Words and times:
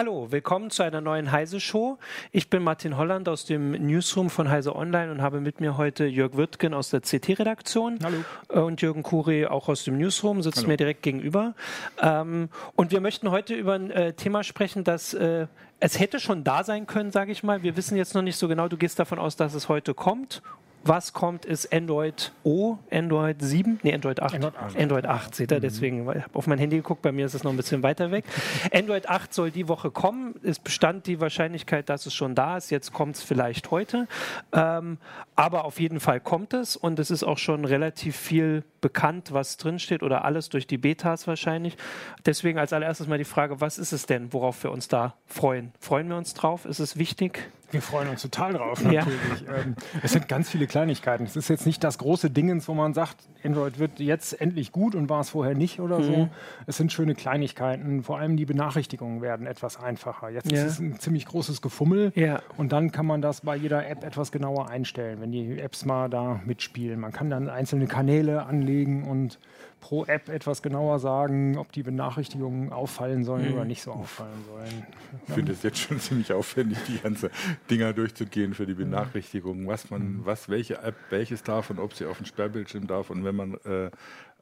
Hallo, 0.00 0.32
willkommen 0.32 0.70
zu 0.70 0.82
einer 0.82 1.02
neuen 1.02 1.30
Heise 1.30 1.60
Show. 1.60 1.98
Ich 2.32 2.48
bin 2.48 2.62
Martin 2.62 2.96
Holland 2.96 3.28
aus 3.28 3.44
dem 3.44 3.72
Newsroom 3.72 4.30
von 4.30 4.48
Heise 4.48 4.74
Online 4.74 5.12
und 5.12 5.20
habe 5.20 5.42
mit 5.42 5.60
mir 5.60 5.76
heute 5.76 6.06
Jörg 6.06 6.38
Wirtgen 6.38 6.72
aus 6.72 6.88
der 6.88 7.02
CT-Redaktion. 7.02 7.98
Hallo. 8.02 8.62
Und 8.64 8.80
Jürgen 8.80 9.02
Kuri 9.02 9.44
auch 9.44 9.68
aus 9.68 9.84
dem 9.84 9.98
Newsroom, 9.98 10.40
sitzt 10.40 10.60
Hallo. 10.60 10.68
mir 10.68 10.78
direkt 10.78 11.02
gegenüber. 11.02 11.54
Ähm, 12.00 12.48
und 12.76 12.92
wir 12.92 13.02
möchten 13.02 13.30
heute 13.30 13.54
über 13.54 13.74
ein 13.74 13.90
äh, 13.90 14.14
Thema 14.14 14.42
sprechen, 14.42 14.84
das 14.84 15.12
äh, 15.12 15.48
es 15.80 16.00
hätte 16.00 16.18
schon 16.18 16.44
da 16.44 16.64
sein 16.64 16.86
können, 16.86 17.10
sage 17.10 17.30
ich 17.30 17.42
mal. 17.42 17.62
Wir 17.62 17.76
wissen 17.76 17.98
jetzt 17.98 18.14
noch 18.14 18.22
nicht 18.22 18.36
so 18.36 18.48
genau. 18.48 18.68
Du 18.68 18.78
gehst 18.78 18.98
davon 18.98 19.18
aus, 19.18 19.36
dass 19.36 19.52
es 19.52 19.68
heute 19.68 19.92
kommt 19.92 20.40
was 20.82 21.12
kommt, 21.12 21.44
ist 21.44 21.72
Android 21.72 22.32
O, 22.42 22.78
Android 22.90 23.36
7, 23.40 23.80
nee, 23.82 23.92
Android 23.92 24.20
8. 24.20 24.34
Android 24.34 24.56
8, 24.56 24.78
Android 24.78 25.06
8 25.06 25.34
seht 25.34 25.52
ihr, 25.52 25.58
mhm. 25.58 25.62
deswegen, 25.62 26.10
ich 26.10 26.22
habe 26.22 26.34
auf 26.34 26.46
mein 26.46 26.58
Handy 26.58 26.76
geguckt, 26.76 27.02
bei 27.02 27.12
mir 27.12 27.26
ist 27.26 27.34
es 27.34 27.44
noch 27.44 27.50
ein 27.50 27.56
bisschen 27.56 27.82
weiter 27.82 28.10
weg. 28.10 28.24
Android 28.72 29.08
8 29.08 29.32
soll 29.32 29.50
die 29.50 29.68
Woche 29.68 29.90
kommen, 29.90 30.34
es 30.42 30.58
bestand 30.58 31.06
die 31.06 31.20
Wahrscheinlichkeit, 31.20 31.88
dass 31.88 32.06
es 32.06 32.14
schon 32.14 32.34
da 32.34 32.56
ist, 32.56 32.70
jetzt 32.70 32.92
kommt 32.92 33.16
es 33.16 33.22
vielleicht 33.22 33.70
heute, 33.70 34.08
ähm, 34.52 34.98
aber 35.36 35.64
auf 35.64 35.80
jeden 35.80 36.00
Fall 36.00 36.20
kommt 36.20 36.54
es 36.54 36.76
und 36.76 36.98
es 36.98 37.10
ist 37.10 37.24
auch 37.24 37.38
schon 37.38 37.64
relativ 37.64 38.16
viel 38.16 38.64
bekannt, 38.80 39.32
was 39.32 39.56
drinsteht 39.56 40.02
oder 40.02 40.24
alles 40.24 40.48
durch 40.48 40.66
die 40.66 40.78
Betas 40.78 41.26
wahrscheinlich. 41.26 41.76
Deswegen 42.24 42.58
als 42.58 42.72
allererstes 42.72 43.06
mal 43.06 43.18
die 43.18 43.24
Frage, 43.24 43.60
was 43.60 43.78
ist 43.78 43.92
es 43.92 44.06
denn, 44.06 44.32
worauf 44.32 44.62
wir 44.62 44.70
uns 44.70 44.88
da 44.88 45.14
freuen? 45.26 45.72
Freuen 45.78 46.08
wir 46.08 46.16
uns 46.16 46.34
drauf? 46.34 46.64
Ist 46.64 46.78
es 46.78 46.96
wichtig? 46.96 47.50
Wir 47.70 47.82
freuen 47.82 48.08
uns 48.08 48.22
total 48.22 48.54
drauf, 48.54 48.82
natürlich. 48.82 49.06
Ja. 49.46 49.56
Ähm, 49.56 49.76
es 50.02 50.12
sind 50.12 50.28
ganz 50.28 50.50
viele 50.50 50.66
Kleinigkeiten. 50.66 51.24
Es 51.24 51.36
ist 51.36 51.48
jetzt 51.48 51.66
nicht 51.66 51.82
das 51.84 51.98
große 51.98 52.30
Dingens, 52.30 52.68
wo 52.68 52.74
man 52.74 52.94
sagt, 52.94 53.16
Android 53.44 53.78
wird 53.78 54.00
jetzt 54.00 54.40
endlich 54.40 54.72
gut 54.72 54.94
und 54.94 55.08
war 55.08 55.20
es 55.20 55.30
vorher 55.30 55.54
nicht 55.54 55.80
oder 55.80 56.02
so. 56.02 56.12
Mhm. 56.12 56.30
Es 56.66 56.76
sind 56.76 56.92
schöne 56.92 57.14
Kleinigkeiten. 57.14 58.02
Vor 58.02 58.18
allem 58.18 58.36
die 58.36 58.44
Benachrichtigungen 58.44 59.22
werden 59.22 59.46
etwas 59.46 59.78
einfacher. 59.78 60.30
Jetzt 60.30 60.50
ja. 60.50 60.64
ist 60.64 60.72
es 60.72 60.78
ein 60.80 60.98
ziemlich 60.98 61.26
großes 61.26 61.62
Gefummel 61.62 62.12
ja. 62.14 62.40
und 62.56 62.72
dann 62.72 62.92
kann 62.92 63.06
man 63.06 63.22
das 63.22 63.42
bei 63.42 63.56
jeder 63.56 63.88
App 63.88 64.04
etwas 64.04 64.32
genauer 64.32 64.68
einstellen, 64.68 65.20
wenn 65.20 65.32
die 65.32 65.58
Apps 65.58 65.84
mal 65.84 66.08
da 66.08 66.40
mitspielen. 66.44 67.00
Man 67.00 67.12
kann 67.12 67.30
dann 67.30 67.48
einzelne 67.48 67.86
Kanäle 67.86 68.44
anlegen 68.44 69.04
und 69.04 69.38
pro 69.80 70.04
App 70.04 70.28
etwas 70.28 70.62
genauer 70.62 70.98
sagen, 70.98 71.58
ob 71.58 71.72
die 71.72 71.82
Benachrichtigungen 71.82 72.72
auffallen 72.72 73.24
sollen 73.24 73.48
mhm. 73.48 73.54
oder 73.54 73.64
nicht 73.64 73.82
so 73.82 73.92
auffallen 73.92 74.44
sollen. 74.46 74.86
Ich 75.26 75.34
finde 75.34 75.52
es 75.52 75.62
jetzt 75.62 75.78
schon 75.78 75.98
ziemlich 75.98 76.32
aufwendig, 76.32 76.78
die 76.86 76.98
ganze 76.98 77.30
Dinger 77.68 77.92
durchzugehen 77.92 78.54
für 78.54 78.66
die 78.66 78.74
Benachrichtigungen, 78.74 79.66
was 79.66 79.90
man, 79.90 80.02
mhm. 80.02 80.26
was 80.26 80.48
welche 80.48 80.78
App 80.78 80.96
welches 81.10 81.42
darf 81.42 81.70
und 81.70 81.78
ob 81.78 81.94
sie 81.94 82.06
auf 82.06 82.18
dem 82.18 82.26
Sperrbildschirm 82.26 82.86
darf 82.86 83.10
und 83.10 83.24
wenn 83.24 83.36
man 83.36 83.54
äh, 83.64 83.90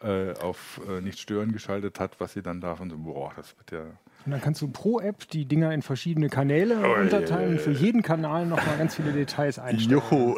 äh, 0.01 0.35
auf 0.39 0.81
äh, 0.89 1.01
nicht 1.01 1.19
stören 1.19 1.53
geschaltet 1.53 2.01
hat, 2.01 2.21
was 2.21 2.35
sie 2.35 2.43
dann 2.43 2.61
darf 2.61 2.81
und 2.81 2.91
so, 2.91 2.99
boah, 2.99 3.33
das 3.37 3.57
wird 3.59 3.71
ja 3.73 3.85
und 4.29 4.33
dann 4.33 4.43
kannst 4.43 4.61
du 4.61 4.69
pro 4.69 5.01
App 5.01 5.27
die 5.31 5.47
Dinger 5.47 5.73
in 5.73 5.81
verschiedene 5.81 6.29
Kanäle 6.29 6.77
oh, 6.85 7.01
unterteilen 7.01 7.53
und 7.53 7.63
für 7.63 7.73
jeden 7.73 8.03
Kanal 8.03 8.45
nochmal 8.45 8.77
ganz 8.77 8.95
viele 8.95 9.13
Details 9.13 9.59
einstellen. 9.59 10.03
Juhu. 10.11 10.37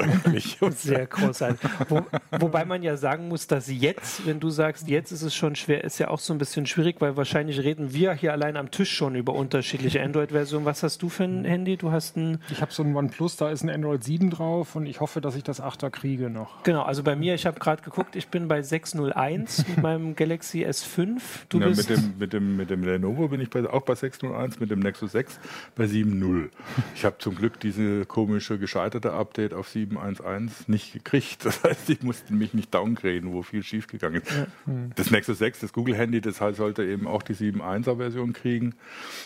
Sehr 0.70 1.08
großartig. 1.08 1.68
Wo, 1.88 2.02
wobei 2.38 2.64
man 2.64 2.84
ja 2.84 2.96
sagen 2.96 3.26
muss, 3.26 3.48
dass 3.48 3.68
jetzt, 3.68 4.24
wenn 4.26 4.38
du 4.38 4.48
sagst, 4.48 4.88
jetzt 4.88 5.10
ist 5.10 5.22
es 5.22 5.34
schon 5.34 5.56
schwer, 5.56 5.82
ist 5.82 5.98
ja 5.98 6.06
auch 6.06 6.20
so 6.20 6.32
ein 6.32 6.38
bisschen 6.38 6.66
schwierig, 6.66 7.00
weil 7.00 7.16
wahrscheinlich 7.16 7.64
reden 7.64 7.92
wir 7.92 8.12
hier 8.12 8.30
allein 8.30 8.56
am 8.56 8.70
Tisch 8.70 8.92
schon 8.92 9.16
über 9.16 9.34
unterschiedliche 9.34 10.00
Android-Versionen. 10.00 10.64
Was 10.66 10.84
hast 10.84 11.02
du 11.02 11.08
für 11.08 11.24
ein 11.24 11.44
Handy? 11.44 11.76
Du 11.76 11.90
hast 11.90 12.16
ein. 12.16 12.38
Ich 12.48 12.62
habe 12.62 12.72
so 12.72 12.84
ein 12.84 12.94
OnePlus, 12.94 13.38
da 13.38 13.50
ist 13.50 13.64
ein 13.64 13.70
Android 13.70 14.04
7 14.04 14.30
drauf 14.30 14.76
und 14.76 14.86
ich 14.86 15.00
hoffe, 15.00 15.20
dass 15.20 15.34
ich 15.34 15.42
das 15.42 15.60
8er 15.60 15.90
kriege 15.90 16.30
noch. 16.30 16.62
Genau, 16.62 16.82
also 16.82 17.02
bei 17.02 17.16
mir, 17.16 17.34
ich 17.34 17.44
habe 17.44 17.58
gerade 17.58 17.82
geguckt, 17.82 18.14
ich 18.14 18.28
bin 18.28 18.46
bei 18.46 18.62
601 18.62 19.66
mit 19.66 19.82
meinem 19.82 20.14
Galaxy 20.14 20.64
S5. 20.64 21.18
Du 21.48 21.58
ja, 21.58 21.66
bist 21.66 21.90
mit 21.90 21.98
dem, 21.98 22.18
mit, 22.18 22.32
dem, 22.32 22.56
mit 22.56 22.70
dem 22.70 22.84
Lenovo 22.84 23.26
bin 23.26 23.40
ich 23.40 23.50
bei, 23.50 23.68
auch 23.80 23.84
bei 23.84 23.94
601, 23.94 24.60
mit 24.60 24.70
dem 24.70 24.80
Nexus 24.80 25.12
6 25.12 25.40
bei 25.74 25.84
7.0. 25.84 26.50
Ich 26.94 27.04
habe 27.04 27.16
zum 27.18 27.34
Glück 27.34 27.58
diese 27.60 28.04
komische 28.04 28.58
gescheiterte 28.58 29.12
Update 29.12 29.54
auf 29.54 29.68
7.1.1 29.68 30.50
nicht 30.66 30.92
gekriegt. 30.92 31.44
Das 31.50 31.64
heißt, 31.64 31.90
ich 31.90 32.02
musste 32.02 32.32
mich 32.32 32.54
nicht 32.54 32.72
downgraden, 32.74 33.32
wo 33.32 33.42
viel 33.42 33.62
schiefgegangen 33.62 34.22
ist. 34.22 34.30
Ja. 34.30 34.46
Hm. 34.66 34.90
Das 34.94 35.10
Nexus 35.10 35.38
6, 35.38 35.60
das 35.60 35.72
Google-Handy, 35.72 36.20
das 36.20 36.40
halt 36.40 36.56
sollte 36.56 36.84
eben 36.84 37.06
auch 37.06 37.22
die 37.22 37.34
7.1er-Version 37.34 38.32
kriegen. 38.32 38.74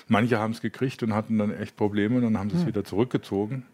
Manche 0.09 0.39
haben 0.39 0.53
es 0.53 0.61
gekriegt 0.61 1.03
und 1.03 1.15
hatten 1.15 1.39
dann 1.39 1.53
echt 1.53 1.77
Probleme 1.77 2.17
und 2.17 2.23
dann 2.23 2.39
haben 2.39 2.51
sie 2.51 2.57
es 2.57 2.63
ja. 2.63 2.67
Hm. 2.67 2.75
wieder 2.75 2.85
zurückgezogen. 2.85 3.65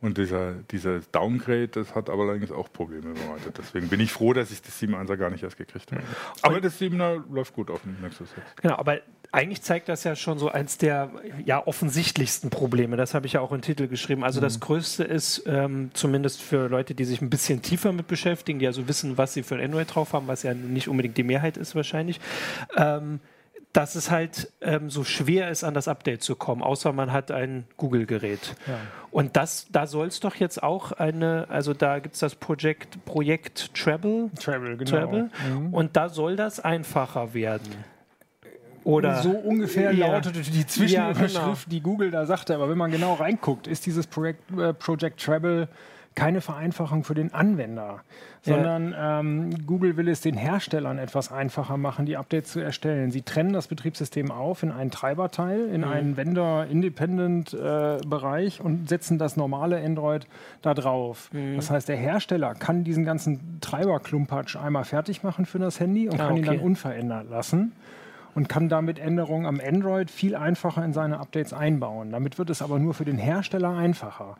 Und 0.00 0.18
dieser, 0.18 0.52
dieser 0.70 1.00
Downgrade, 1.12 1.68
das 1.68 1.94
hat 1.94 2.10
aber 2.10 2.24
allerdings 2.24 2.52
auch 2.52 2.70
Probleme 2.72 3.14
bereitet. 3.14 3.56
Deswegen 3.58 3.88
bin 3.88 4.00
ich 4.00 4.12
froh, 4.12 4.32
dass 4.32 4.50
ich 4.50 4.60
das 4.60 4.80
7.1er 4.80 5.16
gar 5.16 5.30
nicht 5.30 5.42
erst 5.42 5.56
gekriegt 5.56 5.92
habe. 5.92 6.02
Aber 6.42 6.60
das 6.60 6.80
7er 6.80 7.22
läuft 7.32 7.54
gut 7.54 7.70
auf 7.70 7.82
dem 7.82 7.96
Nexus 8.02 8.28
6. 8.30 8.40
Genau, 8.62 8.76
aber 8.76 9.00
eigentlich 9.32 9.62
zeigt 9.62 9.88
das 9.88 10.04
ja 10.04 10.14
schon 10.14 10.38
so 10.38 10.48
eins 10.48 10.78
der 10.78 11.10
ja, 11.44 11.66
offensichtlichsten 11.66 12.50
Probleme. 12.50 12.96
Das 12.96 13.14
habe 13.14 13.26
ich 13.26 13.32
ja 13.32 13.40
auch 13.40 13.50
im 13.52 13.62
Titel 13.62 13.88
geschrieben. 13.88 14.22
Also 14.22 14.40
mhm. 14.40 14.44
das 14.44 14.60
Größte 14.60 15.04
ist, 15.04 15.42
ähm, 15.46 15.90
zumindest 15.92 16.40
für 16.40 16.68
Leute, 16.68 16.94
die 16.94 17.04
sich 17.04 17.20
ein 17.20 17.30
bisschen 17.30 17.60
tiefer 17.60 17.92
mit 17.92 18.06
beschäftigen, 18.06 18.58
die 18.58 18.66
also 18.66 18.86
wissen, 18.86 19.18
was 19.18 19.34
sie 19.34 19.42
für 19.42 19.56
ein 19.56 19.64
Android 19.64 19.92
drauf 19.92 20.12
haben, 20.12 20.28
was 20.28 20.44
ja 20.44 20.54
nicht 20.54 20.88
unbedingt 20.88 21.16
die 21.16 21.24
Mehrheit 21.24 21.56
ist 21.56 21.74
wahrscheinlich, 21.74 22.20
ähm, 22.76 23.20
dass 23.74 23.96
es 23.96 24.10
halt 24.10 24.52
ähm, 24.60 24.88
so 24.88 25.02
schwer 25.02 25.50
ist, 25.50 25.64
an 25.64 25.74
das 25.74 25.88
Update 25.88 26.22
zu 26.22 26.36
kommen, 26.36 26.62
außer 26.62 26.92
man 26.92 27.12
hat 27.12 27.32
ein 27.32 27.64
Google-Gerät. 27.76 28.54
Ja. 28.68 28.78
Und 29.10 29.36
das, 29.36 29.66
da 29.70 29.88
soll 29.88 30.06
es 30.06 30.20
doch 30.20 30.36
jetzt 30.36 30.62
auch 30.62 30.92
eine, 30.92 31.46
also 31.50 31.74
da 31.74 31.98
gibt 31.98 32.14
es 32.14 32.20
das 32.20 32.36
Projekt, 32.36 33.04
Projekt 33.04 33.74
Travel. 33.74 34.30
Travel, 34.40 34.76
genau. 34.76 34.90
Travel. 34.90 35.30
Mhm. 35.50 35.74
Und 35.74 35.96
da 35.96 36.08
soll 36.08 36.36
das 36.36 36.60
einfacher 36.60 37.34
werden. 37.34 37.74
Oder 38.84 39.22
so 39.22 39.30
ungefähr 39.30 39.92
ja. 39.92 40.06
lautete 40.06 40.42
die 40.42 40.66
Zwischenüberschrift, 40.66 41.34
ja, 41.34 41.40
genau. 41.40 41.56
die 41.66 41.80
Google 41.80 42.10
da 42.12 42.26
sagte. 42.26 42.54
Aber 42.54 42.68
wenn 42.68 42.78
man 42.78 42.92
genau 42.92 43.14
reinguckt, 43.14 43.66
ist 43.66 43.86
dieses 43.86 44.06
Projekt, 44.06 44.56
äh, 44.56 44.72
Project 44.72 45.20
Travel 45.20 45.68
keine 46.14 46.40
Vereinfachung 46.40 47.04
für 47.04 47.14
den 47.14 47.34
Anwender, 47.34 48.00
sondern 48.42 48.92
ja. 48.92 49.20
ähm, 49.20 49.66
Google 49.66 49.96
will 49.96 50.08
es 50.08 50.20
den 50.20 50.36
Herstellern 50.36 50.98
etwas 50.98 51.32
einfacher 51.32 51.76
machen, 51.76 52.06
die 52.06 52.16
Updates 52.16 52.52
zu 52.52 52.60
erstellen. 52.60 53.10
Sie 53.10 53.22
trennen 53.22 53.52
das 53.52 53.66
Betriebssystem 53.68 54.30
auf 54.30 54.62
in 54.62 54.70
einen 54.70 54.92
Treiberteil, 54.92 55.68
in 55.68 55.80
mhm. 55.80 55.88
einen 55.88 56.16
Vendor-Independent-Bereich 56.16 58.60
äh, 58.60 58.62
und 58.62 58.88
setzen 58.88 59.18
das 59.18 59.36
normale 59.36 59.84
Android 59.84 60.28
da 60.62 60.74
drauf. 60.74 61.30
Mhm. 61.32 61.56
Das 61.56 61.70
heißt, 61.70 61.88
der 61.88 61.96
Hersteller 61.96 62.54
kann 62.54 62.84
diesen 62.84 63.04
ganzen 63.04 63.58
Treiberklumpatsch 63.60 64.54
einmal 64.56 64.84
fertig 64.84 65.24
machen 65.24 65.46
für 65.46 65.58
das 65.58 65.80
Handy 65.80 66.08
und 66.08 66.20
ah, 66.20 66.28
kann 66.28 66.32
okay. 66.32 66.40
ihn 66.40 66.46
dann 66.46 66.60
unverändert 66.60 67.28
lassen 67.30 67.72
und 68.34 68.48
kann 68.48 68.68
damit 68.68 68.98
Änderungen 68.98 69.46
am 69.46 69.60
Android 69.60 70.10
viel 70.10 70.34
einfacher 70.34 70.84
in 70.84 70.92
seine 70.92 71.18
Updates 71.18 71.52
einbauen. 71.52 72.10
Damit 72.10 72.38
wird 72.38 72.50
es 72.50 72.62
aber 72.62 72.78
nur 72.78 72.94
für 72.94 73.04
den 73.04 73.18
Hersteller 73.18 73.70
einfacher. 73.70 74.36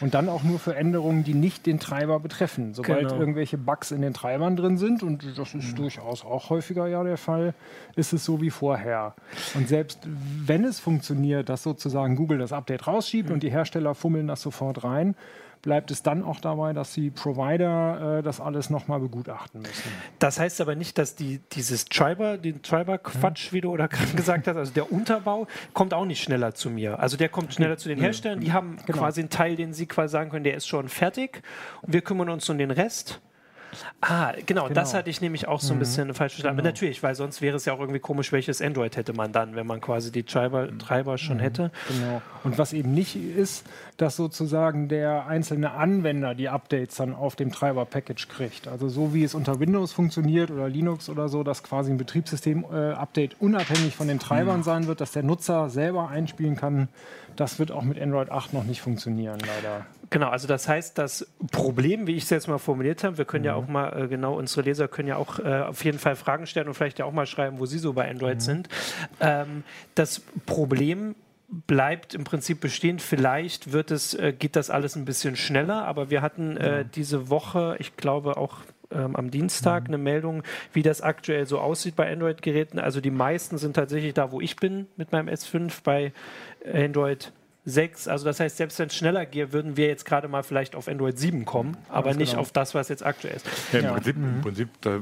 Und 0.00 0.14
dann 0.14 0.28
auch 0.28 0.42
nur 0.42 0.58
für 0.58 0.76
Änderungen, 0.76 1.24
die 1.24 1.34
nicht 1.34 1.66
den 1.66 1.80
Treiber 1.80 2.20
betreffen. 2.20 2.74
Sobald 2.74 3.08
genau. 3.08 3.20
irgendwelche 3.20 3.58
Bugs 3.58 3.90
in 3.90 4.02
den 4.02 4.14
Treibern 4.14 4.56
drin 4.56 4.78
sind, 4.78 5.02
und 5.02 5.24
das 5.38 5.54
ist 5.54 5.72
mhm. 5.72 5.76
durchaus 5.76 6.24
auch 6.24 6.50
häufiger 6.50 6.86
ja 6.86 7.02
der 7.02 7.16
Fall, 7.16 7.54
ist 7.96 8.12
es 8.12 8.24
so 8.24 8.40
wie 8.40 8.50
vorher. 8.50 9.14
Und 9.54 9.68
selbst 9.68 10.00
wenn 10.04 10.64
es 10.64 10.80
funktioniert, 10.80 11.48
dass 11.48 11.62
sozusagen 11.62 12.16
Google 12.16 12.38
das 12.38 12.52
Update 12.52 12.86
rausschiebt 12.86 13.28
mhm. 13.28 13.34
und 13.34 13.42
die 13.42 13.50
Hersteller 13.50 13.94
fummeln 13.94 14.26
das 14.26 14.42
sofort 14.42 14.84
rein, 14.84 15.14
bleibt 15.62 15.90
es 15.90 16.02
dann 16.02 16.22
auch 16.22 16.40
dabei, 16.40 16.72
dass 16.72 16.92
die 16.92 17.10
Provider 17.10 18.18
äh, 18.18 18.22
das 18.22 18.40
alles 18.40 18.70
nochmal 18.70 19.00
begutachten 19.00 19.62
müssen. 19.62 19.92
Das 20.18 20.38
heißt 20.38 20.60
aber 20.60 20.74
nicht, 20.74 20.98
dass 20.98 21.14
die, 21.14 21.40
dieses 21.52 21.86
Treiber, 21.86 22.38
den 22.38 22.62
Treiber-Quatsch, 22.62 23.46
ja. 23.46 23.52
wie 23.52 23.60
du 23.60 23.70
oder 23.70 23.88
gerade 23.88 24.12
gesagt 24.14 24.46
hast, 24.46 24.56
also 24.56 24.72
der 24.72 24.92
Unterbau, 24.92 25.46
kommt 25.72 25.94
auch 25.94 26.04
nicht 26.04 26.22
schneller 26.22 26.54
zu 26.54 26.70
mir. 26.70 26.98
Also 26.98 27.16
der 27.16 27.28
kommt 27.28 27.54
schneller 27.54 27.76
zu 27.76 27.88
den 27.88 27.98
Herstellern. 27.98 28.40
Die 28.40 28.52
haben 28.52 28.78
genau. 28.86 28.98
quasi 28.98 29.20
einen 29.20 29.30
Teil, 29.30 29.56
den 29.56 29.72
sie 29.72 29.86
quasi 29.86 30.12
sagen 30.12 30.30
können, 30.30 30.44
der 30.44 30.54
ist 30.54 30.66
schon 30.66 30.88
fertig. 30.88 31.42
Und 31.82 31.92
wir 31.92 32.00
kümmern 32.00 32.28
uns 32.28 32.48
um 32.48 32.58
den 32.58 32.70
Rest. 32.70 33.20
Ah, 34.00 34.32
genau, 34.46 34.64
genau, 34.64 34.68
das 34.68 34.94
hatte 34.94 35.10
ich 35.10 35.20
nämlich 35.20 35.48
auch 35.48 35.60
so 35.60 35.72
ein 35.72 35.76
mhm. 35.76 35.80
bisschen 35.80 36.14
falsch 36.14 36.34
verstanden. 36.34 36.58
Genau. 36.58 36.68
Natürlich, 36.68 37.02
weil 37.02 37.14
sonst 37.14 37.40
wäre 37.40 37.56
es 37.56 37.64
ja 37.64 37.72
auch 37.72 37.80
irgendwie 37.80 37.98
komisch, 37.98 38.32
welches 38.32 38.62
Android 38.62 38.96
hätte 38.96 39.12
man 39.12 39.32
dann, 39.32 39.56
wenn 39.56 39.66
man 39.66 39.80
quasi 39.80 40.12
die 40.12 40.22
Treiber, 40.22 40.70
mhm. 40.70 40.78
Treiber 40.78 41.18
schon 41.18 41.38
mhm. 41.38 41.40
hätte. 41.40 41.70
Genau. 41.88 42.22
Und 42.44 42.58
was 42.58 42.72
eben 42.72 42.92
nicht 42.94 43.16
ist, 43.16 43.66
dass 43.96 44.16
sozusagen 44.16 44.88
der 44.88 45.26
einzelne 45.26 45.72
Anwender 45.72 46.34
die 46.34 46.48
Updates 46.48 46.96
dann 46.96 47.14
auf 47.14 47.36
dem 47.36 47.52
Treiber-Package 47.52 48.28
kriegt. 48.28 48.68
Also 48.68 48.88
so 48.88 49.12
wie 49.12 49.24
es 49.24 49.34
unter 49.34 49.60
Windows 49.60 49.92
funktioniert 49.92 50.50
oder 50.50 50.68
Linux 50.68 51.08
oder 51.08 51.28
so, 51.28 51.42
dass 51.42 51.62
quasi 51.62 51.90
ein 51.90 51.98
Betriebssystem-Update 51.98 53.32
äh, 53.32 53.36
unabhängig 53.40 53.96
von 53.96 54.08
den 54.08 54.18
Treibern 54.18 54.58
mhm. 54.58 54.64
sein 54.64 54.86
wird, 54.86 55.00
dass 55.00 55.12
der 55.12 55.24
Nutzer 55.24 55.68
selber 55.68 56.08
einspielen 56.08 56.56
kann, 56.56 56.88
das 57.36 57.58
wird 57.58 57.70
auch 57.70 57.82
mit 57.82 58.00
Android 58.00 58.30
8 58.30 58.52
noch 58.52 58.64
nicht 58.64 58.80
funktionieren, 58.80 59.38
leider. 59.40 59.86
Genau, 60.10 60.28
also 60.28 60.48
das 60.48 60.68
heißt, 60.68 60.96
das 60.96 61.26
Problem, 61.50 62.06
wie 62.06 62.14
ich 62.14 62.24
es 62.24 62.30
jetzt 62.30 62.48
mal 62.48 62.58
formuliert 62.58 63.04
habe, 63.04 63.18
wir 63.18 63.24
können 63.24 63.42
mhm. 63.42 63.46
ja 63.46 63.54
auch 63.54 63.68
mal, 63.68 64.04
äh, 64.04 64.08
genau, 64.08 64.34
unsere 64.38 64.62
Leser 64.62 64.88
können 64.88 65.08
ja 65.08 65.16
auch 65.16 65.38
äh, 65.38 65.60
auf 65.60 65.84
jeden 65.84 65.98
Fall 65.98 66.16
Fragen 66.16 66.46
stellen 66.46 66.68
und 66.68 66.74
vielleicht 66.74 66.98
ja 66.98 67.04
auch 67.04 67.12
mal 67.12 67.26
schreiben, 67.26 67.58
wo 67.58 67.66
sie 67.66 67.78
so 67.78 67.92
bei 67.92 68.08
Android 68.08 68.36
mhm. 68.36 68.40
sind. 68.40 68.68
Ähm, 69.20 69.64
das 69.94 70.22
Problem 70.46 71.14
bleibt 71.48 72.14
im 72.14 72.24
Prinzip 72.24 72.60
bestehen. 72.60 72.98
Vielleicht 72.98 73.72
wird 73.72 73.90
es, 73.90 74.14
äh, 74.14 74.32
geht 74.32 74.56
das 74.56 74.70
alles 74.70 74.96
ein 74.96 75.04
bisschen 75.04 75.36
schneller, 75.36 75.84
aber 75.84 76.10
wir 76.10 76.22
hatten 76.22 76.56
äh, 76.56 76.84
diese 76.84 77.30
Woche, 77.30 77.76
ich 77.78 77.96
glaube 77.96 78.36
auch 78.36 78.58
ähm, 78.90 79.16
am 79.16 79.30
Dienstag 79.30 79.84
mhm. 79.84 79.88
eine 79.88 79.98
Meldung, 79.98 80.42
wie 80.72 80.82
das 80.82 81.02
aktuell 81.02 81.46
so 81.46 81.58
aussieht 81.58 81.96
bei 81.96 82.10
Android-Geräten. 82.10 82.78
Also 82.78 83.00
die 83.00 83.10
meisten 83.10 83.58
sind 83.58 83.74
tatsächlich 83.74 84.14
da, 84.14 84.32
wo 84.32 84.40
ich 84.40 84.56
bin 84.56 84.86
mit 84.96 85.12
meinem 85.12 85.28
S5 85.28 85.72
bei 85.84 86.12
Android 86.70 87.32
6. 87.68 88.08
Also 88.08 88.24
das 88.24 88.40
heißt, 88.40 88.56
selbst 88.56 88.78
wenn 88.78 88.88
es 88.88 88.96
schneller 88.96 89.26
geht, 89.26 89.52
würden 89.52 89.76
wir 89.76 89.86
jetzt 89.86 90.04
gerade 90.04 90.28
mal 90.28 90.42
vielleicht 90.42 90.74
auf 90.74 90.88
Android 90.88 91.18
7 91.18 91.44
kommen, 91.44 91.76
aber 91.88 92.14
nicht 92.14 92.30
genau. 92.30 92.42
auf 92.42 92.52
das, 92.52 92.74
was 92.74 92.88
jetzt 92.88 93.04
aktuell 93.04 93.36
ist. 93.36 93.46
Ja, 93.72 93.78
im, 93.78 93.84
ja. 93.84 93.92
Prinzip, 93.92 94.16
mhm. 94.16 94.24
im 94.24 94.40
Prinzip 94.40 94.68
da 94.80 95.00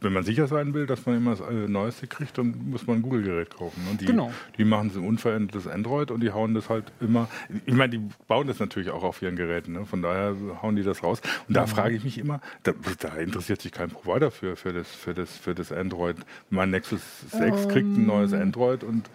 wenn 0.00 0.12
man 0.12 0.24
sicher 0.24 0.46
sein 0.46 0.72
will, 0.74 0.86
dass 0.86 1.06
man 1.06 1.16
immer 1.16 1.36
das 1.36 1.40
Neueste 1.68 2.06
kriegt, 2.06 2.38
dann 2.38 2.70
muss 2.70 2.86
man 2.86 2.96
ein 2.96 3.02
Google-Gerät 3.02 3.50
kaufen. 3.50 3.86
Und 3.90 4.00
die, 4.00 4.06
genau. 4.06 4.32
die 4.56 4.64
machen 4.64 4.90
so 4.90 5.00
ein 5.00 5.06
unverändertes 5.06 5.66
Android 5.66 6.10
und 6.10 6.20
die 6.20 6.30
hauen 6.30 6.54
das 6.54 6.68
halt 6.68 6.84
immer. 7.00 7.28
Ich 7.66 7.74
meine, 7.74 7.98
die 7.98 8.08
bauen 8.26 8.46
das 8.46 8.58
natürlich 8.58 8.90
auch 8.90 9.02
auf 9.02 9.20
ihren 9.22 9.36
Geräten. 9.36 9.72
Ne? 9.72 9.86
Von 9.86 10.02
daher 10.02 10.34
hauen 10.62 10.76
die 10.76 10.82
das 10.82 11.02
raus. 11.02 11.20
Und 11.48 11.56
da 11.56 11.62
mhm. 11.62 11.68
frage 11.68 11.96
ich 11.96 12.04
mich 12.04 12.18
immer, 12.18 12.40
da, 12.62 12.72
da, 12.98 13.16
interessiert 13.16 13.60
sich 13.60 13.72
kein 13.72 13.90
Provider 13.90 14.30
für, 14.30 14.56
für, 14.56 14.72
das, 14.72 14.88
für, 14.88 15.14
das, 15.14 15.36
für 15.36 15.54
das 15.54 15.72
Android. 15.72 16.16
Mein 16.48 16.70
Nexus 16.70 17.02
6 17.30 17.42
ähm. 17.42 17.68
kriegt 17.68 17.96
ein 17.96 18.06
neues 18.06 18.32
Android 18.32 18.84
und 18.84 19.10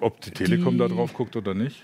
ob 0.00 0.20
die 0.20 0.30
Telekom 0.30 0.74
die, 0.74 0.78
da 0.78 0.88
drauf 0.88 1.12
guckt 1.14 1.36
oder 1.36 1.54
nicht. 1.54 1.82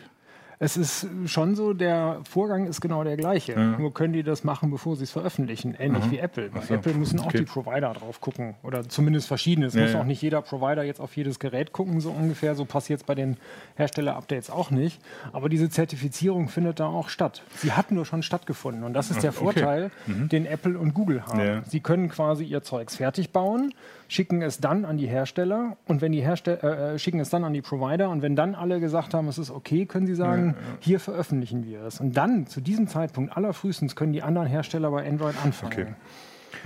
Es 0.59 0.77
ist 0.77 1.09
schon 1.27 1.57
so, 1.57 1.73
der 1.73 2.21
Vorgang 2.29 2.67
ist 2.67 2.81
genau 2.81 3.03
der 3.03 3.17
gleiche. 3.17 3.53
Ja. 3.53 3.77
Nur 3.77 3.93
können 3.93 4.13
die 4.13 4.23
das 4.23 4.45
machen, 4.45 4.71
bevor 4.71 4.97
sie 4.97 5.05
es 5.05 5.11
veröffentlichen. 5.11 5.75
Ähnlich 5.79 6.07
mhm. 6.07 6.11
wie 6.13 6.19
Apple. 6.19 6.49
Bei 6.49 6.61
so. 6.61 6.75
Apple 6.75 6.95
müssen 6.95 7.19
auch 7.21 7.27
okay. 7.27 7.39
die 7.39 7.45
Provider 7.45 7.93
drauf 7.93 8.21
gucken. 8.21 8.55
Oder 8.63 8.89
zumindest 8.89 9.27
verschiedene. 9.27 9.67
Es 9.67 9.75
ja, 9.75 9.83
muss 9.83 9.93
ja. 9.93 10.01
auch 10.01 10.05
nicht 10.05 10.23
jeder 10.23 10.43
Provider 10.43 10.85
jetzt 10.85 11.01
auf 11.01 11.17
jedes 11.17 11.39
Gerät 11.39 11.73
gucken, 11.73 12.01
so 12.01 12.11
ungefähr. 12.11 12.55
So 12.55 12.65
passiert 12.65 13.01
es 13.01 13.05
bei 13.05 13.15
den 13.15 13.37
Hersteller-Updates 13.77 14.49
auch 14.49 14.71
nicht. 14.71 15.01
Aber 15.33 15.49
diese 15.49 15.69
Zertifizierung 15.69 16.49
findet 16.49 16.81
da 16.81 16.87
auch 16.87 17.09
statt. 17.09 17.43
Sie 17.57 17.73
hat 17.73 17.91
nur 17.91 18.07
schon 18.07 18.23
stattgefunden. 18.23 18.85
Und 18.85 18.95
das 18.95 19.11
ist 19.11 19.23
der 19.23 19.33
Vorteil, 19.33 19.91
okay. 20.07 20.19
mhm. 20.19 20.29
den 20.29 20.47
Apple 20.47 20.79
und 20.79 20.95
Google 20.95 21.27
haben. 21.27 21.63
Sie 21.67 21.81
können 21.81 22.09
quasi 22.09 22.45
ihr 22.45 22.63
Zeugs 22.63 22.97
fertig 22.97 23.31
bauen 23.33 23.75
schicken 24.09 24.43
es 24.43 24.59
dann 24.59 24.85
an 24.85 24.97
die 24.97 25.07
Hersteller 25.07 25.77
und 25.87 26.01
wenn 26.01 26.13
die 26.13 26.21
Hersteller 26.21 26.63
äh, 26.63 26.95
äh, 26.95 26.99
schicken 26.99 27.21
es 27.21 27.31
dann 27.31 27.45
an 27.45 27.53
die 27.53 27.63
Provider 27.63 28.11
und 28.11 28.23
wenn 28.23 28.37
dann 28.37 28.55
alle 28.55 28.81
gesagt 28.81 29.15
haben, 29.15 29.29
es 29.29 29.39
ist 29.39 29.51
okay, 29.51 29.87
können 29.87 30.07
sie 30.07 30.15
sagen, 30.15 30.49
ja, 30.49 30.53
ja. 30.53 30.79
hier 30.81 31.01
veröffentlichen 31.01 31.67
wir 31.67 31.83
es. 31.83 32.01
Und 32.01 32.17
dann 32.17 32.47
zu 32.47 32.61
diesem 32.61 32.89
Zeitpunkt 32.89 33.37
allerfrühestens 33.37 33.97
können 33.97 34.13
die 34.13 34.23
anderen 34.23 34.49
Hersteller 34.49 34.91
bei 34.91 35.09
Android 35.09 35.35
anfangen. 35.43 35.73
Okay. 35.73 35.87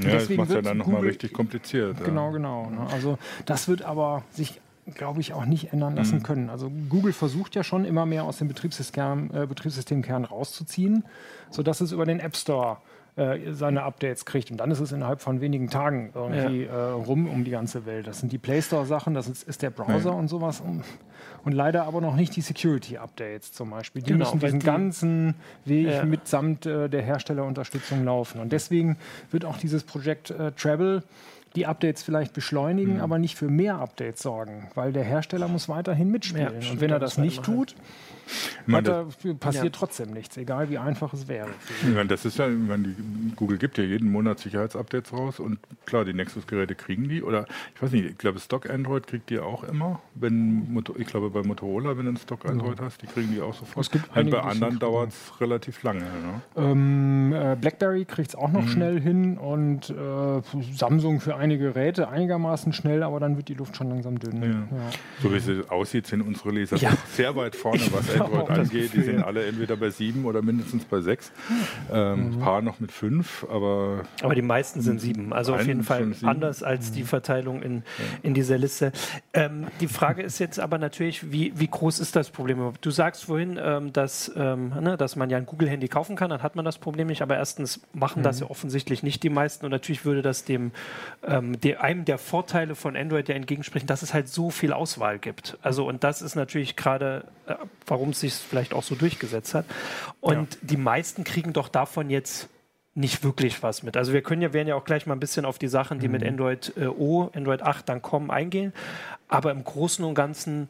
Ja, 0.01 0.15
das 0.15 0.29
macht 0.31 0.51
ja 0.51 0.63
dann 0.63 0.79
nochmal 0.79 1.01
richtig 1.01 1.33
kompliziert. 1.33 2.05
Genau, 2.05 2.31
genau. 2.31 2.71
Ne? 2.71 2.87
Also 2.93 3.19
das 3.47 3.69
wird 3.69 3.83
aber 3.83 4.23
sich 4.31 4.61
glaube 4.95 5.21
ich, 5.21 5.33
auch 5.33 5.45
nicht 5.45 5.73
ändern 5.73 5.97
lassen 5.97 6.19
mhm. 6.19 6.23
können. 6.23 6.51
Also 6.51 6.71
Google 6.89 7.13
versucht 7.13 7.55
ja 7.55 7.63
schon 7.63 7.85
immer 7.85 8.07
mehr 8.07 8.25
aus 8.25 8.39
dem 8.39 8.49
Betriebssystem, 8.49 9.31
äh, 9.35 9.47
Betriebssystemkern 9.47 10.25
rauszuziehen, 10.25 11.05
sodass 11.51 11.81
es 11.81 11.93
über 11.93 12.07
den 12.07 12.21
App 12.21 12.37
Store 12.37 12.79
äh, 13.19 13.53
seine 13.53 13.83
Updates 13.83 14.25
kriegt. 14.25 14.51
Und 14.51 14.59
dann 14.59 14.71
ist 14.71 14.81
es 14.81 14.93
innerhalb 14.93 15.21
von 15.21 15.41
wenigen 15.41 15.71
Tagen 15.71 16.13
irgendwie 16.15 16.65
ja. 16.65 16.73
äh, 16.73 16.91
rum 16.93 17.29
um 17.29 17.45
die 17.45 17.51
ganze 17.51 17.85
Welt. 17.85 18.07
Das 18.07 18.21
sind 18.21 18.31
die 18.31 18.39
Play 18.39 18.63
Store-Sachen, 18.63 19.15
das 19.15 19.29
ist, 19.29 19.43
ist, 19.43 19.63
der 19.63 19.71
Browser 19.71 20.11
ja. 20.11 20.17
und 20.17 20.29
sowas. 20.29 20.61
Und, 20.61 20.85
und, 21.45 21.53
leider 21.53 21.85
aber 21.85 22.01
noch 22.01 22.15
nicht 22.15 22.37
die 22.37 22.43
Security-Updates 22.43 23.53
zum 23.53 23.71
Beispiel. 23.71 24.03
Die 24.03 24.13
genau, 24.13 24.25
müssen 24.25 24.39
diesen 24.39 24.61
die, 24.61 24.67
ganzen 24.67 25.35
Weg 25.65 25.89
ja. 25.89 26.05
mitsamt 26.05 26.67
äh, 26.67 26.89
der 26.89 27.03
Herstellerunterstützung 27.03 28.05
laufen. 28.05 28.41
Und 28.41 28.53
deswegen 28.53 28.97
wird 29.33 29.45
auch 29.45 29.57
dieses 29.57 29.83
Projekt 29.83 30.31
äh, 30.31 30.53
Travel 30.53 31.03
die 31.57 31.67
Updates 31.67 32.03
vielleicht 32.03 32.35
beschleunigen, 32.35 32.95
mhm. 32.95 33.01
aber 33.01 33.19
nicht 33.19 33.37
für 33.37 33.49
mehr 33.49 33.81
Updates 33.81 34.23
sorgen, 34.23 34.69
weil 34.75 34.93
der 34.93 35.03
Hersteller 35.03 35.49
muss 35.49 35.69
weiterhin 35.69 36.11
mitspielen. 36.11 36.61
Ja, 36.61 36.71
und 36.71 36.81
wenn 36.81 36.91
er 36.91 37.01
das 37.01 37.19
nicht 37.19 37.43
tut, 37.43 37.75
meine, 38.67 38.83
da 38.83 39.07
passiert 39.39 39.65
ja. 39.65 39.71
trotzdem 39.71 40.11
nichts, 40.11 40.37
egal 40.37 40.71
wie 40.71 40.79
einfach 40.79 41.13
es 41.13 41.29
wäre. 41.29 41.49
Meine, 41.83 42.07
das 42.07 42.25
ist 42.25 42.39
ja, 42.39 42.49
meine, 42.49 42.95
Google 43.37 43.59
gibt 43.59 43.79
ja 43.79 43.85
jeden 43.85 44.11
Monat 44.11 44.39
Sicherheitsupdates 44.39 45.13
raus 45.13 45.41
und 45.41 45.59
klar, 45.87 46.05
die 46.05 46.13
Nexus-Geräte 46.13 46.75
kriegen 46.75 47.09
die 47.09 47.23
oder 47.23 47.47
ich 47.75 47.83
weiß 47.83 47.93
nicht, 47.93 48.05
ich 48.05 48.19
glaube 48.19 48.39
Stock 48.41 48.69
Android 48.69 49.07
kriegt 49.07 49.31
die 49.31 49.39
auch 49.39 49.65
immer. 49.65 50.01
Wenn 50.15 50.83
ich 50.97 51.07
glaube 51.07 51.31
bei 51.31 51.43
Motorola, 51.43 51.97
wenn 51.97 52.07
du 52.07 52.13
ein 52.13 52.17
Stock 52.17 52.45
Android 52.47 52.79
ja. 52.79 52.85
hast, 52.85 53.03
die 53.03 53.07
kriegen 53.07 53.33
die 53.33 53.41
auch 53.41 53.55
sofort. 53.55 53.87
Es 53.87 53.91
gibt 53.91 54.17
einige, 54.17 54.37
bei 54.37 54.43
anderen 54.43 54.79
dauert 54.79 55.11
es 55.11 55.41
relativ 55.41 55.83
lange. 55.83 56.01
Ne? 56.01 56.43
Ähm, 56.57 57.33
äh, 57.33 57.57
BlackBerry 57.57 58.05
kriegt 58.05 58.31
es 58.31 58.35
auch 58.35 58.51
noch 58.51 58.63
mhm. 58.63 58.69
schnell 58.69 59.01
hin 59.01 59.39
und 59.39 59.91
äh, 59.91 60.43
Samsung 60.75 61.21
für 61.21 61.37
einige 61.37 61.73
Geräte 61.73 62.09
einigermaßen 62.09 62.73
schnell, 62.73 63.03
aber 63.03 63.21
dann 63.21 63.37
wird 63.37 63.49
die 63.49 63.55
Luft 63.55 63.77
schon 63.77 63.89
langsam 63.89 64.19
dünn. 64.19 64.43
Ja. 64.43 64.91
So 65.23 65.33
wie 65.33 65.37
es 65.37 65.71
aussieht, 65.71 66.07
sind 66.07 66.23
unsere 66.23 66.51
Leser 66.51 66.79
sehr 67.13 67.37
weit 67.37 67.57
vorne, 67.57 67.81
was 67.93 68.09
Android 68.21 68.51
angeht. 68.51 68.93
Die 68.95 69.03
sind 69.03 69.23
alle 69.23 69.47
entweder 69.47 69.77
bei 69.77 69.91
sieben 69.91 70.25
oder 70.25 70.43
mindestens 70.43 70.85
bei 70.85 71.01
sechs. 71.01 71.33
Ähm, 71.93 72.29
mhm. 72.29 72.33
Ein 72.35 72.41
paar 72.41 72.63
noch 72.63 72.81
mit 72.81 72.93
fünf, 72.93 73.47
aber. 73.51 74.03
Aber 74.23 74.35
die 74.35 74.43
meisten 74.43 74.81
sind 74.81 75.01
sieben. 75.01 75.33
Also 75.33 75.55
auf 75.55 75.67
jeden 75.67 75.83
Fall 75.83 76.13
anders 76.23 76.63
als 76.63 76.93
die 76.93 77.03
mhm. 77.03 77.07
Verteilung 77.07 77.63
in, 77.63 77.83
in 78.23 78.35
dieser 78.35 78.59
Liste. 78.59 78.93
Ähm, 79.33 79.67
die 79.81 79.89
Frage 79.89 80.23
ist 80.23 80.39
jetzt 80.39 80.61
aber 80.61 80.79
natürlich, 80.79 81.33
wie, 81.33 81.53
wie 81.57 81.69
groß 81.69 82.01
ist 82.01 82.17
das 82.17 82.31
Problem? 82.31 82.73
Du 82.81 82.91
sagst 82.91 83.25
vorhin, 83.25 83.59
ähm, 83.63 83.93
dass, 83.93 84.33
ähm, 84.37 84.73
ne, 84.81 84.97
dass 84.97 85.17
man 85.17 85.31
ja 85.31 85.39
ein 85.39 85.47
Google-Handy 85.47 85.89
kaufen 85.89 86.17
kann, 86.17 86.31
dann 86.31 86.43
hat 86.43 86.57
man 86.57 86.65
das 86.65 86.79
Problem 86.79 87.09
nicht. 87.09 87.23
Aber 87.23 87.37
erstens 87.37 87.81
machen 87.93 88.21
mhm. 88.21 88.25
das 88.25 88.41
ja 88.41 88.51
offensichtlich 88.51 89.03
nicht 89.03 89.23
die 89.23 89.31
meisten. 89.31 89.65
Und 89.65 89.71
natürlich 89.71 90.05
würde 90.05 90.23
das 90.23 90.45
dem, 90.45 90.73
ähm, 91.27 91.61
der, 91.61 91.83
einem 91.83 92.05
der 92.05 92.19
Vorteile 92.19 92.75
von 92.75 92.97
Android 92.97 93.29
ja 93.29 93.35
entgegensprechen, 93.35 93.87
dass 93.87 94.03
es 94.03 94.15
halt 94.15 94.29
so 94.29 94.51
viel 94.51 94.73
Auswahl 94.73 95.19
gibt. 95.19 95.59
Also, 95.63 95.87
und 95.87 96.05
das 96.05 96.23
ist 96.23 96.35
natürlich 96.35 96.77
gerade, 96.77 97.25
äh, 97.47 97.55
warum 97.87 98.08
warum 98.09 98.13
es 98.13 98.21
sich 98.21 98.35
vielleicht 98.35 98.73
auch 98.73 98.83
so 98.83 98.95
durchgesetzt 98.95 99.55
hat. 99.55 99.67
Und 100.21 100.55
ja. 100.55 100.61
die 100.63 100.77
meisten 100.77 101.25
kriegen 101.25 101.53
doch 101.53 101.69
davon 101.69 102.11
jetzt 102.11 102.49
nicht 102.95 103.23
wirklich 103.23 103.63
was 103.63 103.83
mit. 103.83 103.97
Also 103.97 104.13
wir 104.13 104.23
können 104.23 104.43
ja, 104.43 104.53
werden 104.53 104.67
ja 104.67 104.75
auch 104.75 104.85
gleich 104.85 105.07
mal 105.07 105.15
ein 105.15 105.21
bisschen 105.21 105.45
auf 105.45 105.59
die 105.59 105.69
Sachen, 105.69 106.01
die 106.01 106.09
mhm. 106.09 106.13
mit 106.13 106.25
Android 106.25 106.73
äh, 106.77 106.87
O, 106.87 107.31
Android 107.35 107.63
8 107.63 107.89
dann 107.89 108.03
kommen, 108.03 108.31
eingehen. 108.31 108.73
Aber 109.29 109.53
im 109.53 109.63
Großen 109.63 110.05
und 110.05 110.15
Ganzen, 110.15 110.69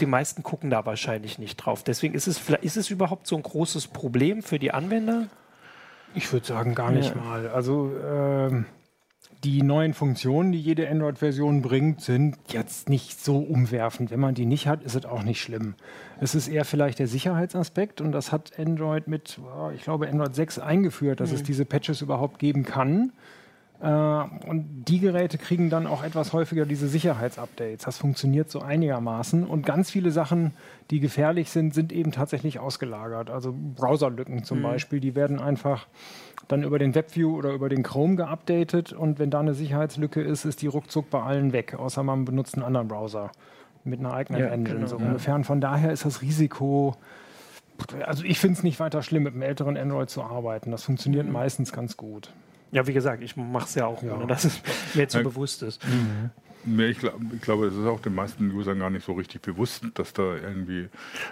die 0.00 0.06
meisten 0.06 0.42
gucken 0.42 0.70
da 0.70 0.84
wahrscheinlich 0.86 1.38
nicht 1.38 1.56
drauf. 1.56 1.84
Deswegen 1.84 2.14
ist 2.14 2.26
es, 2.26 2.40
ist 2.62 2.76
es 2.76 2.90
überhaupt 2.90 3.26
so 3.26 3.36
ein 3.36 3.42
großes 3.42 3.88
Problem 3.88 4.42
für 4.42 4.58
die 4.58 4.72
Anwender? 4.72 5.28
Ich 6.14 6.32
würde 6.32 6.46
sagen, 6.46 6.74
gar 6.74 6.90
nicht 6.90 7.14
ja. 7.14 7.20
mal. 7.20 7.48
Also 7.48 7.92
ähm 8.02 8.66
die 9.44 9.62
neuen 9.62 9.92
Funktionen, 9.92 10.52
die 10.52 10.60
jede 10.60 10.88
Android-Version 10.88 11.62
bringt, 11.62 12.00
sind 12.00 12.36
jetzt 12.48 12.88
nicht 12.88 13.22
so 13.22 13.38
umwerfend. 13.38 14.10
Wenn 14.10 14.20
man 14.20 14.34
die 14.34 14.46
nicht 14.46 14.68
hat, 14.68 14.84
ist 14.84 14.94
es 14.94 15.04
auch 15.04 15.24
nicht 15.24 15.40
schlimm. 15.40 15.74
Es 16.20 16.34
ist 16.34 16.46
eher 16.46 16.64
vielleicht 16.64 17.00
der 17.00 17.08
Sicherheitsaspekt 17.08 18.00
und 18.00 18.12
das 18.12 18.30
hat 18.30 18.58
Android 18.58 19.08
mit, 19.08 19.40
ich 19.74 19.82
glaube, 19.82 20.08
Android 20.08 20.34
6 20.34 20.60
eingeführt, 20.60 21.18
dass 21.18 21.30
mhm. 21.30 21.36
es 21.36 21.42
diese 21.42 21.64
Patches 21.64 22.02
überhaupt 22.02 22.38
geben 22.38 22.64
kann. 22.64 23.12
Äh, 23.82 23.86
und 24.46 24.84
die 24.86 25.00
Geräte 25.00 25.38
kriegen 25.38 25.68
dann 25.68 25.86
auch 25.86 26.04
etwas 26.04 26.32
häufiger 26.32 26.64
diese 26.64 26.86
Sicherheitsupdates. 26.86 27.84
Das 27.84 27.98
funktioniert 27.98 28.50
so 28.50 28.60
einigermaßen. 28.60 29.44
Und 29.44 29.66
ganz 29.66 29.90
viele 29.90 30.12
Sachen, 30.12 30.52
die 30.90 31.00
gefährlich 31.00 31.50
sind, 31.50 31.74
sind 31.74 31.92
eben 31.92 32.12
tatsächlich 32.12 32.60
ausgelagert. 32.60 33.28
Also 33.28 33.52
Browserlücken 33.52 34.44
zum 34.44 34.60
mhm. 34.60 34.62
Beispiel, 34.62 35.00
die 35.00 35.16
werden 35.16 35.40
einfach 35.40 35.88
dann 36.48 36.62
über 36.62 36.78
den 36.78 36.94
WebView 36.94 37.36
oder 37.36 37.52
über 37.52 37.68
den 37.68 37.82
Chrome 37.82 38.16
geupdatet 38.16 38.92
und 38.92 39.18
wenn 39.18 39.30
da 39.30 39.40
eine 39.40 39.54
Sicherheitslücke 39.54 40.20
ist, 40.20 40.44
ist 40.44 40.62
die 40.62 40.66
ruckzuck 40.66 41.08
bei 41.10 41.22
allen 41.22 41.52
weg, 41.52 41.74
außer 41.74 42.02
man 42.02 42.24
benutzt 42.24 42.54
einen 42.54 42.64
anderen 42.64 42.88
Browser 42.88 43.30
mit 43.84 44.00
einer 44.00 44.12
eigenen 44.12 44.42
ja, 44.42 44.48
Engine. 44.48 44.76
Genau, 44.76 44.86
so 44.88 44.98
ja. 44.98 45.06
ungefähr. 45.06 45.42
von 45.44 45.60
daher 45.60 45.92
ist 45.92 46.04
das 46.04 46.20
Risiko, 46.20 46.96
also 48.04 48.24
ich 48.24 48.38
finde 48.38 48.58
es 48.58 48.62
nicht 48.62 48.80
weiter 48.80 49.02
schlimm, 49.02 49.22
mit 49.22 49.34
einem 49.34 49.42
älteren 49.42 49.76
Android 49.76 50.10
zu 50.10 50.22
arbeiten. 50.22 50.70
Das 50.70 50.82
funktioniert 50.82 51.26
mhm. 51.26 51.32
meistens 51.32 51.72
ganz 51.72 51.96
gut. 51.96 52.32
Ja, 52.72 52.86
wie 52.86 52.92
gesagt, 52.94 53.22
ich 53.22 53.36
mache 53.36 53.66
es 53.66 53.74
ja 53.74 53.86
auch, 53.86 54.02
ja. 54.02 54.14
ohne 54.14 54.26
dass 54.26 54.44
es 54.44 54.60
mir 54.94 55.08
zu 55.08 55.22
bewusst 55.22 55.62
ist. 55.62 55.86
Mhm. 55.86 56.30
Nee, 56.64 56.86
ich, 56.86 56.98
glaub, 56.98 57.20
ich 57.34 57.40
glaube, 57.40 57.66
es 57.66 57.74
ist 57.74 57.86
auch 57.86 58.00
den 58.00 58.14
meisten 58.14 58.50
Usern 58.52 58.78
gar 58.78 58.90
nicht 58.90 59.04
so 59.04 59.12
richtig 59.12 59.42
bewusst, 59.42 59.84
dass 59.94 60.12
da 60.12 60.36
irgendwie 60.36 60.88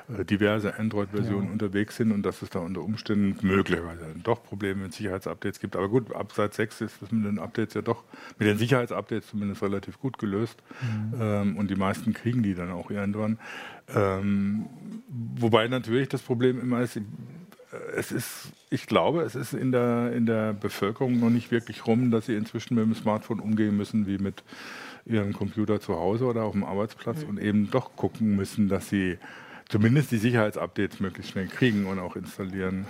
äh, 0.09 0.25
diverse 0.25 0.77
Android-Versionen 0.77 1.47
ja. 1.47 1.53
unterwegs 1.53 1.97
sind 1.97 2.11
und 2.11 2.23
dass 2.25 2.43
es 2.43 2.51
da 2.51 2.59
unter 2.59 2.83
Umständen 2.83 3.47
möglicherweise 3.47 4.07
doch 4.23 4.43
Probleme 4.43 4.83
mit 4.83 4.93
Sicherheitsupdates 4.93 5.61
gibt. 5.61 5.77
Aber 5.77 5.89
gut, 5.89 6.13
ab 6.15 6.33
Seit 6.35 6.55
6 6.55 6.81
ist 6.81 7.01
das 7.01 7.13
mit 7.13 7.25
den 7.25 7.39
Updates 7.39 7.75
ja 7.75 7.83
doch, 7.83 8.03
mit 8.39 8.49
den 8.49 8.59
Sicherheitsupdates 8.59 9.29
zumindest 9.29 9.63
relativ 9.63 10.01
gut 10.01 10.19
gelöst. 10.19 10.61
Mhm. 10.83 11.21
Ähm, 11.21 11.57
und 11.57 11.71
die 11.71 11.77
meisten 11.77 12.13
kriegen 12.13 12.43
die 12.43 12.55
dann 12.55 12.73
auch 12.73 12.91
irgendwann. 12.91 13.39
Ähm, 13.95 14.67
wobei 15.09 15.69
natürlich 15.69 16.09
das 16.09 16.23
Problem 16.23 16.61
immer 16.61 16.81
ist, 16.81 17.01
es 17.97 18.11
ist, 18.11 18.53
ich 18.69 18.87
glaube, 18.87 19.23
es 19.23 19.35
ist 19.35 19.53
in 19.53 19.73
der, 19.73 20.13
in 20.13 20.27
der 20.27 20.53
Bevölkerung 20.53 21.21
noch 21.21 21.31
nicht 21.31 21.51
wirklich 21.51 21.87
rum, 21.87 22.11
dass 22.11 22.27
sie 22.27 22.35
inzwischen 22.35 22.75
mit 22.75 22.85
dem 22.85 22.95
Smartphone 22.95 23.41
umgehen 23.41 23.77
müssen 23.77 24.07
wie 24.07 24.19
mit 24.19 24.43
ihrem 25.07 25.33
Computer 25.33 25.81
zu 25.81 25.95
Hause 25.95 26.25
oder 26.25 26.45
auf 26.45 26.53
dem 26.53 26.65
Arbeitsplatz 26.65 27.23
mhm. 27.23 27.29
und 27.29 27.41
eben 27.41 27.71
doch 27.71 27.97
gucken 27.97 28.37
müssen, 28.37 28.69
dass 28.69 28.89
sie 28.89 29.19
zumindest 29.69 30.11
die 30.11 30.19
Sicherheitsupdates 30.19 31.01
möglichst 31.01 31.33
schnell 31.33 31.47
kriegen 31.47 31.87
und 31.87 31.99
auch 32.01 32.17
installieren. 32.17 32.87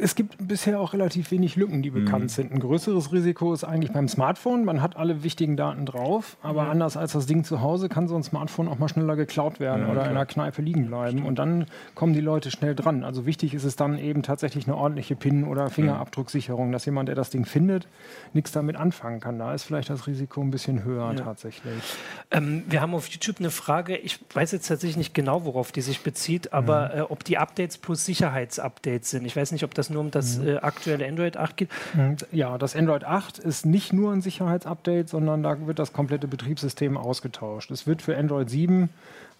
Es 0.00 0.14
gibt 0.14 0.36
bisher 0.38 0.80
auch 0.80 0.92
relativ 0.92 1.30
wenig 1.30 1.56
Lücken, 1.56 1.82
die 1.82 1.90
bekannt 1.90 2.24
mhm. 2.24 2.28
sind. 2.28 2.52
Ein 2.52 2.60
größeres 2.60 3.12
Risiko 3.12 3.52
ist 3.54 3.64
eigentlich 3.64 3.92
beim 3.92 4.08
Smartphone. 4.08 4.64
Man 4.64 4.82
hat 4.82 4.96
alle 4.96 5.22
wichtigen 5.22 5.56
Daten 5.56 5.86
drauf, 5.86 6.36
aber 6.42 6.64
mhm. 6.64 6.70
anders 6.70 6.96
als 6.96 7.12
das 7.12 7.26
Ding 7.26 7.44
zu 7.44 7.60
Hause 7.60 7.88
kann 7.88 8.08
so 8.08 8.16
ein 8.16 8.22
Smartphone 8.22 8.68
auch 8.68 8.78
mal 8.78 8.88
schneller 8.88 9.16
geklaut 9.16 9.60
werden 9.60 9.82
ja, 9.82 9.86
oder 9.86 10.00
klar. 10.00 10.10
in 10.10 10.16
einer 10.16 10.26
Kneipe 10.26 10.62
liegen 10.62 10.86
bleiben. 10.86 11.24
Und 11.24 11.38
dann 11.38 11.66
kommen 11.94 12.12
die 12.12 12.20
Leute 12.20 12.50
schnell 12.50 12.74
dran. 12.74 13.04
Also 13.04 13.26
wichtig 13.26 13.54
ist 13.54 13.64
es 13.64 13.76
dann 13.76 13.98
eben 13.98 14.22
tatsächlich 14.22 14.66
eine 14.66 14.76
ordentliche 14.76 15.16
PIN- 15.16 15.44
oder 15.44 15.70
Fingerabdrucksicherung, 15.70 16.72
dass 16.72 16.84
jemand, 16.84 17.08
der 17.08 17.16
das 17.16 17.30
Ding 17.30 17.44
findet, 17.44 17.88
nichts 18.32 18.52
damit 18.52 18.76
anfangen 18.76 19.20
kann. 19.20 19.38
Da 19.38 19.54
ist 19.54 19.64
vielleicht 19.64 19.90
das 19.90 20.06
Risiko 20.06 20.40
ein 20.40 20.50
bisschen 20.50 20.84
höher 20.84 21.12
ja. 21.12 21.24
tatsächlich. 21.24 21.82
Ähm, 22.30 22.64
wir 22.68 22.80
haben 22.80 22.94
auf 22.94 23.08
YouTube 23.08 23.38
eine 23.38 23.50
Frage. 23.50 23.96
Ich 23.96 24.18
weiß 24.34 24.52
jetzt 24.52 24.68
tatsächlich 24.68 24.96
nicht 24.96 25.14
genau, 25.14 25.44
worauf 25.44 25.72
die 25.72 25.80
sich 25.80 26.02
bezieht, 26.02 26.52
aber 26.52 26.90
mhm. 26.92 26.98
äh, 26.98 27.02
ob 27.02 27.24
die 27.24 27.38
Updates 27.38 27.78
plus 27.78 28.04
Sicherheitsupdates 28.04 29.10
sind. 29.10 29.24
Ich 29.24 29.36
weiß 29.36 29.52
nicht, 29.52 29.64
ob 29.64 29.74
das 29.78 29.90
nur 29.90 30.00
um 30.00 30.10
das 30.10 30.38
mhm. 30.38 30.48
äh, 30.48 30.56
aktuelle 30.56 31.06
Android 31.06 31.36
8 31.36 31.56
geht. 31.56 31.70
Mhm. 31.94 32.16
Ja, 32.32 32.58
das 32.58 32.76
Android 32.76 33.04
8 33.04 33.38
ist 33.38 33.64
nicht 33.64 33.92
nur 33.92 34.12
ein 34.12 34.20
Sicherheitsupdate, 34.20 35.08
sondern 35.08 35.42
da 35.42 35.66
wird 35.66 35.78
das 35.78 35.92
komplette 35.92 36.28
Betriebssystem 36.28 36.96
ausgetauscht. 36.96 37.70
Es 37.70 37.86
wird 37.86 38.02
für 38.02 38.16
Android 38.16 38.50
7 38.50 38.90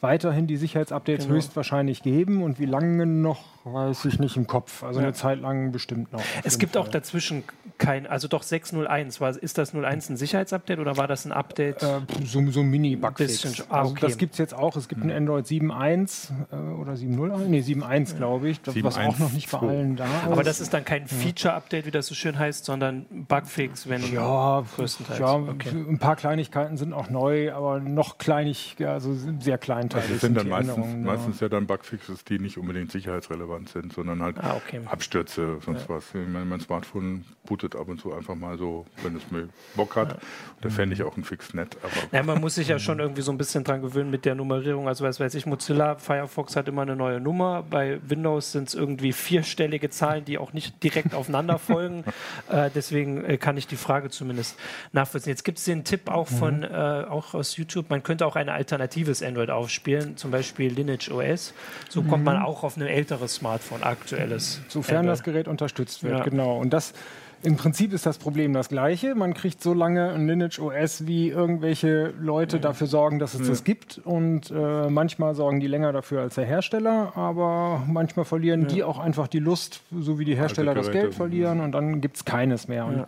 weiterhin 0.00 0.46
die 0.46 0.56
Sicherheitsupdates 0.56 1.26
genau. 1.26 1.36
höchstwahrscheinlich 1.36 2.02
geben 2.02 2.42
und 2.42 2.60
wie 2.60 2.66
lange 2.66 3.04
noch, 3.06 3.44
weiß 3.64 4.04
ich 4.04 4.18
nicht 4.18 4.36
im 4.36 4.46
Kopf. 4.46 4.84
Also 4.84 5.00
ja. 5.00 5.06
eine 5.06 5.14
Zeit 5.14 5.40
lang 5.40 5.72
bestimmt 5.72 6.12
noch. 6.12 6.22
Es 6.44 6.58
gibt 6.58 6.74
Fall. 6.74 6.82
auch 6.82 6.88
dazwischen 6.88 7.42
kein, 7.78 8.06
also 8.06 8.28
doch 8.28 8.42
601. 8.42 9.20
War, 9.20 9.30
ist 9.30 9.58
das 9.58 9.74
01 9.74 10.10
ein 10.10 10.16
Sicherheitsupdate 10.16 10.78
oder 10.78 10.96
war 10.96 11.06
das 11.08 11.24
ein 11.24 11.32
Update? 11.32 11.82
Äh, 11.82 12.00
so, 12.24 12.48
so 12.50 12.60
ein 12.60 12.70
Mini-Bugfix. 12.70 13.44
Ah, 13.44 13.48
okay. 13.48 13.64
also 13.70 13.94
das 14.00 14.18
gibt 14.18 14.32
es 14.32 14.38
jetzt 14.38 14.54
auch. 14.54 14.76
Es 14.76 14.88
gibt 14.88 15.02
ein 15.02 15.10
hm. 15.10 15.16
Android 15.16 15.46
7.1 15.46 16.30
äh, 16.50 16.56
oder 16.80 16.92
7.0, 16.92 17.38
nee 17.46 17.60
7.1 17.60 18.16
glaube 18.16 18.48
ich, 18.48 18.60
das, 18.60 18.80
was 18.82 18.98
auch 18.98 19.18
noch 19.18 19.32
nicht 19.32 19.50
bei 19.50 19.58
allen 19.58 19.96
da 19.96 20.04
ist. 20.04 20.24
Aber 20.24 20.42
das 20.42 20.60
ist 20.60 20.74
dann 20.74 20.84
kein 20.84 21.06
Feature-Update, 21.06 21.86
wie 21.86 21.90
das 21.90 22.06
so 22.06 22.14
schön 22.14 22.38
heißt, 22.38 22.64
sondern 22.64 23.06
Bugfix, 23.10 23.88
wenn 23.88 24.02
ja, 24.12 24.64
größtenteils. 24.76 25.18
Ja, 25.18 25.34
okay. 25.34 25.70
ein 25.70 25.98
paar 25.98 26.16
Kleinigkeiten 26.16 26.76
sind 26.76 26.92
auch 26.92 27.10
neu, 27.10 27.52
aber 27.52 27.80
noch 27.80 28.18
kleinig, 28.18 28.76
also 28.84 29.14
sehr 29.40 29.58
kleinteilig. 29.88 30.10
Also 30.10 30.14
das 30.14 30.20
sind 30.20 30.34
dann 30.36 30.48
meistens, 30.48 31.06
meistens 31.06 31.40
ja 31.40 31.48
dann 31.48 31.66
Bugfixes, 31.66 32.24
die 32.24 32.38
nicht 32.38 32.58
unbedingt 32.58 32.92
sicherheitsrelevant 32.92 33.68
sind, 33.70 33.92
sondern 33.92 34.22
halt 34.22 34.38
ah, 34.38 34.56
okay. 34.56 34.80
Abstürze, 34.86 35.58
sonst 35.64 35.82
ja. 35.82 35.88
was. 35.88 36.06
Ich 36.08 36.28
meine, 36.28 36.44
mein 36.44 36.60
Smartphone 36.60 37.24
bootet 37.44 37.76
ab 37.76 37.88
und 37.88 38.00
zu 38.00 38.12
einfach 38.12 38.34
mal 38.34 38.58
so, 38.58 38.86
wenn 39.02 39.16
es 39.16 39.30
mir 39.30 39.48
Bock 39.74 39.96
hat. 39.96 40.12
Ja. 40.12 40.18
Da 40.60 40.70
fände 40.70 40.94
ich 40.94 41.02
auch 41.02 41.14
einen 41.14 41.24
Fix 41.24 41.54
nett. 41.54 41.76
Ja, 42.12 42.22
man 42.22 42.40
muss 42.40 42.56
sich 42.56 42.68
ja 42.68 42.78
schon 42.88 42.98
irgendwie 42.98 43.22
so 43.22 43.32
ein 43.32 43.38
bisschen 43.38 43.64
dran 43.64 43.82
gewöhnen 43.82 44.10
mit 44.10 44.24
der 44.24 44.34
Nummerierung. 44.34 44.88
Also 44.88 45.04
was 45.04 45.20
weiß 45.20 45.34
ich, 45.34 45.46
Mozilla 45.46 45.96
Firefox 45.96 46.56
hat 46.56 46.68
immer 46.68 46.82
eine 46.82 46.96
neue 46.96 47.20
Nummer. 47.20 47.64
Bei 47.68 48.00
Windows 48.06 48.52
sind 48.52 48.68
es 48.68 48.74
irgendwie 48.74 49.12
vierstellige 49.12 49.90
Zahlen, 49.90 50.24
die 50.24 50.38
auch 50.38 50.52
nicht 50.52 50.82
direkt 50.82 51.14
aufeinander 51.14 51.58
folgen. 51.58 52.04
äh, 52.50 52.70
deswegen 52.74 53.24
äh, 53.24 53.38
kann 53.38 53.56
ich 53.56 53.66
die 53.66 53.76
Frage 53.76 54.10
zumindest 54.10 54.58
nachvollziehen. 54.92 55.30
Jetzt 55.30 55.44
gibt 55.44 55.58
es 55.58 55.64
den 55.64 55.84
Tipp 55.84 56.10
auch 56.10 56.28
von 56.28 56.58
mhm. 56.58 56.64
äh, 56.64 57.04
auch 57.04 57.34
aus 57.34 57.56
YouTube, 57.56 57.90
man 57.90 58.02
könnte 58.02 58.26
auch 58.26 58.36
ein 58.36 58.48
alternatives 58.48 59.22
Android 59.22 59.50
aufspielen, 59.50 59.77
zum 60.16 60.30
Beispiel 60.30 60.72
Lineage 60.72 61.10
OS. 61.10 61.54
So 61.88 62.02
mhm. 62.02 62.08
kommt 62.08 62.24
man 62.24 62.42
auch 62.42 62.62
auf 62.62 62.76
ein 62.76 62.82
älteres 62.82 63.36
Smartphone, 63.36 63.82
aktuelles. 63.82 64.60
Sofern 64.68 64.98
Android. 64.98 65.12
das 65.12 65.22
Gerät 65.22 65.48
unterstützt 65.48 66.02
wird, 66.02 66.18
ja. 66.18 66.24
genau. 66.24 66.58
Und 66.58 66.70
das 66.70 66.94
im 67.42 67.56
Prinzip 67.56 67.92
ist 67.92 68.04
das 68.04 68.18
Problem 68.18 68.52
das 68.52 68.68
gleiche. 68.68 69.14
Man 69.14 69.32
kriegt 69.32 69.62
so 69.62 69.72
lange 69.72 70.10
ein 70.10 70.26
Lineage 70.26 70.58
OS, 70.60 71.06
wie 71.06 71.28
irgendwelche 71.28 72.12
Leute 72.20 72.56
ja. 72.56 72.62
dafür 72.62 72.88
sorgen, 72.88 73.18
dass 73.18 73.34
es 73.34 73.42
ja. 73.42 73.48
das 73.48 73.64
gibt. 73.64 74.00
Und 74.04 74.50
äh, 74.50 74.88
manchmal 74.88 75.34
sorgen 75.34 75.60
die 75.60 75.68
länger 75.68 75.92
dafür 75.92 76.22
als 76.22 76.34
der 76.34 76.46
Hersteller, 76.46 77.12
aber 77.16 77.82
manchmal 77.86 78.24
verlieren 78.24 78.62
ja. 78.62 78.66
die 78.68 78.84
auch 78.84 78.98
einfach 78.98 79.28
die 79.28 79.38
Lust, 79.38 79.82
so 79.96 80.18
wie 80.18 80.24
die 80.24 80.34
Hersteller 80.34 80.74
das 80.74 80.90
Geld 80.90 81.14
verlieren 81.14 81.60
und 81.60 81.72
dann 81.72 82.00
gibt 82.00 82.16
es 82.16 82.24
keines 82.24 82.66
mehr. 82.66 82.86
Und 82.86 83.06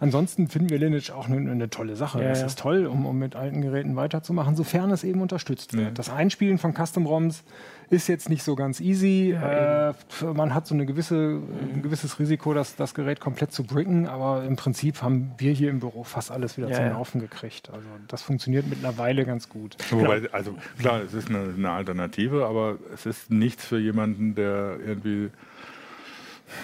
ansonsten 0.00 0.48
finden 0.48 0.70
wir 0.70 0.78
Lineage 0.78 1.10
auch 1.10 1.28
eine, 1.28 1.50
eine 1.50 1.70
tolle 1.70 1.96
Sache. 1.96 2.20
Das 2.22 2.42
ist 2.42 2.58
toll, 2.58 2.86
um, 2.86 3.06
um, 3.06 3.18
mit 3.18 3.36
alten 3.36 3.60
Geräten 3.60 3.96
weiterzumachen, 3.96 4.56
sofern 4.56 4.90
es 4.90 5.04
eben 5.04 5.22
unterstützt 5.22 5.76
wird. 5.76 5.98
Das 5.98 6.10
Einspielen 6.10 6.58
von 6.58 6.74
Custom-ROMs 6.74 7.44
ist 7.90 8.06
jetzt 8.08 8.28
nicht 8.28 8.42
so 8.42 8.54
ganz 8.54 8.80
easy. 8.80 9.32
Äh, 9.32 9.94
man 10.34 10.54
hat 10.54 10.66
so 10.66 10.74
eine 10.74 10.84
gewisse, 10.84 11.40
ein 11.74 11.82
gewisses 11.82 12.18
Risiko, 12.18 12.52
dass 12.52 12.76
das 12.76 12.94
Gerät 12.94 13.20
komplett 13.20 13.52
zu 13.52 13.64
bricken, 13.68 14.06
aber 14.08 14.44
im 14.44 14.56
Prinzip 14.56 15.02
haben 15.02 15.32
wir 15.38 15.52
hier 15.52 15.70
im 15.70 15.78
Büro 15.78 16.02
fast 16.02 16.32
alles 16.32 16.56
wieder 16.56 16.68
ja, 16.68 16.76
zum 16.76 16.88
Laufen 16.90 17.20
gekriegt. 17.20 17.70
Also 17.70 17.86
das 18.08 18.22
funktioniert 18.22 18.66
mittlerweile 18.68 19.24
ganz 19.24 19.48
gut. 19.48 19.76
Wobei, 19.90 20.28
also 20.32 20.56
klar, 20.78 21.02
es 21.02 21.14
ist 21.14 21.28
eine, 21.28 21.54
eine 21.56 21.70
Alternative, 21.70 22.46
aber 22.46 22.78
es 22.92 23.06
ist 23.06 23.30
nichts 23.30 23.64
für 23.64 23.78
jemanden, 23.78 24.34
der 24.34 24.78
irgendwie 24.84 25.30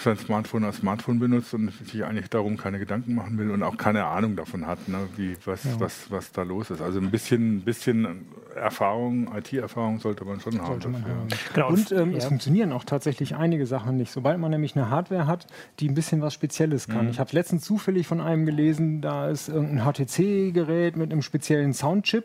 sein 0.02 0.16
Smartphone 0.16 0.64
als 0.64 0.76
Smartphone 0.76 1.18
benutzt 1.18 1.54
und 1.54 1.70
sich 1.86 2.04
eigentlich 2.04 2.30
darum 2.30 2.56
keine 2.56 2.78
Gedanken 2.78 3.14
machen 3.14 3.38
will 3.38 3.50
und 3.50 3.62
auch 3.62 3.76
keine 3.76 4.04
Ahnung 4.06 4.36
davon 4.36 4.66
hat, 4.66 4.88
ne, 4.88 5.08
wie, 5.16 5.36
was, 5.44 5.64
ja. 5.64 5.78
was, 5.78 6.10
was 6.10 6.32
da 6.32 6.42
los 6.42 6.70
ist. 6.70 6.80
Also 6.80 7.00
ein 7.00 7.10
bisschen, 7.10 7.62
bisschen 7.62 8.26
Erfahrung, 8.54 9.28
IT-Erfahrung 9.36 9.98
sollte 9.98 10.24
man 10.24 10.40
schon 10.40 10.60
haben. 10.60 10.92
Man 10.92 11.04
haben. 11.04 11.28
Genau. 11.54 11.68
Und 11.68 11.92
ähm, 11.92 12.12
ja. 12.12 12.18
es 12.18 12.24
funktionieren 12.26 12.72
auch 12.72 12.84
tatsächlich 12.84 13.34
einige 13.34 13.66
Sachen 13.66 13.96
nicht. 13.96 14.12
Sobald 14.12 14.38
man 14.38 14.50
nämlich 14.50 14.76
eine 14.76 14.90
Hardware 14.90 15.26
hat, 15.26 15.46
die 15.80 15.88
ein 15.88 15.94
bisschen 15.94 16.22
was 16.22 16.34
Spezielles 16.34 16.88
kann. 16.88 17.06
Mhm. 17.06 17.10
Ich 17.10 17.20
habe 17.20 17.30
letztens 17.32 17.64
zufällig 17.64 18.06
von 18.06 18.20
einem 18.20 18.46
gelesen, 18.46 19.00
da 19.00 19.28
ist 19.28 19.48
irgendein 19.48 19.84
HTC-Gerät 19.84 20.96
mit 20.96 21.12
einem 21.12 21.22
speziellen 21.22 21.74
Soundchip 21.74 22.24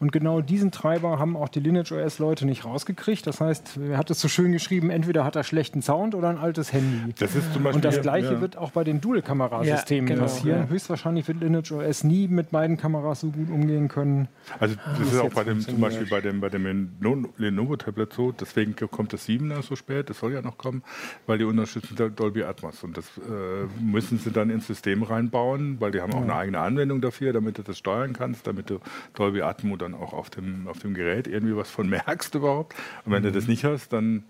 und 0.00 0.12
genau 0.12 0.40
diesen 0.40 0.70
Treiber 0.70 1.18
haben 1.18 1.36
auch 1.36 1.48
die 1.48 1.60
Lineage 1.60 1.92
OS-Leute 1.92 2.46
nicht 2.46 2.64
rausgekriegt. 2.64 3.26
Das 3.26 3.40
heißt, 3.40 3.78
er 3.90 3.98
hat 3.98 4.10
es 4.10 4.20
so 4.20 4.28
schön 4.28 4.52
geschrieben, 4.52 4.90
entweder 4.90 5.24
hat 5.24 5.36
er 5.36 5.44
schlechten 5.44 5.82
Sound 5.82 6.14
oder 6.14 6.28
ein 6.28 6.38
altes 6.38 6.72
Handy. 6.72 7.12
Das 7.18 7.34
ist 7.34 7.52
zum 7.52 7.64
Beispiel, 7.64 7.76
und 7.76 7.84
das 7.84 8.00
gleiche 8.00 8.34
ja. 8.34 8.40
wird 8.40 8.56
auch 8.56 8.70
bei 8.70 8.84
den 8.84 9.00
Dual-Kamerasystemen 9.00 10.08
ja, 10.08 10.14
genau, 10.14 10.26
passieren. 10.26 10.60
Ja. 10.62 10.68
Höchstwahrscheinlich 10.68 11.28
wird 11.28 11.40
Lineage 11.40 11.72
OS 11.72 12.04
nie 12.04 12.28
mit 12.28 12.50
beiden 12.50 12.76
Kameras 12.76 13.20
so 13.20 13.30
gut 13.30 13.50
umgehen 13.50 13.88
können. 13.88 14.28
Also 14.60 14.76
das 14.98 15.12
ist 15.12 15.18
auch 15.18 15.32
bei 15.32 15.44
dem, 15.44 15.60
zum 15.60 15.80
Beispiel 15.80 16.06
bei 16.06 16.20
dem, 16.20 16.40
bei 16.40 16.48
dem 16.48 16.92
Lenovo-Tablet 17.36 18.12
so, 18.12 18.32
deswegen 18.32 18.74
kommt 18.90 19.12
das 19.12 19.28
7er 19.28 19.62
so 19.62 19.76
spät, 19.76 20.10
das 20.10 20.18
soll 20.18 20.32
ja 20.32 20.42
noch 20.42 20.58
kommen, 20.58 20.82
weil 21.26 21.38
die 21.38 21.44
unterstützen 21.44 21.96
Dolby 22.14 22.44
Atmos. 22.44 22.82
Und 22.84 22.96
das 22.96 23.06
äh, 23.18 23.82
müssen 23.82 24.18
sie 24.18 24.30
dann 24.30 24.50
ins 24.50 24.66
System 24.66 25.02
reinbauen, 25.02 25.80
weil 25.80 25.92
die 25.92 26.00
haben 26.00 26.12
auch 26.12 26.22
eine 26.22 26.34
eigene 26.34 26.60
Anwendung 26.60 27.00
dafür, 27.00 27.32
damit 27.32 27.58
du 27.58 27.62
das 27.62 27.78
steuern 27.78 28.12
kannst, 28.12 28.46
damit 28.46 28.70
du 28.70 28.80
Dolby 29.14 29.42
Atmos 29.42 29.64
dann 29.84 29.94
auch 29.94 30.12
auf 30.12 30.30
dem, 30.30 30.66
auf 30.66 30.78
dem 30.78 30.94
Gerät 30.94 31.26
irgendwie 31.26 31.56
was 31.56 31.70
von 31.70 31.88
merkst 31.88 32.34
überhaupt. 32.34 32.74
Und 33.04 33.12
wenn 33.12 33.22
mhm. 33.22 33.26
du 33.26 33.32
das 33.32 33.46
nicht 33.46 33.64
hast, 33.64 33.92
dann 33.92 34.24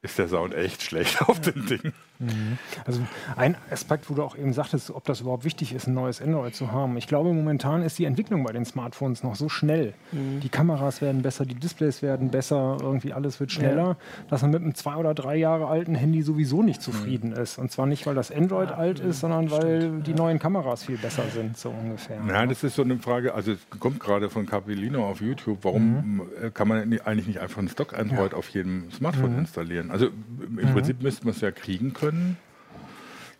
ist 0.00 0.18
der 0.18 0.28
Sound 0.28 0.54
echt 0.54 0.82
schlecht 0.82 1.22
auf 1.28 1.44
ja. 1.44 1.52
dem 1.52 1.66
Ding. 1.66 1.92
Mhm. 2.22 2.58
Also 2.84 3.00
ein 3.36 3.56
Aspekt, 3.70 4.08
wo 4.08 4.14
du 4.14 4.22
auch 4.22 4.36
eben 4.36 4.52
sagtest, 4.52 4.90
ob 4.90 5.04
das 5.04 5.20
überhaupt 5.20 5.44
wichtig 5.44 5.74
ist, 5.74 5.86
ein 5.86 5.94
neues 5.94 6.22
Android 6.22 6.54
zu 6.54 6.70
haben. 6.70 6.96
Ich 6.96 7.06
glaube, 7.06 7.32
momentan 7.32 7.82
ist 7.82 7.98
die 7.98 8.04
Entwicklung 8.04 8.44
bei 8.44 8.52
den 8.52 8.64
Smartphones 8.64 9.22
noch 9.22 9.34
so 9.34 9.48
schnell. 9.48 9.94
Mhm. 10.12 10.40
Die 10.40 10.48
Kameras 10.48 11.02
werden 11.02 11.22
besser, 11.22 11.44
die 11.44 11.54
Displays 11.54 12.02
werden 12.02 12.30
besser, 12.30 12.78
irgendwie 12.80 13.12
alles 13.12 13.40
wird 13.40 13.50
schneller, 13.50 13.82
ja. 13.82 13.96
dass 14.30 14.42
man 14.42 14.52
mit 14.52 14.62
einem 14.62 14.74
zwei 14.74 14.96
oder 14.96 15.14
drei 15.14 15.36
Jahre 15.36 15.66
alten 15.66 15.94
Handy 15.94 16.22
sowieso 16.22 16.62
nicht 16.62 16.80
zufrieden 16.80 17.30
mhm. 17.30 17.36
ist. 17.36 17.58
Und 17.58 17.72
zwar 17.72 17.86
nicht, 17.86 18.06
weil 18.06 18.14
das 18.14 18.30
Android 18.30 18.70
ja, 18.70 18.76
alt 18.76 19.00
ist, 19.00 19.20
sondern 19.20 19.50
weil 19.50 19.80
Stimmt. 19.80 20.06
die 20.06 20.14
neuen 20.14 20.38
Kameras 20.38 20.84
viel 20.84 20.98
besser 20.98 21.24
sind, 21.34 21.56
so 21.58 21.70
ungefähr. 21.70 22.20
Ja, 22.28 22.46
das 22.46 22.62
ist 22.62 22.76
so 22.76 22.82
eine 22.82 22.98
Frage, 22.98 23.34
also 23.34 23.52
es 23.52 23.80
kommt 23.80 23.98
gerade 23.98 24.30
von 24.30 24.46
Capellino 24.46 25.06
auf 25.08 25.20
YouTube, 25.20 25.58
warum 25.62 26.16
mhm. 26.16 26.54
kann 26.54 26.68
man 26.68 27.00
eigentlich 27.04 27.26
nicht 27.26 27.40
einfach 27.40 27.58
ein 27.58 27.68
Stock-Android 27.68 28.34
auf 28.34 28.48
jedem 28.50 28.90
Smartphone 28.92 29.32
mhm. 29.32 29.38
installieren? 29.40 29.90
Also 29.90 30.06
im 30.06 30.54
mhm. 30.54 30.72
Prinzip 30.72 31.02
müsste 31.02 31.24
man 31.24 31.34
es 31.34 31.40
ja 31.40 31.50
kriegen 31.50 31.92
können. 31.92 32.11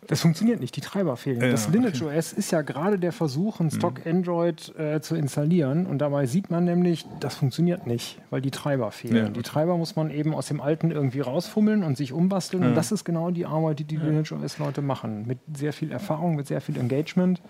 Das 0.07 0.21
funktioniert 0.21 0.59
nicht, 0.59 0.75
die 0.75 0.81
Treiber 0.81 1.15
fehlen. 1.15 1.41
Ja, 1.41 1.49
das 1.49 1.69
Lineage 1.69 2.03
okay. 2.03 2.17
OS 2.17 2.33
ist 2.33 2.51
ja 2.51 2.61
gerade 2.61 2.99
der 2.99 3.11
Versuch, 3.11 3.59
ein 3.59 3.67
mhm. 3.67 3.71
Stock 3.71 4.05
Android 4.05 4.73
äh, 4.77 5.01
zu 5.01 5.15
installieren. 5.15 5.85
Und 5.85 5.99
dabei 5.99 6.25
sieht 6.25 6.51
man 6.51 6.65
nämlich, 6.65 7.05
das 7.19 7.35
funktioniert 7.35 7.87
nicht, 7.87 8.19
weil 8.29 8.41
die 8.41 8.51
Treiber 8.51 8.91
fehlen. 8.91 9.15
Ja. 9.15 9.29
Die 9.29 9.41
Treiber 9.41 9.77
muss 9.77 9.95
man 9.95 10.11
eben 10.11 10.33
aus 10.33 10.47
dem 10.47 10.61
alten 10.61 10.91
irgendwie 10.91 11.21
rausfummeln 11.21 11.83
und 11.83 11.97
sich 11.97 12.13
umbasteln. 12.13 12.63
Ja. 12.63 12.69
Und 12.69 12.75
das 12.75 12.91
ist 12.91 13.05
genau 13.05 13.31
die 13.31 13.45
Arbeit, 13.45 13.79
die 13.79 13.85
die 13.85 13.97
Lineage 13.97 14.33
OS-Leute 14.33 14.81
machen. 14.81 15.25
Mit 15.27 15.39
sehr 15.55 15.73
viel 15.73 15.91
Erfahrung, 15.91 16.35
mit 16.35 16.47
sehr 16.47 16.61
viel 16.61 16.77
Engagement. 16.77 17.41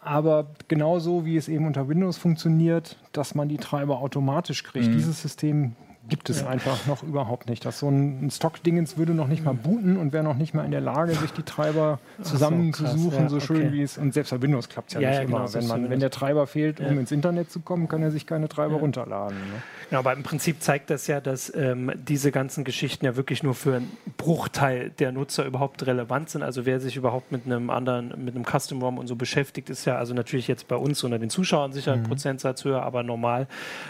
Aber 0.00 0.54
genauso 0.68 1.26
wie 1.26 1.36
es 1.36 1.48
eben 1.48 1.66
unter 1.66 1.88
Windows 1.88 2.16
funktioniert, 2.16 2.96
dass 3.12 3.34
man 3.34 3.48
die 3.48 3.58
Treiber 3.58 3.98
automatisch 3.98 4.62
kriegt. 4.62 4.88
Mhm. 4.88 4.92
Dieses 4.92 5.20
System 5.20 5.74
gibt 6.08 6.30
es 6.30 6.40
ja. 6.40 6.48
einfach 6.48 6.86
noch 6.86 7.02
überhaupt 7.02 7.48
nicht. 7.48 7.64
Das 7.64 7.78
so 7.78 7.88
ein 7.88 8.30
Stock-Dingens 8.30 8.96
würde 8.96 9.14
noch 9.14 9.28
nicht 9.28 9.44
mal 9.44 9.54
mhm. 9.54 9.58
booten 9.58 9.96
und 9.96 10.12
wäre 10.12 10.24
noch 10.24 10.36
nicht 10.36 10.54
mal 10.54 10.64
in 10.64 10.70
der 10.70 10.80
Lage, 10.80 11.14
sich 11.14 11.32
die 11.32 11.42
Treiber 11.42 11.98
zusammenzusuchen, 12.22 13.10
so, 13.10 13.10
ja, 13.10 13.28
so, 13.28 13.40
schön 13.40 13.66
okay. 13.68 13.72
wie 13.72 13.82
es. 13.82 13.98
Und 13.98 14.14
selbst 14.14 14.30
bei 14.30 14.40
Windows 14.42 14.68
klappt 14.68 14.88
es 14.88 14.94
ja, 14.94 15.00
ja, 15.00 15.10
nicht 15.10 15.28
immer. 15.28 15.46
Genau, 15.46 15.54
wenn, 15.54 15.66
man, 15.66 15.90
wenn 15.90 16.00
der 16.00 16.10
Treiber 16.10 16.46
fehlt, 16.46 16.80
um 16.80 16.98
ins 16.98 17.12
Internet 17.12 17.50
zu 17.50 17.60
kommen, 17.60 17.88
kann 17.88 18.02
er 18.02 18.10
sich 18.10 18.26
keine 18.26 18.48
Treiber 18.48 18.76
runterladen. 18.76 19.36
Ne? 19.36 19.62
Ja, 19.90 19.98
aber 19.98 20.12
im 20.12 20.22
Prinzip 20.22 20.62
zeigt 20.62 20.90
das 20.90 21.06
ja, 21.06 21.20
dass 21.20 21.54
ähm, 21.54 21.92
diese 21.96 22.30
ganzen 22.30 22.64
Geschichten 22.64 23.04
ja 23.04 23.16
wirklich 23.16 23.42
nur 23.42 23.54
für 23.54 23.76
einen 23.76 23.96
Bruchteil 24.16 24.90
der 24.90 25.12
Nutzer 25.12 25.44
überhaupt 25.44 25.86
relevant 25.86 26.30
sind. 26.30 26.42
Also 26.42 26.66
wer 26.66 26.80
sich 26.80 26.96
überhaupt 26.96 27.32
mit 27.32 27.46
einem 27.46 27.70
anderen, 27.70 28.12
mit 28.24 28.34
einem 28.34 28.44
Custom 28.44 28.82
ROM 28.82 28.98
und 28.98 29.06
so 29.06 29.16
beschäftigt, 29.16 29.70
ist 29.70 29.84
ja 29.84 29.96
also 29.96 30.14
natürlich 30.14 30.48
jetzt 30.48 30.68
bei 30.68 30.76
uns 30.76 31.02
unter 31.04 31.18
den 31.18 31.30
Zuschauern 31.30 31.72
sicher 31.72 31.92
ein 31.92 32.02
mhm. 32.02 32.08
Prozentsatz 32.08 32.64
höher, 32.64 32.82
aber 32.82 33.02
normal, 33.02 33.46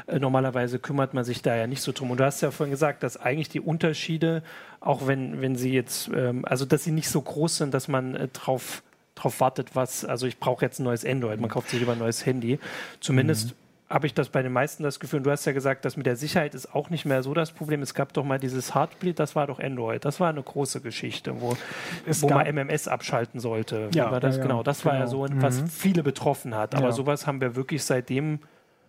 äh, 0.07 0.19
normalerweise 0.19 0.79
kümmert 0.79 1.15
man 1.15 1.25
sich 1.25 1.43
da 1.43 1.57
ja 1.57 1.67
nicht 1.67 1.83
so 1.83 1.93
drum 1.93 2.08
andersrum. 2.09 2.13
Und 2.13 2.21
du 2.21 2.25
hast 2.25 2.41
ja 2.41 2.51
vorhin 2.51 2.71
gesagt, 2.71 3.03
dass 3.03 3.17
eigentlich 3.17 3.49
die 3.49 3.61
Unterschiede, 3.61 4.43
auch 4.81 5.07
wenn, 5.07 5.41
wenn 5.41 5.57
sie 5.57 5.73
jetzt, 5.73 6.11
ähm, 6.15 6.45
also 6.45 6.65
dass 6.65 6.85
sie 6.85 6.93
nicht 6.93 7.09
so 7.09 7.21
groß 7.21 7.59
sind, 7.59 7.75
dass 7.75 7.89
man 7.89 8.15
äh, 8.15 8.29
drauf, 8.29 8.83
drauf 9.15 9.41
wartet, 9.41 9.75
was, 9.75 10.05
also 10.05 10.27
ich 10.27 10.39
brauche 10.39 10.65
jetzt 10.65 10.79
ein 10.79 10.85
neues 10.85 11.05
Android, 11.05 11.41
man 11.41 11.51
kauft 11.51 11.71
sich 11.71 11.81
lieber 11.81 11.93
ein 11.93 11.99
neues 11.99 12.25
Handy. 12.25 12.59
Zumindest 13.01 13.49
mhm 13.49 13.69
habe 13.91 14.07
ich 14.07 14.13
das 14.13 14.29
bei 14.29 14.43
den 14.43 14.53
meisten 14.53 14.83
das 14.83 15.01
Gefühl. 15.01 15.19
Und 15.19 15.25
du 15.25 15.31
hast 15.31 15.47
ja 15.47 15.53
gesagt, 15.53 15.85
dass 15.85 15.97
mit 15.97 16.05
der 16.05 16.17
Sicherheit 16.17 16.55
ist 16.55 16.75
auch 16.75 16.91
nicht 16.91 17.07
mehr 17.07 17.23
so 17.23 17.33
das 17.33 17.53
Problem. 17.53 17.81
Es 17.81 17.95
gab 17.95 18.13
doch 18.13 18.25
mal 18.25 18.39
dieses 18.39 18.75
Heartbleed, 18.75 19.19
das 19.19 19.35
war 19.35 19.47
doch 19.47 19.61
Android. 19.61 20.05
Das 20.05 20.21
war 20.21 20.29
eine 20.29 20.43
große 20.43 20.81
Geschichte, 20.81 21.41
wo, 21.41 21.57
wo 22.07 22.29
man 22.29 22.47
MMS 22.47 22.87
abschalten 22.87 23.41
sollte. 23.41 23.89
Ja, 23.95 24.21
das? 24.21 24.37
Ja, 24.37 24.43
genau, 24.43 24.63
das 24.63 24.83
genau. 24.83 24.93
war 24.93 25.01
ja 25.01 25.07
genau. 25.07 25.27
so, 25.27 25.43
was 25.43 25.63
mhm. 25.63 25.69
viele 25.69 26.03
betroffen 26.03 26.55
hat. 26.55 26.75
Aber 26.75 26.89
ja. 26.89 26.93
sowas 26.93 27.27
haben 27.27 27.41
wir 27.41 27.57
wirklich 27.57 27.83
seitdem 27.83 28.41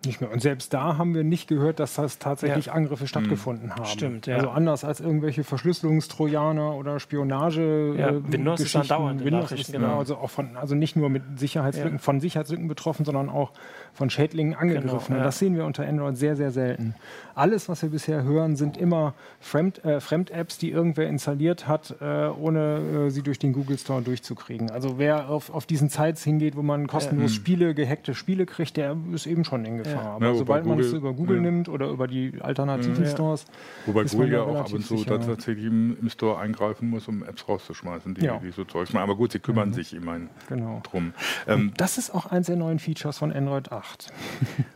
nicht 0.05 0.21
mehr. 0.21 0.31
Und 0.31 0.41
selbst 0.41 0.73
da 0.73 0.97
haben 0.97 1.13
wir 1.13 1.23
nicht 1.23 1.47
gehört, 1.47 1.79
dass 1.79 1.95
das 1.95 2.19
tatsächlich 2.19 2.67
ja. 2.67 2.73
Angriffe 2.73 3.07
stattgefunden 3.07 3.67
mhm. 3.67 3.75
haben. 3.75 3.85
Stimmt, 3.85 4.27
ja. 4.27 4.37
Also 4.37 4.49
anders 4.49 4.83
als 4.83 4.99
irgendwelche 4.99 5.43
Verschlüsselungstrojaner 5.43 6.75
oder 6.75 6.99
Spionage. 6.99 7.95
Ja, 7.97 8.09
äh, 8.09 8.31
Windows 8.31 8.61
ist 8.61 8.75
dann 8.75 8.87
dauernd 8.87 9.23
Windows 9.23 9.51
ist, 9.51 9.71
genau, 9.71 9.99
also 9.99 10.17
auch 10.17 10.29
von, 10.29 10.55
also 10.55 10.75
nicht 10.75 10.95
nur 10.95 11.09
mit 11.09 11.39
Sicherheitslücken, 11.39 11.93
ja. 11.93 11.97
von 11.97 12.19
Sicherheitslücken 12.19 12.67
betroffen, 12.67 13.05
sondern 13.05 13.29
auch 13.29 13.51
von 13.93 14.09
Schädlingen 14.09 14.55
angegriffen. 14.55 14.89
Genau, 14.89 15.09
ja. 15.09 15.15
Und 15.17 15.23
das 15.23 15.39
sehen 15.39 15.55
wir 15.55 15.65
unter 15.65 15.87
Android 15.87 16.17
sehr, 16.17 16.35
sehr 16.35 16.51
selten. 16.51 16.95
Alles, 17.35 17.69
was 17.69 17.81
wir 17.81 17.89
bisher 17.89 18.23
hören, 18.23 18.55
sind 18.55 18.77
immer 18.77 19.13
Fremd, 19.39 19.83
äh, 19.85 20.01
Fremd-Apps, 20.01 20.57
die 20.57 20.71
irgendwer 20.71 21.07
installiert 21.07 21.67
hat, 21.67 21.95
äh, 22.01 22.27
ohne 22.27 23.07
äh, 23.07 23.09
sie 23.09 23.21
durch 23.21 23.39
den 23.39 23.53
Google 23.53 23.77
Store 23.77 24.01
durchzukriegen. 24.01 24.71
Also 24.71 24.97
wer 24.97 25.29
auf, 25.29 25.49
auf 25.49 25.65
diesen 25.65 25.89
Sites 25.89 26.23
hingeht, 26.23 26.55
wo 26.57 26.61
man 26.61 26.87
kostenlos 26.87 27.33
Spiele, 27.33 27.73
gehackte 27.73 28.13
Spiele 28.13 28.45
kriegt, 28.45 28.75
der 28.77 28.97
ist 29.13 29.25
eben 29.25 29.45
schon 29.45 29.63
in 29.65 29.77
Gefahr. 29.77 30.15
Aber 30.15 30.35
sobald 30.35 30.65
man 30.65 30.79
es 30.79 30.91
über 30.91 31.13
Google 31.13 31.39
nimmt 31.39 31.69
oder 31.69 31.87
über 31.87 32.07
die 32.07 32.33
alternativen 32.41 33.05
Stores. 33.05 33.45
Wobei 33.85 34.03
Google 34.03 34.31
ja 34.31 34.41
auch 34.41 34.55
ab 34.55 34.73
und 34.73 34.85
zu 34.85 35.03
tatsächlich 35.05 35.65
im, 35.65 35.97
im, 36.01 36.09
Store 36.09 36.39
eingreifen 36.39 36.89
muss, 36.89 37.07
um 37.07 37.23
Apps 37.23 37.47
rauszuschmeißen, 37.47 38.15
die, 38.15 38.29
die 38.43 38.51
so 38.51 38.65
Zeugs 38.65 38.91
machen. 38.91 39.03
Aber 39.03 39.15
gut, 39.15 39.31
sie 39.31 39.39
kümmern 39.39 39.69
mhm. 39.69 39.73
sich 39.73 39.93
immerhin 39.93 40.29
genau. 40.49 40.81
drum. 40.83 41.13
Ähm, 41.47 41.71
das 41.77 41.97
ist 41.97 42.13
auch 42.13 42.25
eins 42.25 42.47
der 42.47 42.57
neuen 42.57 42.79
Features 42.79 43.17
von 43.17 43.31
Android 43.31 43.71
8. 43.71 43.78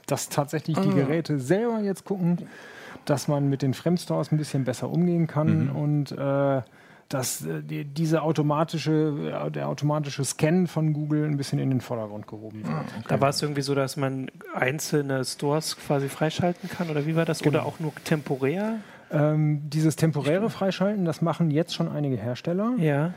dass 0.05 0.29
tatsächlich 0.29 0.77
die 0.79 0.89
ah. 0.89 0.93
Geräte 0.93 1.39
selber 1.39 1.79
jetzt 1.79 2.05
gucken, 2.05 2.47
dass 3.05 3.27
man 3.27 3.49
mit 3.49 3.61
den 3.61 3.73
Fremdstores 3.73 4.31
ein 4.31 4.37
bisschen 4.37 4.63
besser 4.63 4.89
umgehen 4.89 5.27
kann 5.27 5.65
mhm. 5.65 5.75
und 5.75 6.11
äh, 6.11 6.61
dass 7.09 7.45
äh, 7.45 7.61
die, 7.61 7.85
diese 7.85 8.21
automatische, 8.21 9.43
äh, 9.45 9.51
der 9.51 9.67
automatische 9.67 10.23
Scan 10.25 10.67
von 10.67 10.93
Google 10.93 11.25
ein 11.25 11.37
bisschen 11.37 11.59
in 11.59 11.69
den 11.69 11.81
Vordergrund 11.81 12.27
gehoben 12.27 12.63
wird. 12.63 12.73
Okay. 12.73 13.05
Da 13.07 13.21
war 13.21 13.29
es 13.29 13.41
irgendwie 13.41 13.61
so, 13.61 13.75
dass 13.75 13.97
man 13.97 14.29
einzelne 14.53 15.23
Stores 15.23 15.77
quasi 15.77 16.09
freischalten 16.09 16.69
kann 16.69 16.89
oder 16.89 17.05
wie 17.05 17.15
war 17.15 17.25
das? 17.25 17.39
Genau. 17.39 17.59
Oder 17.59 17.67
auch 17.67 17.79
nur 17.79 17.93
temporär? 18.03 18.77
Ähm, 19.11 19.61
dieses 19.69 19.95
temporäre 19.95 20.49
Freischalten, 20.49 21.05
das 21.05 21.21
machen 21.21 21.51
jetzt 21.51 21.75
schon 21.75 21.87
einige 21.87 22.15
Hersteller. 22.15 22.73
Ja. 22.77 23.13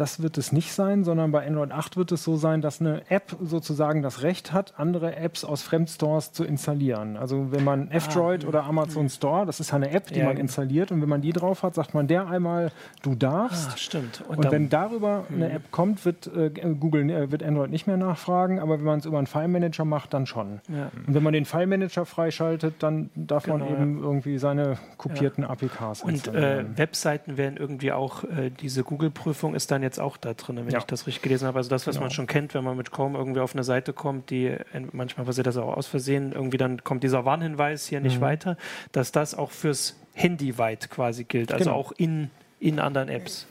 Das 0.00 0.22
wird 0.22 0.38
es 0.38 0.50
nicht 0.50 0.72
sein, 0.72 1.04
sondern 1.04 1.30
bei 1.30 1.46
Android 1.46 1.72
8 1.72 1.98
wird 1.98 2.10
es 2.10 2.24
so 2.24 2.36
sein, 2.36 2.62
dass 2.62 2.80
eine 2.80 3.02
App 3.10 3.36
sozusagen 3.38 4.00
das 4.00 4.22
Recht 4.22 4.50
hat, 4.50 4.72
andere 4.78 5.14
Apps 5.14 5.44
aus 5.44 5.60
Fremdstores 5.60 6.32
zu 6.32 6.42
installieren. 6.42 7.18
Also 7.18 7.52
wenn 7.52 7.64
man 7.64 7.90
F-Droid 7.90 8.46
ah, 8.46 8.48
oder 8.48 8.64
Amazon 8.64 9.02
mhm. 9.02 9.08
Store, 9.10 9.44
das 9.44 9.60
ist 9.60 9.74
eine 9.74 9.90
App, 9.90 10.06
die 10.06 10.20
ja, 10.20 10.24
man 10.24 10.38
installiert 10.38 10.90
und 10.90 11.02
wenn 11.02 11.08
man 11.10 11.20
die 11.20 11.34
drauf 11.34 11.62
hat, 11.62 11.74
sagt 11.74 11.92
man 11.92 12.06
der 12.06 12.26
einmal, 12.28 12.72
du 13.02 13.14
darfst. 13.14 13.72
Ah, 13.74 13.76
stimmt. 13.76 14.24
Und, 14.26 14.38
und 14.38 14.50
wenn 14.50 14.70
darüber 14.70 15.26
mhm. 15.28 15.34
eine 15.34 15.52
App 15.52 15.70
kommt, 15.70 16.02
wird 16.06 16.30
äh, 16.34 16.48
Google 16.48 17.10
äh, 17.10 17.30
wird 17.30 17.42
Android 17.42 17.70
nicht 17.70 17.86
mehr 17.86 17.98
nachfragen, 17.98 18.58
aber 18.58 18.78
wenn 18.78 18.86
man 18.86 19.00
es 19.00 19.04
über 19.04 19.18
einen 19.18 19.26
File 19.26 19.48
Manager 19.48 19.84
macht, 19.84 20.14
dann 20.14 20.24
schon. 20.24 20.62
Ja. 20.68 20.90
Und 21.06 21.14
wenn 21.14 21.22
man 21.22 21.34
den 21.34 21.44
File 21.44 21.66
Manager 21.66 22.06
freischaltet, 22.06 22.76
dann 22.78 23.10
darf 23.14 23.44
genau, 23.44 23.58
man 23.58 23.68
eben 23.68 23.98
ja. 23.98 24.04
irgendwie 24.04 24.38
seine 24.38 24.78
kopierten 24.96 25.44
APKs 25.44 26.02
Und 26.04 26.26
äh, 26.28 26.64
Webseiten 26.74 27.36
werden 27.36 27.58
irgendwie 27.58 27.92
auch 27.92 28.24
äh, 28.24 28.48
diese 28.48 28.82
Google-Prüfung 28.82 29.54
ist 29.54 29.70
dann 29.70 29.82
jetzt 29.82 29.89
jetzt 29.90 30.00
auch 30.00 30.16
da 30.16 30.34
drin, 30.34 30.56
wenn 30.56 30.68
ja. 30.70 30.78
ich 30.78 30.84
das 30.84 31.06
richtig 31.06 31.22
gelesen 31.22 31.46
habe. 31.46 31.58
Also 31.58 31.68
das, 31.68 31.86
was 31.86 31.96
genau. 31.96 32.04
man 32.04 32.10
schon 32.10 32.26
kennt, 32.26 32.54
wenn 32.54 32.64
man 32.64 32.76
mit 32.76 32.90
Chrome 32.90 33.18
irgendwie 33.18 33.40
auf 33.40 33.54
eine 33.54 33.64
Seite 33.64 33.92
kommt, 33.92 34.30
die 34.30 34.56
manchmal 34.92 35.26
passiert 35.26 35.46
das 35.46 35.56
auch 35.56 35.76
aus 35.76 35.86
Versehen, 35.86 36.32
irgendwie 36.32 36.56
dann 36.56 36.84
kommt 36.84 37.02
dieser 37.02 37.24
Warnhinweis 37.24 37.86
hier 37.86 38.00
nicht 38.00 38.18
mhm. 38.18 38.22
weiter, 38.22 38.56
dass 38.92 39.12
das 39.12 39.34
auch 39.34 39.50
fürs 39.50 39.96
Handy 40.12 40.58
weit 40.58 40.90
quasi 40.90 41.24
gilt, 41.24 41.52
also 41.52 41.64
genau. 41.64 41.76
auch 41.76 41.92
in, 41.92 42.30
in 42.58 42.78
anderen 42.78 43.08
Apps. 43.08 43.46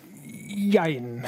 Jein. 0.48 1.25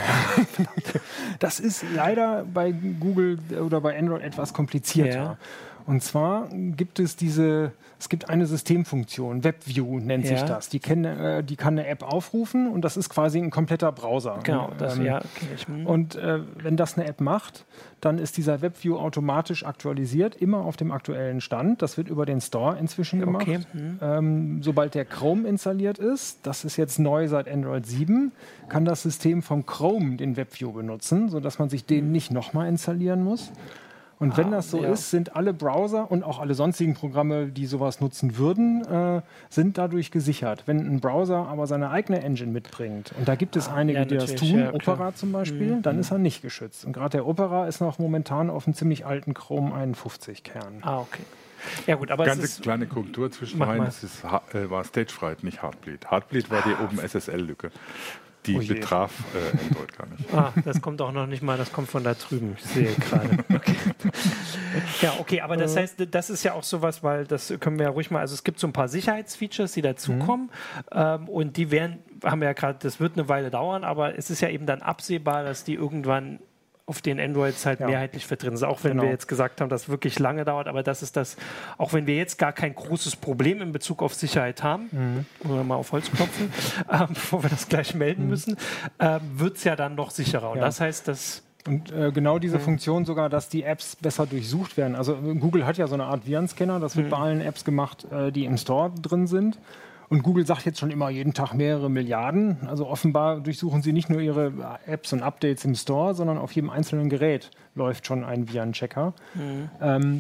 das 1.40 1.60
ist 1.60 1.84
leider 1.96 2.46
bei 2.52 2.72
Google 2.72 3.40
oder 3.60 3.82
bei 3.82 3.98
Android 3.98 4.22
etwas 4.22 4.54
komplizierter. 4.54 5.16
Ja. 5.16 5.38
Und 5.86 6.04
zwar 6.04 6.50
gibt 6.50 7.00
es 7.00 7.16
diese, 7.16 7.72
es 8.00 8.10
gibt 8.10 8.30
eine 8.30 8.46
Systemfunktion, 8.46 9.44
WebView 9.44 10.00
nennt 10.00 10.26
ja. 10.26 10.38
sich 10.38 10.42
das. 10.44 10.70
Die, 10.70 10.80
kann, 10.80 11.06
äh, 11.06 11.44
die 11.44 11.56
kann 11.56 11.78
eine 11.78 11.88
App 11.88 12.04
aufrufen 12.04 12.72
und 12.72 12.82
das 12.82 12.98
ist 12.98 13.10
quasi 13.10 13.40
ein 13.40 13.50
kompletter 13.50 13.92
Browser. 13.92 14.40
Genau, 14.44 14.72
das, 14.78 14.98
ähm, 14.98 15.06
ja, 15.06 15.18
okay. 15.18 15.48
Hm. 15.68 15.88
Und 15.88 16.16
äh, 16.16 16.40
wenn 16.56 16.78
das 16.78 16.98
eine 16.98 17.08
App 17.08 17.22
macht, 17.22 17.66
dann 18.00 18.18
ist 18.18 18.38
dieser 18.38 18.62
WebView 18.62 18.98
automatisch 18.98 19.66
aktualisiert, 19.66 20.36
immer 20.36 20.66
auf 20.66 20.78
dem 20.78 20.92
aktuellen 20.92 21.42
Stand. 21.42 21.82
Das 21.82 21.98
wird 21.98 22.08
über 22.08 22.26
den 22.26 22.42
Store 22.42 22.78
inzwischen 22.78 23.20
gemacht. 23.20 23.44
Okay. 23.48 23.60
Hm. 23.72 24.00
Ähm, 24.02 24.64
sobald 24.64 24.96
der 24.96 25.06
Chrome 25.06 25.48
installiert 25.48 26.00
ist, 26.00 26.40
das 26.44 26.66
ist 26.66 26.78
jetzt 26.78 27.00
neu 27.00 27.28
seit 27.28 27.48
Android 27.48 27.86
7, 27.86 28.32
kann 28.70 28.86
das 28.86 29.04
System 29.04 29.42
vom 29.42 29.66
Chrome 29.66 30.16
den 30.16 30.38
WebView 30.38 30.72
benutzen, 30.72 31.30
sodass 31.30 31.60
man 31.60 31.70
sich 31.70 31.86
den 31.86 32.12
nicht 32.12 32.32
nochmal 32.32 32.68
installieren 32.68 33.24
muss. 33.24 33.52
Und 34.22 34.38
wenn 34.38 34.50
ah, 34.50 34.58
das 34.58 34.70
so 34.70 34.84
ja. 34.84 34.92
ist, 34.92 35.10
sind 35.10 35.36
alle 35.36 35.52
Browser 35.52 36.12
und 36.12 36.24
auch 36.24 36.38
alle 36.38 36.54
sonstigen 36.54 36.94
Programme, 36.94 37.48
die 37.48 37.66
sowas 37.66 38.02
nutzen 38.02 38.38
würden, 38.38 38.86
äh, 38.86 39.24
sind 39.50 39.80
dadurch 39.80 40.12
gesichert. 40.12 40.62
Wenn 40.68 40.78
ein 40.78 41.00
Browser 41.00 41.48
aber 41.48 41.66
seine 41.66 41.90
eigene 41.90 42.22
Engine 42.22 42.52
mitbringt, 42.52 43.14
und 43.18 43.28
da 43.28 43.34
gibt 43.34 43.56
es 43.56 43.68
ah, 43.68 43.74
einige, 43.74 43.98
ja, 43.98 44.06
die 44.06 44.18
das 44.18 44.36
tun, 44.36 44.60
ja, 44.60 44.74
Opera 44.76 45.16
zum 45.16 45.32
Beispiel, 45.32 45.78
mhm. 45.78 45.82
dann 45.82 45.98
ist 45.98 46.12
er 46.12 46.20
nicht 46.20 46.44
geschützt. 46.44 46.86
Und 46.86 46.94
gerade 46.94 47.18
der 47.18 47.26
Opera 47.26 47.68
ist 47.68 47.82
noch 47.82 47.98
momentan 47.98 48.52
auf 48.52 48.68
einem 48.68 48.76
ziemlich 48.76 49.08
alten 49.08 49.34
Chrome 49.34 49.74
51 49.74 50.44
Kern. 50.44 50.84
Ah, 50.84 51.00
okay. 51.00 51.24
Ja 51.88 51.96
gut, 51.96 52.12
aber 52.12 52.26
Ganz 52.26 52.62
kleine 52.62 52.86
Korrektur 52.86 53.32
zwischen 53.32 53.62
rein, 53.62 53.82
es 53.84 54.04
ist, 54.04 54.24
äh, 54.54 54.70
war 54.70 54.84
Stagefright, 54.84 55.44
nicht 55.44 55.64
Heartbleed. 55.64 56.12
Heartbleed 56.12 56.52
war 56.52 56.62
die 56.62 56.74
ah. 56.74 56.84
Open 56.84 57.00
SSL-Lücke. 57.00 57.72
Die 58.46 58.58
oh 58.58 58.60
betraf 58.60 59.12
äh, 59.36 59.66
Android 59.68 59.98
gar 59.98 60.08
nicht. 60.08 60.34
Ah, 60.34 60.54
das 60.66 60.82
kommt 60.82 61.00
auch 61.02 61.12
noch 61.12 61.28
nicht 61.28 61.44
mal, 61.44 61.58
das 61.58 61.72
kommt 61.72 61.90
von 61.90 62.04
da 62.04 62.16
drüben. 62.16 62.56
Ich 62.58 62.66
sehe 62.66 62.94
gerade. 62.94 63.38
Okay. 63.54 63.76
Ja, 65.02 65.16
okay, 65.20 65.42
aber 65.42 65.58
das 65.58 65.76
heißt, 65.76 66.08
das 66.10 66.30
ist 66.30 66.44
ja 66.44 66.54
auch 66.54 66.64
sowas, 66.64 67.04
weil 67.04 67.26
das 67.26 67.54
können 67.60 67.78
wir 67.78 67.88
ja 67.88 67.92
ruhig 67.92 68.10
mal, 68.10 68.20
also 68.20 68.34
es 68.34 68.44
gibt 68.44 68.60
so 68.60 68.68
ein 68.68 68.74
paar 68.74 68.88
Sicherheitsfeatures, 68.88 69.74
die 69.74 69.82
dazukommen 69.82 70.46
mhm. 70.46 70.52
ähm, 70.92 71.30
und 71.30 71.58
die 71.58 71.72
werden, 71.72 72.00
haben 72.24 72.40
wir 72.40 72.48
ja 72.48 72.54
gerade, 72.54 72.80
das 72.82 73.00
wird 73.00 73.18
eine 73.18 73.28
Weile 73.28 73.52
dauern, 73.52 73.84
aber 73.84 74.18
es 74.18 74.30
ist 74.30 74.42
ja 74.42 74.50
eben 74.50 74.66
dann 74.66 74.82
absehbar, 74.82 75.44
dass 75.44 75.64
die 75.64 75.74
irgendwann 75.74 76.40
auf 76.92 77.02
den 77.02 77.22
Androids 77.22 77.66
halt 77.66 77.80
ja. 77.80 77.88
mehrheitlich 77.88 78.26
vertreten 78.26 78.58
sind. 78.58 78.68
Auch 78.68 78.84
wenn 78.84 78.92
genau. 78.92 79.04
wir 79.04 79.12
jetzt 79.12 79.30
gesagt 79.30 79.62
haben, 79.62 79.70
dass 79.70 79.84
es 79.84 79.90
wirklich 79.90 80.20
lange 80.20 80.44
dauert, 80.44 80.68
aber 80.68 80.84
das 80.84 81.02
ist 81.02 81.16
das, 81.16 81.38
auch 81.78 81.94
wenn 81.94 82.06
wir 82.06 82.16
jetzt 82.16 82.38
gar 82.38 82.52
kein 82.52 82.76
großes 82.76 83.16
Problem 83.16 83.62
in 83.62 83.72
Bezug 83.72 84.04
auf 84.04 84.14
Sicherheit 84.14 84.62
haben, 84.62 84.90
mhm. 84.92 85.26
wir 85.44 85.64
mal 85.64 85.76
auf 85.76 85.94
Holz 85.94 86.12
klopfen, 86.12 86.52
ähm, 86.92 87.08
bevor 87.08 87.44
wir 87.44 87.50
das 87.50 87.70
gleich 87.70 87.96
melden 87.96 88.24
mhm. 88.24 88.30
müssen, 88.30 88.58
ähm, 89.00 89.22
wird 89.36 89.56
es 89.56 89.64
ja 89.64 89.78
dann 89.78 89.96
noch 89.96 90.12
sicherer. 90.12 90.52
Und 90.52 90.58
ja. 90.58 90.66
das 90.66 90.82
heißt, 90.82 91.08
dass 91.08 91.44
und 91.66 91.92
äh, 91.92 92.12
genau 92.12 92.40
diese 92.40 92.58
mhm. 92.58 92.62
Funktion 92.62 93.06
sogar, 93.06 93.30
dass 93.30 93.48
die 93.48 93.64
Apps 93.64 93.96
besser 93.96 94.26
durchsucht 94.26 94.78
werden. 94.78 94.96
Also 94.96 95.16
Google 95.16 95.66
hat 95.66 95.78
ja 95.78 95.88
so 95.88 95.94
eine 95.94 96.06
Art 96.06 96.26
Virenscanner, 96.26 96.80
das 96.82 96.98
wird 96.98 97.06
mhm. 97.06 97.12
bei 97.12 97.18
allen 97.18 97.42
Apps 97.42 97.64
gemacht, 97.64 98.06
äh, 98.12 98.32
die 98.32 98.46
im 98.46 98.58
Store 98.58 98.92
drin 99.02 99.28
sind. 99.28 99.60
Und 100.12 100.24
Google 100.24 100.46
sagt 100.46 100.66
jetzt 100.66 100.78
schon 100.78 100.92
immer 100.92 101.10
jeden 101.10 101.34
Tag 101.34 101.54
mehrere 101.54 101.90
Milliarden. 101.90 102.68
Also 102.68 102.86
offenbar 102.86 103.40
durchsuchen 103.40 103.82
sie 103.82 103.94
nicht 103.94 104.10
nur 104.10 104.20
ihre 104.20 104.52
Apps 104.86 105.14
und 105.14 105.24
Updates 105.24 105.64
im 105.64 105.74
Store, 105.74 106.14
sondern 106.14 106.38
auf 106.38 106.52
jedem 106.52 106.70
einzelnen 106.70 107.08
Gerät 107.08 107.50
läuft 107.76 108.06
schon 108.06 108.26
ein 108.26 108.50
Virenchecker. 108.52 109.14
Mhm. 109.36 109.70
Ähm, 109.80 110.20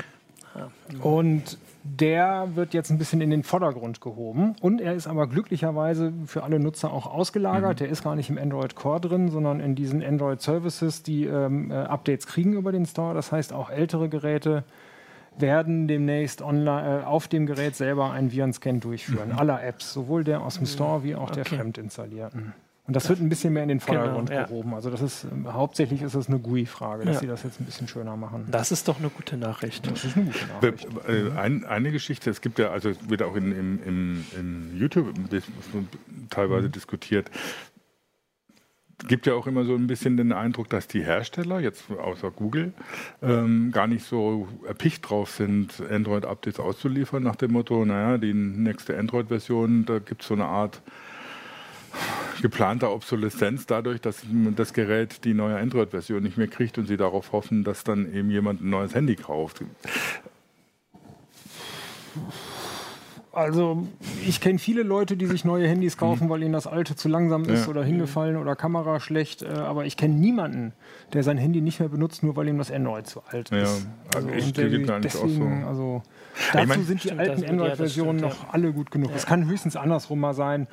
und 1.01 1.58
der 1.84 2.56
wird 2.56 2.73
jetzt 2.73 2.89
ein 2.89 2.99
bisschen 2.99 3.19
in 3.19 3.32
den 3.32 3.43
Vordergrund 3.43 3.99
gehoben. 3.99 4.56
Und 4.62 4.80
er 4.80 4.93
ist 4.93 5.08
aber 5.08 5.27
glücklicherweise 5.27 6.13
für 6.25 6.43
alle 6.43 6.62
Nutzer 6.62 6.93
auch 6.93 7.06
ausgelagert. 7.06 7.73
Mhm. 7.73 7.84
Der 7.84 7.89
ist 7.89 8.01
gar 8.01 8.15
nicht 8.15 8.30
im 8.30 8.38
Android 8.38 8.75
Core 8.75 9.01
drin, 9.01 9.27
sondern 9.27 9.60
in 9.60 9.75
diesen 9.75 10.01
Android 10.01 10.41
Services, 10.41 11.04
die 11.04 11.25
ähm, 11.25 11.69
äh, 11.69 11.73
Updates 11.73 12.27
kriegen 12.27 12.54
über 12.54 12.71
den 12.71 12.86
Store. 12.86 13.13
Das 13.13 13.34
heißt, 13.34 13.51
auch 13.51 13.69
ältere 13.69 14.08
Geräte 14.08 14.63
werden 15.38 15.88
demnächst 15.88 16.41
online, 16.41 17.02
äh, 17.02 17.06
auf 17.06 17.28
dem 17.28 17.46
Gerät 17.46 17.76
selber 17.76 18.12
einen 18.12 18.32
Virenscan 18.32 18.80
durchführen. 18.80 19.30
Mhm. 19.30 19.39
Aller 19.39 19.63
Apps, 19.63 19.94
sowohl 19.94 20.24
der 20.24 20.41
aus 20.41 20.56
dem 20.56 20.65
Store 20.65 21.04
wie 21.04 21.15
auch 21.15 21.30
okay. 21.30 21.36
der 21.36 21.46
fremd 21.46 21.78
installierten. 21.78 22.54
Und 22.88 22.96
das 22.96 23.08
wird 23.08 23.22
ein 23.22 23.30
bisschen 23.30 23.54
mehr 23.54 23.63
in 23.63 23.70
den 23.70 23.78
genau, 23.78 23.94
Vordergrund 23.94 24.30
genau, 24.30 24.41
ja. 24.41 24.48
gehoben. 24.48 24.74
Also 24.74 24.89
das 24.89 25.02
ist 25.02 25.28
hauptsächlich 25.46 26.02
ist 26.02 26.15
es 26.15 26.28
eine 26.28 26.39
GUI-Frage, 26.39 27.06
dass 27.06 27.15
ja. 27.15 27.20
sie 27.22 27.28
das 27.28 27.44
jetzt 27.44 27.62
ein 27.62 27.65
bisschen 27.65 27.88
schöner 27.88 28.17
machen. 28.17 28.48
Das 28.50 28.72
ist 28.72 28.88
doch 28.88 29.00
eine 29.00 29.10
gute 29.10 29.38
Nachricht. 29.38 29.89
Das 29.89 30.04
ist 30.04 30.17
eine 30.17 30.26
gute 30.26 30.46
Nachricht. 30.48 30.88
Äh, 31.08 31.39
ein, 31.39 31.63
eine 31.63 31.91
Geschichte, 31.91 32.30
es 32.30 32.41
gibt 32.41 32.60
ja, 32.60 32.72
also 32.72 32.91
wird 33.08 33.22
auch 33.22 33.36
in, 33.36 33.52
in, 33.52 33.84
in, 33.84 34.26
in 34.38 34.78
YouTube 34.78 35.13
teilweise 36.30 36.67
mhm. 36.67 36.72
diskutiert, 36.72 37.30
gibt 39.08 39.26
ja 39.26 39.34
auch 39.34 39.48
immer 39.48 39.66
so 39.66 39.76
ein 39.76 39.88
bisschen 39.88 40.18
den 40.18 40.32
Eindruck, 40.34 40.70
dass 40.70 40.88
die 40.88 41.04
Hersteller, 41.04 41.60
jetzt 41.60 41.90
außer 41.92 42.32
Google, 42.32 42.74
ähm, 43.22 43.72
gar 43.72 43.88
nicht 43.88 44.06
so 44.06 44.48
erpicht 44.68 45.10
drauf 45.10 45.32
sind, 45.32 45.82
Android-Updates 45.90 46.60
auszuliefern, 46.60 47.24
nach 47.24 47.36
dem 47.36 47.52
Motto, 47.52 47.86
naja, 47.86 48.18
die 48.18 48.34
nächste 48.34 48.98
Android-Version, 48.98 49.86
da 49.86 50.00
gibt 50.00 50.22
es 50.22 50.28
so 50.28 50.34
eine 50.34 50.46
Art 50.46 50.82
geplanter 52.42 52.92
Obsoleszenz 52.92 53.66
dadurch, 53.66 54.02
dass 54.02 54.24
das 54.56 54.74
Gerät 54.74 55.24
die 55.26 55.34
neue 55.34 55.58
Android-Version 55.58 56.24
nicht 56.24 56.38
mehr 56.38 56.48
kriegt 56.48 56.78
und 56.78 56.88
sie 56.88 56.98
darauf 56.98 57.32
hoffen, 57.32 57.64
dass 57.64 57.84
dann 57.84 58.14
eben 58.14 58.32
jemand 58.32 58.62
ein 58.62 58.70
neues 58.70 58.96
Handy 58.96 59.16
kauft. 59.16 59.64
Also 63.34 63.88
ich 64.28 64.41
kenne 64.41 64.60
viele 64.60 64.84
Leute, 64.84 65.15
die 65.15 65.26
sich 65.26 65.46
neue 65.46 65.65
Handys 65.65 65.98
kaufen, 65.98 66.26
mhm. 66.26 66.30
weil 66.30 66.44
ihnen 66.44 66.52
das 66.52 66.67
alte 66.67 66.98
zu 66.98 67.08
langsam 67.08 67.46
ist 67.46 67.63
ja. 67.63 67.70
oder 67.70 67.82
hingefallen 67.82 68.36
oder 68.36 68.58
Kamera 68.58 69.00
schlecht. 69.00 69.41
Äh, 69.41 69.48
aber 69.48 69.86
ich 69.86 69.96
kenne 69.96 70.15
niemanden, 70.15 70.74
der 71.13 71.24
sein 71.24 71.38
Handy 71.38 71.62
nicht 71.62 71.80
mehr 71.80 71.88
benutzt, 71.88 72.24
nur 72.24 72.36
weil 72.36 72.50
ihm 72.50 72.58
das 72.58 72.72
Android 72.72 73.08
zu 73.08 73.24
alt 73.26 73.52
ist. 73.52 73.86
Ja, 73.86 73.91
also, 74.15 74.28
also 74.28 74.30
ich 74.32 74.52
der, 74.52 75.00
deswegen, 75.00 75.62
so. 75.62 75.67
also 75.67 76.04
dazu 76.52 76.60
ich 76.60 76.67
mein, 76.67 76.84
sind 76.84 77.04
die 77.06 77.12
alten 77.13 77.46
Android-Versionen 77.46 78.20
noch 78.20 78.44
ja. 78.44 78.50
alle 78.52 78.74
gut 78.74 78.91
genug. 78.91 79.12
Es 79.15 79.26
kann 79.26 79.48
höchstens 79.48 79.78
andersrum 79.78 80.20
mal 80.20 80.34
sein. 80.34 80.67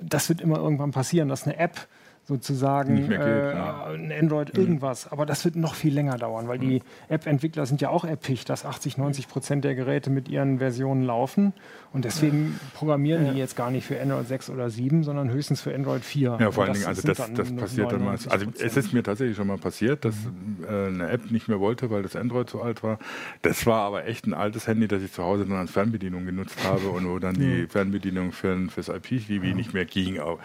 Das 0.00 0.30
wird 0.30 0.40
immer 0.40 0.56
irgendwann 0.56 0.92
passieren, 0.92 1.28
dass 1.28 1.44
eine 1.44 1.58
App 1.58 1.86
sozusagen 2.30 3.08
geht, 3.08 3.18
äh, 3.18 3.52
ja. 3.54 3.86
ein 3.86 4.12
Android 4.12 4.54
mhm. 4.54 4.60
irgendwas. 4.60 5.10
Aber 5.10 5.26
das 5.26 5.44
wird 5.44 5.56
noch 5.56 5.74
viel 5.74 5.92
länger 5.92 6.16
dauern, 6.16 6.48
weil 6.48 6.58
mhm. 6.58 6.62
die 6.62 6.82
App-Entwickler 7.08 7.66
sind 7.66 7.80
ja 7.80 7.88
auch 7.88 8.04
eppig, 8.04 8.44
dass 8.44 8.64
80, 8.64 8.98
90 8.98 9.28
Prozent 9.28 9.64
der 9.64 9.74
Geräte 9.74 10.10
mit 10.10 10.28
ihren 10.28 10.58
Versionen 10.58 11.02
laufen. 11.02 11.52
Und 11.92 12.04
deswegen 12.04 12.58
programmieren 12.74 13.26
ja. 13.26 13.32
die 13.32 13.38
jetzt 13.38 13.56
gar 13.56 13.72
nicht 13.72 13.84
für 13.84 14.00
Android 14.00 14.28
6 14.28 14.50
oder 14.50 14.70
7, 14.70 15.02
sondern 15.02 15.28
höchstens 15.28 15.60
für 15.60 15.74
Android 15.74 16.04
4. 16.04 16.38
Ja, 16.40 16.50
vor 16.52 16.64
allen 16.64 16.74
Dingen, 16.74 16.86
also 16.86 17.02
das, 17.02 17.16
das 17.34 17.56
passiert 17.56 17.90
dann 17.90 18.04
mal. 18.04 18.12
Also 18.12 18.46
es 18.58 18.76
ist 18.76 18.92
mir 18.92 19.02
tatsächlich 19.02 19.36
schon 19.36 19.48
mal 19.48 19.58
passiert, 19.58 20.04
dass 20.04 20.14
mhm. 20.14 20.64
äh, 20.64 20.86
eine 20.86 21.08
App 21.08 21.32
nicht 21.32 21.48
mehr 21.48 21.58
wollte, 21.58 21.90
weil 21.90 22.04
das 22.04 22.14
Android 22.14 22.48
zu 22.48 22.62
alt 22.62 22.84
war. 22.84 23.00
Das 23.42 23.66
war 23.66 23.80
aber 23.80 24.06
echt 24.06 24.26
ein 24.26 24.34
altes 24.34 24.68
Handy, 24.68 24.86
das 24.86 25.02
ich 25.02 25.12
zu 25.12 25.24
Hause 25.24 25.46
dann 25.46 25.56
als 25.56 25.72
Fernbedienung 25.72 26.26
genutzt 26.26 26.58
habe 26.62 26.90
und 26.90 27.08
wo 27.08 27.18
dann 27.18 27.34
die 27.34 27.66
Fernbedienung 27.66 28.30
für, 28.30 28.56
fürs 28.68 28.88
IP-TV 28.88 29.56
nicht 29.56 29.74
mehr 29.74 29.84
ging. 29.84 30.20
Auch. 30.20 30.38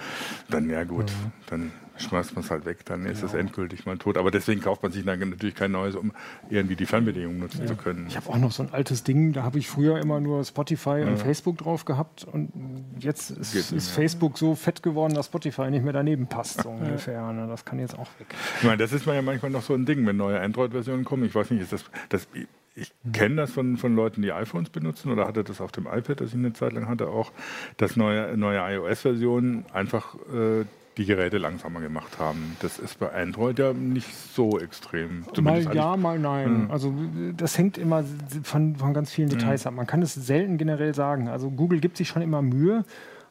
Dann, 0.50 0.68
ja 0.68 0.84
gut, 0.84 1.12
dann 1.48 1.72
schmeißt 1.98 2.36
man 2.36 2.44
es 2.44 2.52
halt 2.52 2.66
weg, 2.66 2.86
dann 2.86 3.06
ist 3.06 3.24
es 3.24 3.32
genau. 3.32 3.42
endgültig 3.42 3.86
mal 3.86 3.98
tot. 3.98 4.18
Aber 4.18 4.32
deswegen 4.32 4.62
kauft 4.62 4.84
man 4.84 4.92
sich 4.92 5.06
dann 5.06 5.20
natürlich 5.20 5.56
kein 5.56 5.72
neues, 5.72 5.96
um 5.96 6.12
irgendwie 6.50 6.76
die 6.76 6.86
Fernbedienung 6.86 7.40
nutzen 7.40 7.62
ja. 7.62 7.68
zu 7.68 7.76
können. 7.76 8.06
Ich 8.08 8.18
habe 8.18 8.30
auch 8.30 8.38
noch 8.38 8.52
so 8.52 8.64
ein 8.64 8.74
altes 8.74 9.04
Ding, 9.04 9.34
da 9.34 9.44
habe 9.44 9.60
ich 9.60 9.68
früher 9.68 10.00
immer 10.00 10.20
nur 10.20 10.44
Spotify 10.44 11.00
ja. 11.00 11.08
und 11.08 11.18
Facebook 11.18 11.58
drauf 11.58 11.86
gehabt 11.86 12.26
und 12.26 12.52
jetzt 13.00 13.32
ist, 13.32 13.72
ist 13.72 13.90
Facebook 13.90 14.38
so 14.38 14.56
fett 14.56 14.84
geworden, 14.84 15.14
dass 15.14 15.28
Spotify 15.28 15.70
nicht 15.70 15.84
mehr 15.84 15.94
daneben 15.94 16.28
passt, 16.28 16.62
so 16.64 16.70
ungefähr. 16.70 17.32
Ne? 17.32 17.48
Das 17.48 17.66
kann 17.66 17.80
jetzt 17.80 17.98
auch 17.98 18.08
weg. 18.20 18.28
Ich 18.60 18.64
meine, 18.64 18.78
das 18.78 18.92
ist 18.92 19.06
ja 19.06 19.22
manchmal 19.22 19.52
noch 19.52 19.64
so 19.64 19.74
ein 19.74 19.86
Ding, 19.86 20.06
wenn 20.06 20.18
neue 20.18 20.40
Android-Versionen 20.40 21.06
kommen. 21.06 21.26
Ich 21.26 21.36
weiß 21.36 21.52
nicht, 21.52 21.62
ist 21.62 21.74
das, 21.74 21.86
das 22.10 22.28
ich 22.76 22.92
kenne 23.14 23.36
das 23.38 23.52
von, 23.52 23.78
von 23.78 23.96
Leuten, 23.96 24.22
die 24.22 24.34
iPhones 24.34 24.70
benutzen 24.70 25.10
oder 25.10 25.26
hatte 25.26 25.44
das 25.44 25.62
auf 25.62 25.72
dem 25.72 25.86
iPad, 25.86 26.20
das 26.20 26.30
ich 26.30 26.36
eine 26.36 26.52
Zeit 26.52 26.74
lang 26.74 26.88
hatte, 26.88 27.08
auch, 27.08 27.32
dass 27.78 27.96
neue, 27.96 28.36
neue 28.38 28.60
iOS-Versionen 28.60 29.66
einfach 29.72 30.16
äh, 30.34 30.66
die 30.98 31.06
Geräte 31.06 31.38
langsamer 31.38 31.82
gemacht 31.82 32.20
haben. 32.20 32.56
Das 32.62 32.80
ist 32.80 33.00
bei 33.00 33.12
Android 33.12 33.60
ja 33.60 33.74
nicht 33.74 34.08
so 34.34 34.60
extrem. 34.60 35.26
Zumindest 35.34 35.70
mal 35.70 35.76
ja, 35.76 35.98
mal 35.98 36.20
nein. 36.20 36.64
Mhm. 36.64 36.72
Also 36.72 36.94
das 37.36 37.58
hängt 37.58 37.78
immer 37.78 38.04
von, 38.44 38.76
von 38.76 38.94
ganz 38.94 39.12
vielen 39.12 39.30
Details 39.30 39.66
mhm. 39.66 39.70
ab. 39.70 39.74
Man 39.76 39.88
kann 39.88 40.02
es 40.02 40.14
selten 40.14 40.58
generell 40.58 40.96
sagen. 40.96 41.28
Also 41.28 41.50
Google 41.52 41.80
gibt 41.80 41.98
sich 41.98 42.08
schon 42.08 42.22
immer 42.22 42.42
Mühe, 42.42 42.86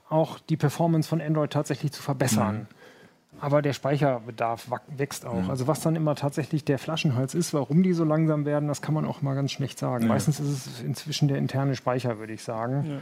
auch 0.08 0.38
die 0.38 0.56
Performance 0.56 1.08
von 1.08 1.20
Android 1.20 1.50
tatsächlich 1.50 1.92
zu 1.92 2.02
verbessern. 2.02 2.56
Mhm. 2.56 2.66
Aber 3.40 3.62
der 3.62 3.72
Speicherbedarf 3.72 4.70
wächst 4.96 5.26
auch. 5.26 5.42
Mhm. 5.42 5.50
Also 5.50 5.66
was 5.66 5.80
dann 5.80 5.96
immer 5.96 6.14
tatsächlich 6.14 6.64
der 6.64 6.78
Flaschenhals 6.78 7.34
ist, 7.34 7.52
warum 7.52 7.82
die 7.82 7.92
so 7.92 8.04
langsam 8.04 8.44
werden, 8.44 8.68
das 8.68 8.80
kann 8.80 8.94
man 8.94 9.04
auch 9.04 9.22
mal 9.22 9.34
ganz 9.34 9.52
schlecht 9.52 9.78
sagen. 9.78 10.06
Meistens 10.06 10.38
ist 10.38 10.66
es 10.66 10.80
inzwischen 10.80 11.28
der 11.28 11.38
interne 11.38 11.74
Speicher, 11.74 12.18
würde 12.18 12.32
ich 12.32 12.42
sagen. 12.42 12.84
Ja. 12.88 12.96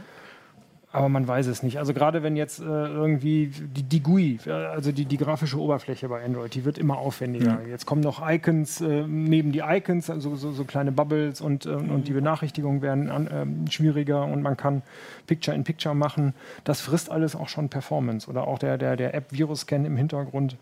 Aber 0.93 1.09
man 1.09 1.27
weiß 1.27 1.47
es 1.47 1.63
nicht. 1.63 1.79
Also 1.79 1.91
gerade 1.91 2.21
wenn 2.21 2.35
jetzt 2.35 2.59
äh, 2.59 2.65
irgendwie 2.65 3.47
die, 3.47 3.81
die 3.81 4.03
GUI, 4.03 4.39
also 4.45 4.91
die, 4.91 5.05
die 5.05 5.17
grafische 5.17 5.59
Oberfläche 5.59 6.07
bei 6.07 6.23
Android, 6.23 6.53
die 6.53 6.65
wird 6.65 6.77
immer 6.77 6.99
aufwendiger. 6.99 7.59
Ja. 7.63 7.67
Jetzt 7.67 7.87
kommen 7.87 8.01
noch 8.01 8.21
Icons 8.23 8.79
äh, 8.79 9.03
neben 9.07 9.51
die 9.51 9.63
Icons, 9.65 10.11
also 10.11 10.35
so, 10.35 10.51
so 10.51 10.65
kleine 10.65 10.91
Bubbles 10.91 11.41
und, 11.41 11.65
äh, 11.65 11.69
und 11.69 12.07
die 12.07 12.13
Benachrichtigungen 12.13 12.83
werden 12.83 13.09
an, 13.09 13.27
ähm, 13.33 13.71
schwieriger 13.71 14.23
und 14.25 14.43
man 14.43 14.55
kann 14.55 14.83
Picture-in-Picture 15.25 15.95
machen. 15.95 16.35
Das 16.63 16.81
frisst 16.81 17.11
alles 17.11 17.35
auch 17.35 17.49
schon 17.49 17.69
Performance 17.69 18.29
oder 18.29 18.47
auch 18.47 18.59
der, 18.59 18.77
der, 18.77 18.95
der 18.95 19.15
App-Virus-Scan 19.15 19.85
im 19.85 19.97
Hintergrund. 19.97 20.57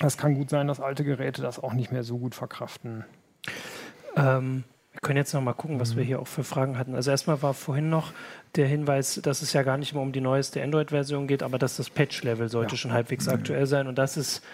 Es 0.00 0.16
kann 0.16 0.34
gut 0.34 0.48
sein, 0.48 0.66
dass 0.66 0.80
alte 0.80 1.04
Geräte 1.04 1.42
das 1.42 1.62
auch 1.62 1.74
nicht 1.74 1.92
mehr 1.92 2.04
so 2.04 2.16
gut 2.16 2.34
verkraften. 2.34 3.04
Ähm, 4.16 4.64
wir 4.92 5.00
können 5.00 5.16
jetzt 5.16 5.32
noch 5.32 5.40
mal 5.40 5.54
gucken, 5.54 5.80
was 5.80 5.94
mhm. 5.94 5.98
wir 5.98 6.04
hier 6.04 6.20
auch 6.20 6.26
für 6.26 6.44
Fragen 6.44 6.78
hatten. 6.78 6.94
Also 6.94 7.10
erstmal 7.10 7.42
war 7.42 7.54
vorhin 7.54 7.88
noch 7.88 8.12
der 8.56 8.66
Hinweis, 8.66 9.20
dass 9.22 9.40
es 9.40 9.52
ja 9.54 9.62
gar 9.62 9.78
nicht 9.78 9.94
mehr 9.94 10.02
um 10.02 10.12
die 10.12 10.20
neueste 10.20 10.62
Android-Version 10.62 11.26
geht, 11.26 11.42
aber 11.42 11.58
dass 11.58 11.76
das 11.76 11.88
Patch-Level 11.88 12.48
sollte 12.48 12.72
ja. 12.72 12.76
schon 12.76 12.92
halbwegs 12.92 13.26
mhm. 13.26 13.32
aktuell 13.32 13.66
sein. 13.66 13.86
Und 13.86 13.96
das 13.96 14.18
ist, 14.18 14.44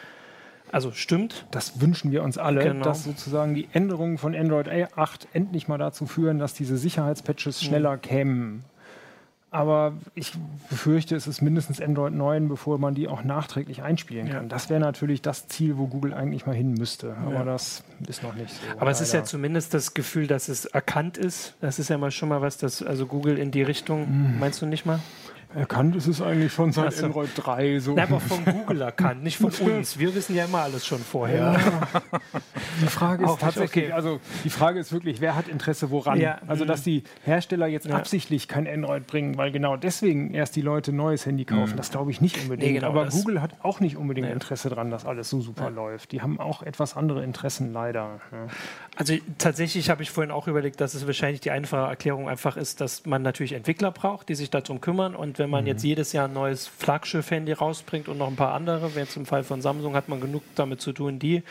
also 0.71 0.93
stimmt. 0.93 1.47
Das 1.51 1.81
wünschen 1.81 2.13
wir 2.13 2.23
uns 2.23 2.39
alle, 2.39 2.63
genau. 2.63 2.85
dass 2.85 3.03
sozusagen 3.03 3.55
die 3.55 3.69
Änderungen 3.73 4.17
von 4.17 4.35
Android 4.35 4.69
8 4.69 5.29
endlich 5.33 5.67
mal 5.67 5.79
dazu 5.79 6.07
führen, 6.07 6.39
dass 6.39 6.55
diese 6.55 6.77
Sicherheitspatches 6.77 7.61
mhm. 7.61 7.67
schneller 7.67 7.97
mhm. 7.97 8.01
kämen. 8.01 8.65
Aber 9.51 9.95
ich 10.15 10.33
befürchte, 10.69 11.17
es 11.17 11.27
ist 11.27 11.41
mindestens 11.41 11.81
Android 11.81 12.13
9, 12.13 12.49
bevor 12.49 12.79
man 12.79 12.95
die 12.95 13.09
auch 13.09 13.25
nachträglich 13.25 13.83
einspielen 13.83 14.29
kann. 14.29 14.43
Ja. 14.43 14.49
Das 14.49 14.69
wäre 14.69 14.79
natürlich 14.79 15.23
das 15.23 15.49
Ziel, 15.49 15.79
wo 15.79 15.87
Google 15.87 16.13
eigentlich 16.13 16.45
mal 16.45 16.55
hin 16.55 16.75
müsste. 16.75 17.17
Aber 17.17 17.33
ja. 17.33 17.45
das 17.45 17.83
ist 18.07 18.23
noch 18.23 18.35
nicht 18.35 18.51
so. 18.51 18.61
Aber 18.73 18.81
leider. 18.81 18.91
es 18.91 19.01
ist 19.01 19.15
ja 19.15 19.25
zumindest 19.25 19.73
das 19.73 19.95
Gefühl, 19.95 20.27
dass 20.27 20.49
es 20.49 20.67
erkannt 20.67 21.17
ist. 21.17 21.55
Das 21.63 21.79
ist 21.79 21.89
ja 21.89 21.97
mal 21.97 22.11
schon 22.11 22.29
mal 22.29 22.43
was, 22.43 22.59
dass 22.59 22.83
also 22.83 23.07
Google 23.07 23.39
in 23.39 23.51
die 23.51 23.63
Richtung, 23.63 24.33
mhm. 24.33 24.39
meinst 24.39 24.61
du 24.61 24.67
nicht 24.67 24.85
mal? 24.85 25.01
Erkannt 25.55 25.97
ist 25.97 26.07
es 26.07 26.21
eigentlich 26.21 26.53
schon 26.53 26.73
seit 26.73 26.93
so. 26.93 27.07
Android 27.07 27.31
3 27.35 27.79
so. 27.79 27.95
Nein, 27.95 28.09
aber 28.09 28.21
von 28.21 28.45
Google 28.45 28.83
erkannt, 28.83 29.23
nicht 29.23 29.39
von 29.39 29.51
uns. 29.61 29.99
Wir 29.99 30.15
wissen 30.15 30.37
ja 30.37 30.45
immer 30.45 30.61
alles 30.61 30.85
schon 30.85 30.99
vorher. 30.99 31.53
Ja. 31.55 32.03
Die 32.83 32.87
Frage 32.87 33.25
ist 33.25 33.41
tatsächlich, 33.41 33.87
okay. 33.87 33.93
also 33.93 34.21
die 34.45 34.51
Frage 34.51 34.79
ist 34.79 34.93
wirklich, 34.93 35.23
wer 35.23 35.37
hat 35.37 35.49
Interesse 35.49 35.91
woran? 35.91 36.21
Ja. 36.21 36.39
Also 36.47 36.67
dass 36.67 36.83
die 36.83 37.03
Hersteller 37.25 37.67
jetzt 37.67 37.87
ja. 37.87 37.97
absichtlich 37.97 38.47
kein 38.47 38.69
Android 38.69 39.07
bringen, 39.07 39.39
weil 39.39 39.51
genau 39.51 39.79
deswegen 39.79 40.35
erst 40.35 40.55
die 40.55 40.61
Leute 40.61 40.93
ein 40.93 40.97
neues 40.97 41.25
Handy 41.25 41.47
kaufen, 41.47 41.73
mhm. 41.73 41.77
das 41.77 41.91
glaube 41.91 42.11
ich 42.11 42.21
nicht 42.21 42.37
unbedingt. 42.43 42.71
Nee, 42.71 42.79
genau 42.81 42.91
aber 42.91 43.07
Google 43.07 43.41
hat 43.41 43.53
auch 43.63 43.81
nicht 43.81 43.97
unbedingt 43.97 44.27
nee. 44.27 44.35
Interesse 44.35 44.69
daran, 44.69 44.91
dass 44.91 45.07
alles 45.07 45.31
so 45.31 45.41
super 45.41 45.71
läuft. 45.71 46.13
Die 46.13 46.21
haben 46.21 46.39
auch 46.39 46.63
etwas 46.63 46.95
andere 46.95 47.25
Interessen 47.25 47.73
leider. 47.73 48.21
Also 48.97 49.15
tatsächlich 49.39 49.89
habe 49.89 50.03
ich 50.03 50.11
vorhin 50.11 50.31
auch 50.31 50.47
überlegt, 50.47 50.81
dass 50.81 50.93
es 50.93 51.07
wahrscheinlich 51.07 51.41
die 51.41 51.51
einfache 51.51 51.89
Erklärung 51.89 52.29
einfach 52.29 52.59
ist, 52.59 52.83
dass 52.83 53.07
man 53.07 53.23
natürlich 53.23 53.53
Entwickler 53.53 53.93
braucht, 53.93 54.29
die 54.29 54.35
sich 54.35 54.51
darum 54.51 54.81
kümmern 54.81 55.15
und 55.15 55.38
wenn 55.39 55.51
man 55.51 55.65
mhm. 55.65 55.69
jetzt 55.69 55.85
jedes 55.85 56.13
Jahr 56.13 56.29
ein 56.29 56.35
neues 56.35 56.67
Flaggschiff-Handy 56.67 57.53
rausbringt 57.53 58.09
und 58.09 58.19
noch 58.19 58.29
ein 58.29 58.37
paar 58.37 58.55
andere, 58.55 58.91
jetzt 58.95 59.17
im 59.17 59.27
Fall 59.27 59.45
von 59.45 59.61
Samsung 59.61 59.95
hat 59.95 60.09
man 60.09 60.21
genug 60.21 60.43
damit 60.55 60.81
zu 60.81 60.93
tun, 60.93 61.19
die 61.19 61.43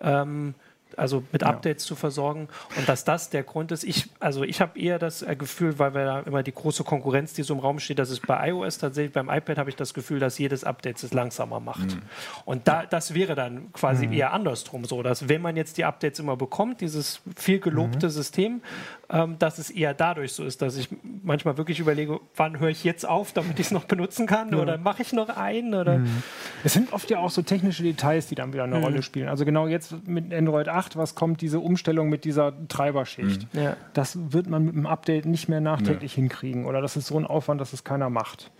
ähm, 0.00 0.54
also 0.98 1.22
mit 1.32 1.42
Updates 1.42 1.84
ja. 1.84 1.88
zu 1.88 1.96
versorgen. 1.96 2.48
Und 2.76 2.88
dass 2.88 3.04
das 3.04 3.30
der 3.30 3.42
Grund 3.42 3.72
ist, 3.72 3.84
ich, 3.84 4.08
also 4.20 4.42
ich 4.42 4.60
habe 4.60 4.78
eher 4.78 4.98
das 4.98 5.22
äh, 5.22 5.36
Gefühl, 5.36 5.78
weil 5.78 5.94
wir 5.94 6.04
da 6.04 6.20
immer 6.20 6.42
die 6.42 6.52
große 6.52 6.84
Konkurrenz, 6.84 7.32
die 7.32 7.42
so 7.42 7.54
im 7.54 7.60
Raum 7.60 7.78
steht, 7.78 7.98
dass 7.98 8.10
es 8.10 8.20
bei 8.20 8.48
iOS 8.48 8.78
tatsächlich, 8.78 9.12
beim 9.12 9.28
iPad 9.28 9.58
habe 9.58 9.70
ich 9.70 9.76
das 9.76 9.94
Gefühl, 9.94 10.18
dass 10.18 10.38
jedes 10.38 10.64
Update 10.64 11.02
es 11.02 11.12
langsamer 11.12 11.60
macht. 11.60 11.94
Mhm. 11.94 12.02
Und 12.44 12.68
da, 12.68 12.84
das 12.86 13.14
wäre 13.14 13.34
dann 13.34 13.72
quasi 13.72 14.06
mhm. 14.06 14.12
eher 14.12 14.32
andersrum 14.32 14.84
so, 14.84 15.02
dass 15.02 15.28
wenn 15.28 15.42
man 15.42 15.56
jetzt 15.56 15.78
die 15.78 15.84
Updates 15.84 16.18
immer 16.18 16.36
bekommt, 16.36 16.80
dieses 16.80 17.20
viel 17.36 17.60
gelobte 17.60 18.06
mhm. 18.06 18.10
System, 18.10 18.62
ähm, 19.10 19.38
dass 19.38 19.58
es 19.58 19.70
eher 19.70 19.94
dadurch 19.94 20.32
so 20.32 20.44
ist, 20.44 20.60
dass 20.62 20.76
ich 20.76 20.88
manchmal 21.22 21.56
wirklich 21.56 21.80
überlege, 21.80 22.20
wann 22.36 22.60
höre 22.60 22.68
ich 22.68 22.84
jetzt 22.84 23.08
auf, 23.08 23.32
damit 23.32 23.58
ich 23.58 23.66
es 23.66 23.72
noch 23.72 23.84
benutzen 23.84 24.26
kann 24.26 24.52
ja. 24.52 24.58
oder 24.58 24.78
mache 24.78 25.02
ich 25.02 25.12
noch 25.12 25.30
einen 25.30 25.74
oder. 25.74 25.98
Mhm. 25.98 26.22
Es 26.64 26.74
sind 26.74 26.92
oft 26.92 27.08
ja 27.10 27.18
auch 27.18 27.30
so 27.30 27.42
technische 27.42 27.82
Details, 27.82 28.26
die 28.26 28.34
dann 28.34 28.52
wieder 28.52 28.64
eine 28.64 28.76
mhm. 28.76 28.84
Rolle 28.84 29.02
spielen. 29.02 29.28
Also 29.28 29.44
genau 29.44 29.66
jetzt 29.66 30.06
mit 30.06 30.32
Android 30.32 30.68
8 30.68 30.87
gemacht, 30.88 30.96
was 30.96 31.14
kommt, 31.14 31.40
diese 31.40 31.60
Umstellung 31.60 32.08
mit 32.08 32.24
dieser 32.24 32.52
Treiberschicht. 32.68 33.52
Mhm. 33.54 33.60
Ja. 33.60 33.76
Das 33.92 34.18
wird 34.32 34.48
man 34.48 34.64
mit 34.64 34.74
dem 34.74 34.86
Update 34.86 35.26
nicht 35.26 35.48
mehr 35.48 35.60
nachträglich 35.60 36.12
ja. 36.12 36.16
hinkriegen. 36.16 36.66
Oder 36.66 36.80
das 36.80 36.96
ist 36.96 37.06
so 37.06 37.18
ein 37.18 37.26
Aufwand, 37.26 37.60
dass 37.60 37.72
es 37.72 37.84
keiner 37.84 38.10
macht. 38.10 38.50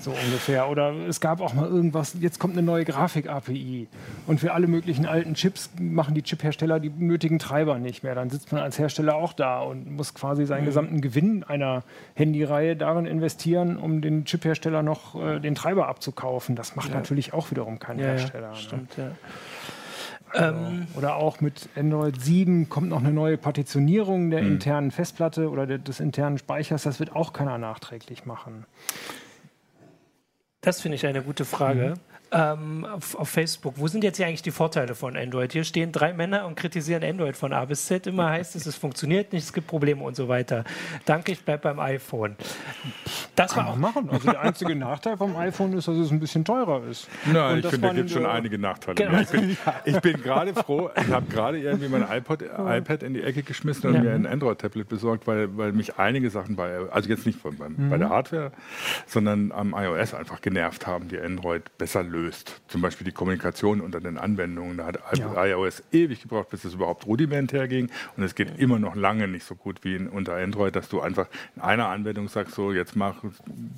So 0.00 0.10
ungefähr. 0.10 0.68
Oder 0.68 0.92
es 1.08 1.20
gab 1.20 1.40
auch 1.40 1.54
mal 1.54 1.66
irgendwas, 1.66 2.14
jetzt 2.20 2.38
kommt 2.38 2.52
eine 2.52 2.62
neue 2.62 2.84
Grafik-API. 2.84 3.88
Und 4.26 4.38
für 4.38 4.52
alle 4.52 4.66
möglichen 4.66 5.06
alten 5.06 5.34
Chips 5.34 5.70
machen 5.80 6.14
die 6.14 6.22
Chiphersteller 6.22 6.80
die 6.80 6.90
nötigen 6.90 7.38
Treiber 7.38 7.78
nicht 7.78 8.02
mehr. 8.02 8.14
Dann 8.14 8.28
sitzt 8.28 8.52
man 8.52 8.60
als 8.60 8.78
Hersteller 8.78 9.14
auch 9.14 9.32
da 9.32 9.60
und 9.60 9.90
muss 9.90 10.12
quasi 10.12 10.44
seinen 10.44 10.62
mhm. 10.62 10.66
gesamten 10.66 11.00
Gewinn 11.00 11.44
einer 11.44 11.82
Handyreihe 12.14 12.76
darin 12.76 13.06
investieren, 13.06 13.78
um 13.78 14.02
den 14.02 14.26
Chiphersteller 14.26 14.82
noch 14.82 15.14
äh, 15.14 15.40
den 15.40 15.54
Treiber 15.54 15.88
abzukaufen. 15.88 16.56
Das 16.56 16.76
macht 16.76 16.90
ja. 16.90 16.96
natürlich 16.96 17.32
auch 17.32 17.50
wiederum 17.50 17.78
kein 17.78 17.98
ja, 17.98 18.06
Hersteller. 18.06 18.50
Ne? 18.50 18.56
Stimmt, 18.56 18.96
ja. 18.98 19.12
Ähm, 20.34 20.86
oder 20.96 21.16
auch 21.16 21.40
mit 21.40 21.68
Android 21.76 22.20
7 22.20 22.68
kommt 22.68 22.88
noch 22.88 23.00
eine 23.00 23.12
neue 23.12 23.36
Partitionierung 23.36 24.30
der 24.30 24.42
mhm. 24.42 24.52
internen 24.52 24.90
Festplatte 24.90 25.50
oder 25.50 25.66
des 25.66 26.00
internen 26.00 26.38
Speichers. 26.38 26.82
Das 26.82 27.00
wird 27.00 27.14
auch 27.14 27.32
keiner 27.32 27.58
nachträglich 27.58 28.26
machen. 28.26 28.66
Das 30.60 30.80
finde 30.80 30.96
ich 30.96 31.06
eine 31.06 31.22
gute 31.22 31.44
Frage. 31.44 31.94
Mhm. 31.96 32.09
Ähm, 32.32 32.84
auf, 32.84 33.14
auf, 33.16 33.28
Facebook, 33.28 33.74
wo 33.76 33.88
sind 33.88 34.04
jetzt 34.04 34.16
hier 34.16 34.26
eigentlich 34.26 34.42
die 34.42 34.50
Vorteile 34.50 34.94
von 34.94 35.16
Android? 35.16 35.52
Hier 35.52 35.64
stehen 35.64 35.92
drei 35.92 36.12
Männer 36.12 36.46
und 36.46 36.54
kritisieren 36.54 37.02
Android 37.02 37.36
von 37.36 37.52
A 37.52 37.64
bis 37.64 37.86
Z. 37.86 38.06
Immer 38.06 38.30
heißt 38.30 38.56
es, 38.56 38.66
es 38.66 38.76
funktioniert 38.76 39.32
nicht, 39.32 39.44
es 39.44 39.52
gibt 39.52 39.66
Probleme 39.66 40.02
und 40.02 40.14
so 40.16 40.28
weiter. 40.28 40.64
Danke, 41.04 41.32
ich 41.32 41.42
bleibe 41.44 41.62
beim 41.62 41.80
iPhone. 41.80 42.36
Das 43.34 43.52
Kann 43.52 43.66
war 43.66 43.72
auch 43.72 43.76
machen. 43.76 44.08
Also 44.10 44.30
der 44.30 44.40
einzige 44.40 44.76
Nachteil 44.76 45.16
vom 45.16 45.36
iPhone 45.36 45.72
ist, 45.72 45.88
dass 45.88 45.96
es 45.96 46.10
ein 46.10 46.20
bisschen 46.20 46.44
teurer 46.44 46.82
ist. 46.88 47.08
Nein, 47.32 47.54
und 47.54 47.58
ich 47.64 47.66
finde, 47.66 47.88
da 47.88 47.94
gibt 47.94 48.06
es 48.06 48.12
schon 48.12 48.26
einige 48.26 48.58
Nachteile. 48.58 48.94
Genau. 48.94 49.20
Ich 49.20 49.28
bin, 49.28 49.56
ich 49.84 50.00
bin 50.00 50.22
gerade 50.22 50.54
froh, 50.54 50.90
ich 50.96 51.08
habe 51.10 51.26
gerade 51.26 51.58
irgendwie 51.58 51.88
mein 51.88 52.04
iPod, 52.10 52.42
iPad 52.42 53.02
in 53.02 53.14
die 53.14 53.22
Ecke 53.22 53.42
geschmissen 53.42 53.88
und 53.88 53.96
ja. 53.96 54.02
mir 54.02 54.12
ein 54.12 54.26
Android-Tablet 54.26 54.88
besorgt, 54.88 55.26
weil, 55.26 55.56
weil 55.56 55.72
mich 55.72 55.98
einige 55.98 56.30
Sachen 56.30 56.56
bei, 56.56 56.78
also 56.90 57.08
jetzt 57.08 57.26
nicht 57.26 57.40
von, 57.40 57.56
beim, 57.56 57.74
mhm. 57.76 57.90
bei 57.90 57.98
der 57.98 58.10
Hardware, 58.10 58.52
sondern 59.06 59.52
am 59.52 59.74
iOS 59.76 60.14
einfach 60.14 60.40
genervt 60.40 60.86
haben, 60.86 61.08
die 61.08 61.18
Android 61.18 61.76
besser 61.78 62.02
löst. 62.20 62.60
Zum 62.68 62.80
Beispiel 62.80 63.04
die 63.04 63.12
Kommunikation 63.12 63.80
unter 63.80 64.00
den 64.00 64.18
Anwendungen. 64.18 64.76
Da 64.76 64.86
hat 64.86 65.18
ja. 65.18 65.46
iOS 65.46 65.82
ewig 65.92 66.22
gebraucht, 66.22 66.50
bis 66.50 66.64
es 66.64 66.74
überhaupt 66.74 67.06
rudimentär 67.06 67.68
ging. 67.68 67.90
Und 68.16 68.22
es 68.22 68.34
geht 68.34 68.58
immer 68.58 68.78
noch 68.78 68.94
lange 68.94 69.28
nicht 69.28 69.44
so 69.44 69.54
gut 69.54 69.84
wie 69.84 69.96
in, 69.96 70.08
unter 70.08 70.34
Android, 70.34 70.74
dass 70.76 70.88
du 70.88 71.00
einfach 71.00 71.26
in 71.56 71.62
einer 71.62 71.88
Anwendung 71.88 72.28
sagst, 72.28 72.54
so 72.54 72.72
jetzt 72.72 72.96
mach, 72.96 73.16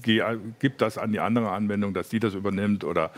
geh, 0.02 0.22
gib 0.58 0.78
das 0.78 0.98
an 0.98 1.12
die 1.12 1.20
andere 1.20 1.50
Anwendung, 1.50 1.94
dass 1.94 2.08
die 2.08 2.20
das 2.20 2.34
übernimmt 2.34 2.84
oder 2.84 3.10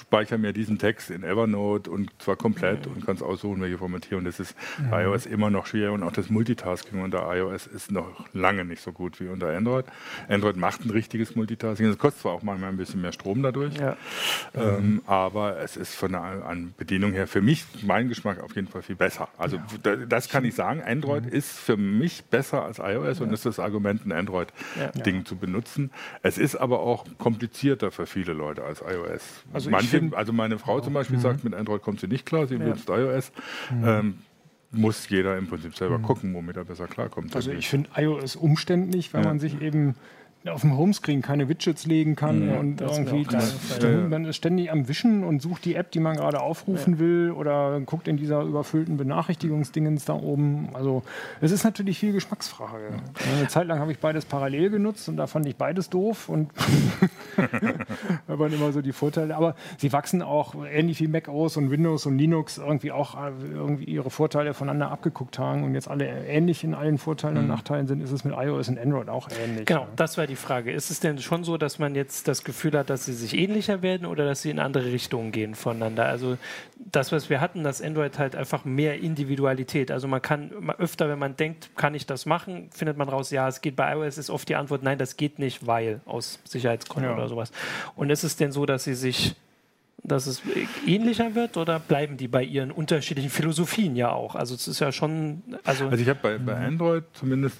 speichere 0.00 0.38
mir 0.38 0.52
diesen 0.52 0.78
Text 0.78 1.10
in 1.10 1.22
Evernote 1.22 1.90
und 1.90 2.10
zwar 2.18 2.36
komplett 2.36 2.86
und 2.86 3.04
kannst 3.04 3.22
aussuchen, 3.22 3.60
welche 3.60 3.78
Formatierung. 3.78 4.24
Das 4.24 4.40
ist 4.40 4.54
mhm. 4.78 4.90
bei 4.90 5.04
iOS 5.04 5.26
immer 5.26 5.50
noch 5.50 5.66
schwer 5.66 5.92
und 5.92 6.02
auch 6.02 6.12
das 6.12 6.30
Multitasking 6.30 7.02
unter 7.02 7.34
iOS 7.34 7.66
ist 7.66 7.90
noch 7.90 8.24
lange 8.32 8.64
nicht 8.64 8.82
so 8.82 8.92
gut 8.92 9.20
wie 9.20 9.28
unter 9.28 9.48
Android. 9.48 9.86
Android 10.28 10.56
macht 10.56 10.84
ein 10.84 10.90
richtiges 10.90 11.36
Multitasking. 11.36 11.86
Es 11.86 11.98
kostet 11.98 12.22
zwar 12.22 12.32
auch 12.32 12.42
manchmal 12.42 12.70
ein 12.70 12.76
bisschen 12.76 13.00
mehr 13.00 13.12
Strom 13.12 13.42
dadurch, 13.42 13.74
ja. 13.76 13.96
ähm, 14.54 14.94
mhm. 14.94 15.02
aber 15.06 15.58
es 15.60 15.76
ist 15.76 15.94
von 15.94 16.12
der 16.12 16.22
an 16.22 16.74
Bedienung 16.76 17.12
her 17.12 17.26
für 17.26 17.42
mich, 17.42 17.64
mein 17.82 18.08
Geschmack 18.08 18.40
auf 18.42 18.54
jeden 18.54 18.68
Fall 18.68 18.82
viel 18.82 18.96
besser. 18.96 19.28
Also 19.38 19.58
ja. 19.84 19.96
das 19.96 20.28
kann 20.28 20.44
ich 20.44 20.54
sagen. 20.54 20.82
Android 20.82 21.24
mhm. 21.24 21.32
ist 21.32 21.50
für 21.52 21.76
mich 21.76 22.24
besser 22.24 22.64
als 22.64 22.78
iOS 22.78 23.18
ja. 23.18 23.24
und 23.24 23.32
ist 23.32 23.46
das 23.46 23.58
Argument, 23.58 24.06
ein 24.06 24.12
Android-Ding 24.12 25.24
zu 25.24 25.36
benutzen. 25.36 25.90
Es 26.22 26.38
ist 26.38 26.56
aber 26.56 26.80
auch 26.80 27.04
komplizierter 27.18 27.90
für 27.90 28.06
viele 28.06 28.32
Leute 28.32 28.64
als 28.64 28.80
iOS. 28.80 29.44
Also 29.52 29.65
also, 29.66 29.70
Manche, 29.70 29.98
find, 29.98 30.14
also 30.14 30.32
meine 30.32 30.58
Frau 30.58 30.80
zum 30.80 30.94
Beispiel 30.94 31.16
mhm. 31.16 31.22
sagt, 31.22 31.44
mit 31.44 31.54
Android 31.54 31.82
kommt 31.82 32.00
sie 32.00 32.08
nicht 32.08 32.26
klar, 32.26 32.46
sie 32.46 32.54
ja. 32.54 32.60
benutzt 32.60 32.88
iOS. 32.88 33.32
Mhm. 33.70 33.84
Ähm, 33.86 34.18
muss 34.72 35.08
jeder 35.08 35.38
im 35.38 35.46
Prinzip 35.46 35.76
selber 35.76 35.98
mhm. 35.98 36.02
gucken, 36.02 36.34
womit 36.34 36.56
er 36.56 36.64
besser 36.64 36.86
klarkommt. 36.86 37.34
Also 37.34 37.52
ich 37.52 37.68
finde 37.68 37.88
iOS 37.96 38.36
umständlich, 38.36 39.14
weil 39.14 39.24
man 39.24 39.38
sich 39.38 39.60
eben 39.60 39.94
auf 40.48 40.62
dem 40.62 40.76
Homescreen 40.76 41.22
keine 41.22 41.48
Widgets 41.48 41.86
legen 41.86 42.16
kann 42.16 42.48
ja, 42.48 42.58
und 42.58 42.80
irgendwie 42.80 43.24
das, 43.24 43.54
man 44.08 44.24
ist 44.24 44.36
ständig 44.36 44.70
am 44.70 44.88
Wischen 44.88 45.24
und 45.24 45.42
sucht 45.42 45.64
die 45.64 45.74
App, 45.74 45.90
die 45.90 46.00
man 46.00 46.16
gerade 46.16 46.40
aufrufen 46.40 46.94
ja. 46.94 46.98
will 47.00 47.30
oder 47.32 47.80
guckt 47.80 48.08
in 48.08 48.16
dieser 48.16 48.42
überfüllten 48.42 48.96
Benachrichtigungsdingens 48.96 50.04
da 50.04 50.14
oben. 50.14 50.68
Also 50.74 51.02
es 51.40 51.50
ist 51.50 51.64
natürlich 51.64 51.98
viel 51.98 52.12
Geschmacksfrage. 52.12 52.90
Ja. 52.90 53.36
Eine 53.38 53.48
Zeit 53.48 53.66
lang 53.66 53.78
habe 53.78 53.92
ich 53.92 53.98
beides 53.98 54.24
parallel 54.24 54.70
genutzt 54.70 55.08
und 55.08 55.16
da 55.16 55.26
fand 55.26 55.46
ich 55.46 55.56
beides 55.56 55.90
doof 55.90 56.28
und 56.28 56.50
da 58.26 58.38
waren 58.38 58.52
immer 58.52 58.72
so 58.72 58.82
die 58.82 58.92
Vorteile. 58.92 59.36
Aber 59.36 59.54
sie 59.78 59.92
wachsen 59.92 60.22
auch 60.22 60.54
ähnlich 60.70 61.00
wie 61.00 61.08
Mac 61.08 61.28
OS 61.28 61.56
und 61.56 61.70
Windows 61.70 62.06
und 62.06 62.18
Linux 62.18 62.58
irgendwie 62.58 62.92
auch 62.92 63.14
äh, 63.14 63.30
irgendwie 63.52 63.84
ihre 63.84 64.10
Vorteile 64.10 64.54
voneinander 64.54 64.90
abgeguckt 64.90 65.38
haben 65.38 65.64
und 65.64 65.74
jetzt 65.74 65.88
alle 65.88 66.06
ähnlich 66.26 66.64
in 66.64 66.74
allen 66.74 66.98
Vorteilen 66.98 67.34
mhm. 67.34 67.40
und 67.40 67.48
Nachteilen 67.48 67.86
sind, 67.86 68.02
ist 68.02 68.12
es 68.12 68.24
mit 68.24 68.34
iOS 68.36 68.68
und 68.68 68.78
Android 68.78 69.08
auch 69.08 69.28
ähnlich. 69.44 69.66
Genau, 69.66 69.86
das 69.96 70.18
war 70.18 70.26
die 70.26 70.35
die 70.36 70.42
Frage. 70.42 70.72
Ist 70.72 70.90
es 70.90 71.00
denn 71.00 71.18
schon 71.18 71.44
so, 71.44 71.56
dass 71.56 71.78
man 71.78 71.94
jetzt 71.94 72.28
das 72.28 72.44
Gefühl 72.44 72.76
hat, 72.78 72.90
dass 72.90 73.06
sie 73.06 73.14
sich 73.14 73.36
ähnlicher 73.36 73.82
werden 73.82 74.06
oder 74.06 74.24
dass 74.24 74.42
sie 74.42 74.50
in 74.50 74.58
andere 74.58 74.92
Richtungen 74.92 75.32
gehen 75.32 75.54
voneinander? 75.54 76.06
Also 76.06 76.36
das, 76.76 77.10
was 77.12 77.30
wir 77.30 77.40
hatten, 77.40 77.64
das 77.64 77.82
Android 77.82 78.18
halt 78.18 78.36
einfach 78.36 78.64
mehr 78.64 79.00
Individualität. 79.00 79.90
Also 79.90 80.08
man 80.08 80.22
kann 80.22 80.50
öfter, 80.78 81.08
wenn 81.08 81.18
man 81.18 81.36
denkt, 81.36 81.70
kann 81.76 81.94
ich 81.94 82.06
das 82.06 82.26
machen, 82.26 82.68
findet 82.72 82.96
man 82.96 83.08
raus, 83.08 83.30
ja, 83.30 83.48
es 83.48 83.60
geht 83.60 83.76
bei 83.76 83.94
iOS, 83.94 84.18
ist 84.18 84.30
oft 84.30 84.48
die 84.48 84.56
Antwort, 84.56 84.82
nein, 84.82 84.98
das 84.98 85.16
geht 85.16 85.38
nicht, 85.38 85.66
weil 85.66 86.00
aus 86.04 86.38
Sicherheitsgründen 86.44 87.10
ja. 87.10 87.16
oder 87.16 87.28
sowas. 87.28 87.50
Und 87.94 88.10
ist 88.10 88.22
es 88.22 88.36
denn 88.36 88.52
so, 88.52 88.66
dass 88.66 88.84
sie 88.84 88.94
sich 88.94 89.34
dass 90.06 90.26
es 90.26 90.42
ähnlicher 90.86 91.34
wird 91.34 91.56
oder 91.56 91.78
bleiben 91.78 92.16
die 92.16 92.28
bei 92.28 92.42
ihren 92.42 92.70
unterschiedlichen 92.70 93.30
Philosophien 93.30 93.96
ja 93.96 94.10
auch? 94.10 94.34
Also 94.34 94.54
es 94.54 94.68
ist 94.68 94.80
ja 94.80 94.92
schon. 94.92 95.42
Also, 95.64 95.86
also 95.88 96.02
ich 96.02 96.08
habe 96.08 96.20
bei, 96.22 96.38
bei 96.38 96.56
Android 96.56 97.04
zumindest 97.12 97.58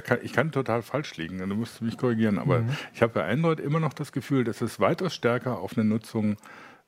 kann, 0.00 0.18
ich 0.22 0.32
kann 0.32 0.50
total 0.52 0.82
falsch 0.82 1.16
liegen, 1.16 1.38
du 1.38 1.54
musst 1.54 1.82
mich 1.82 1.98
korrigieren, 1.98 2.38
aber 2.38 2.60
mhm. 2.60 2.70
ich 2.94 3.02
habe 3.02 3.12
bei 3.12 3.28
Android 3.28 3.60
immer 3.60 3.80
noch 3.80 3.92
das 3.92 4.12
Gefühl, 4.12 4.44
dass 4.44 4.62
es 4.62 4.80
weitaus 4.80 5.14
stärker 5.14 5.58
auf 5.58 5.76
eine 5.76 5.84
Nutzung 5.84 6.36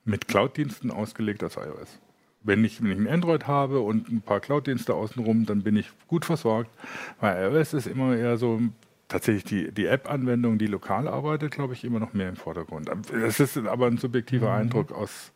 mit 0.04 0.28
Cloud-Diensten 0.28 0.90
ausgelegt 0.90 1.42
als 1.42 1.56
iOS. 1.56 2.00
Wenn 2.42 2.64
ich, 2.64 2.82
wenn 2.82 2.90
ich 2.90 2.98
ein 2.98 3.08
Android 3.08 3.46
habe 3.46 3.80
und 3.80 4.08
ein 4.08 4.20
paar 4.20 4.40
Cloud-Dienste 4.40 4.94
außenrum, 4.94 5.46
dann 5.46 5.62
bin 5.62 5.76
ich 5.76 5.90
gut 6.06 6.24
versorgt. 6.24 6.70
Bei 7.20 7.46
iOS 7.46 7.72
ist 7.74 7.86
immer 7.86 8.16
eher 8.16 8.36
so 8.36 8.60
tatsächlich 9.14 9.44
die, 9.44 9.70
die 9.70 9.86
App-Anwendung, 9.86 10.58
die 10.58 10.66
lokal 10.66 11.06
arbeitet, 11.06 11.52
glaube 11.52 11.72
ich, 11.74 11.84
immer 11.84 12.00
noch 12.00 12.14
mehr 12.14 12.28
im 12.28 12.34
Vordergrund. 12.34 12.90
Das 13.12 13.38
ist 13.38 13.56
aber 13.56 13.86
ein 13.86 13.96
subjektiver 13.96 14.48
mhm. 14.48 14.62
Eindruck 14.62 14.90
aus, 14.90 15.32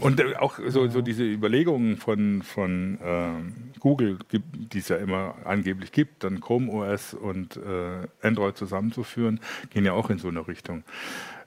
und 0.00 0.20
äh, 0.20 0.34
auch 0.36 0.58
so, 0.68 0.88
so 0.88 1.02
diese 1.02 1.22
Überlegungen 1.22 1.98
von, 1.98 2.42
von 2.42 2.98
äh, 3.02 3.78
Google, 3.78 4.18
die 4.32 4.78
es 4.78 4.88
ja 4.88 4.96
immer 4.96 5.34
angeblich 5.44 5.92
gibt, 5.92 6.24
dann 6.24 6.40
Chrome 6.40 6.72
OS 6.72 7.12
und 7.12 7.56
äh, 7.56 8.26
Android 8.26 8.56
zusammenzuführen, 8.56 9.40
gehen 9.68 9.84
ja 9.84 9.92
auch 9.92 10.08
in 10.08 10.18
so 10.18 10.28
eine 10.28 10.48
Richtung. 10.48 10.82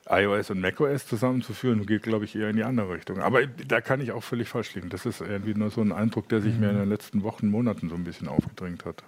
iOS 0.07 0.51
und 0.51 0.61
macOS 0.61 1.07
zusammenzuführen, 1.07 1.85
geht, 1.87 2.03
glaube 2.03 2.25
ich, 2.25 2.35
eher 2.35 2.49
in 2.49 2.55
die 2.55 2.63
andere 2.63 2.93
Richtung. 2.93 3.19
Aber 3.19 3.45
da 3.47 3.81
kann 3.81 3.99
ich 3.99 4.11
auch 4.11 4.23
völlig 4.23 4.47
falsch 4.47 4.75
liegen. 4.75 4.89
Das 4.89 5.05
ist 5.07 5.21
irgendwie 5.21 5.55
nur 5.55 5.71
so 5.71 5.81
ein 5.81 5.91
Eindruck, 5.91 6.29
der 6.29 6.41
sich 6.41 6.53
mhm. 6.53 6.59
mir 6.59 6.69
in 6.69 6.77
den 6.77 6.89
letzten 6.89 7.23
Wochen, 7.23 7.49
Monaten 7.49 7.89
so 7.89 7.95
ein 7.95 8.03
bisschen 8.03 8.27
aufgedrängt 8.27 8.85
hat. 8.85 9.03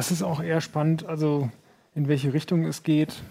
Das 0.00 0.10
ist 0.10 0.22
auch 0.22 0.42
eher 0.42 0.62
spannend, 0.62 1.04
also 1.04 1.50
in 1.94 2.08
welche 2.08 2.32
Richtung 2.32 2.64
es 2.64 2.84
geht. 2.84 3.22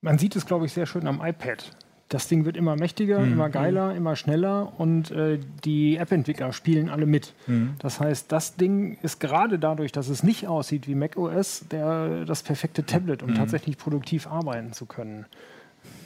Man 0.00 0.16
sieht 0.16 0.36
es, 0.36 0.46
glaube 0.46 0.66
ich, 0.66 0.72
sehr 0.72 0.86
schön 0.86 1.08
am 1.08 1.20
iPad 1.20 1.74
das 2.12 2.28
Ding 2.28 2.44
wird 2.44 2.56
immer 2.56 2.76
mächtiger, 2.76 3.20
mhm. 3.20 3.32
immer 3.32 3.48
geiler, 3.48 3.94
immer 3.94 4.16
schneller 4.16 4.72
und 4.78 5.10
äh, 5.10 5.38
die 5.64 5.96
App-Entwickler 5.96 6.52
spielen 6.52 6.88
alle 6.88 7.06
mit. 7.06 7.32
Mhm. 7.46 7.74
Das 7.78 8.00
heißt, 8.00 8.30
das 8.30 8.56
Ding 8.56 8.98
ist 9.02 9.18
gerade 9.18 9.58
dadurch, 9.58 9.92
dass 9.92 10.08
es 10.08 10.22
nicht 10.22 10.46
aussieht 10.46 10.86
wie 10.86 10.94
macOS, 10.94 11.64
der, 11.70 12.24
das 12.24 12.42
perfekte 12.42 12.84
Tablet, 12.84 13.22
um 13.22 13.30
mhm. 13.30 13.34
tatsächlich 13.36 13.78
produktiv 13.78 14.26
arbeiten 14.26 14.72
zu 14.72 14.84
können. 14.84 15.24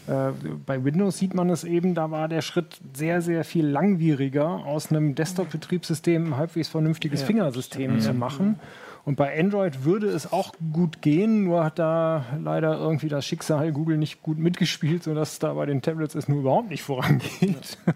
Äh, 0.06 0.30
bei 0.64 0.84
Windows 0.84 1.18
sieht 1.18 1.34
man 1.34 1.50
es 1.50 1.64
eben, 1.64 1.94
da 1.94 2.10
war 2.12 2.28
der 2.28 2.42
Schritt 2.42 2.78
sehr, 2.94 3.20
sehr 3.20 3.42
viel 3.42 3.66
langwieriger, 3.66 4.64
aus 4.64 4.90
einem 4.90 5.16
Desktop-Betriebssystem 5.16 6.26
ein 6.26 6.36
halbwegs 6.36 6.68
vernünftiges 6.68 7.22
ja. 7.22 7.26
Fingersystem 7.26 8.00
zu 8.00 8.14
machen. 8.14 8.60
Und 9.06 9.14
bei 9.14 9.38
Android 9.38 9.84
würde 9.84 10.08
es 10.08 10.32
auch 10.32 10.52
gut 10.72 11.00
gehen, 11.00 11.44
nur 11.44 11.62
hat 11.62 11.78
da 11.78 12.24
leider 12.42 12.76
irgendwie 12.76 13.08
das 13.08 13.24
Schicksal 13.24 13.70
Google 13.70 13.98
nicht 13.98 14.20
gut 14.20 14.36
mitgespielt, 14.36 15.04
sodass 15.04 15.38
da 15.38 15.54
bei 15.54 15.64
den 15.64 15.80
Tablets 15.80 16.16
es 16.16 16.28
nur 16.28 16.40
überhaupt 16.40 16.70
nicht 16.70 16.82
vorangeht. 16.82 17.78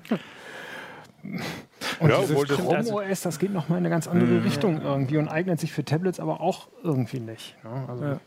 Und 2.01 2.09
ja, 2.09 2.20
dieses 2.20 2.44
Chrome 2.44 2.77
also 2.77 3.01
OS, 3.01 3.23
das 3.23 3.38
geht 3.38 3.53
nochmal 3.53 3.79
in 3.79 3.85
eine 3.85 3.90
ganz 3.90 4.07
andere 4.07 4.31
mhm. 4.31 4.42
Richtung 4.42 4.81
irgendwie 4.81 5.18
und 5.18 5.29
eignet 5.29 5.61
sich 5.61 5.73
für 5.73 5.85
Tablets 5.85 6.18
aber 6.18 6.40
auch 6.40 6.68
irgendwie 6.83 7.20
nicht. 7.20 7.57
Ne? 7.62 7.85
Also 7.88 8.05
ja. 8.05 8.20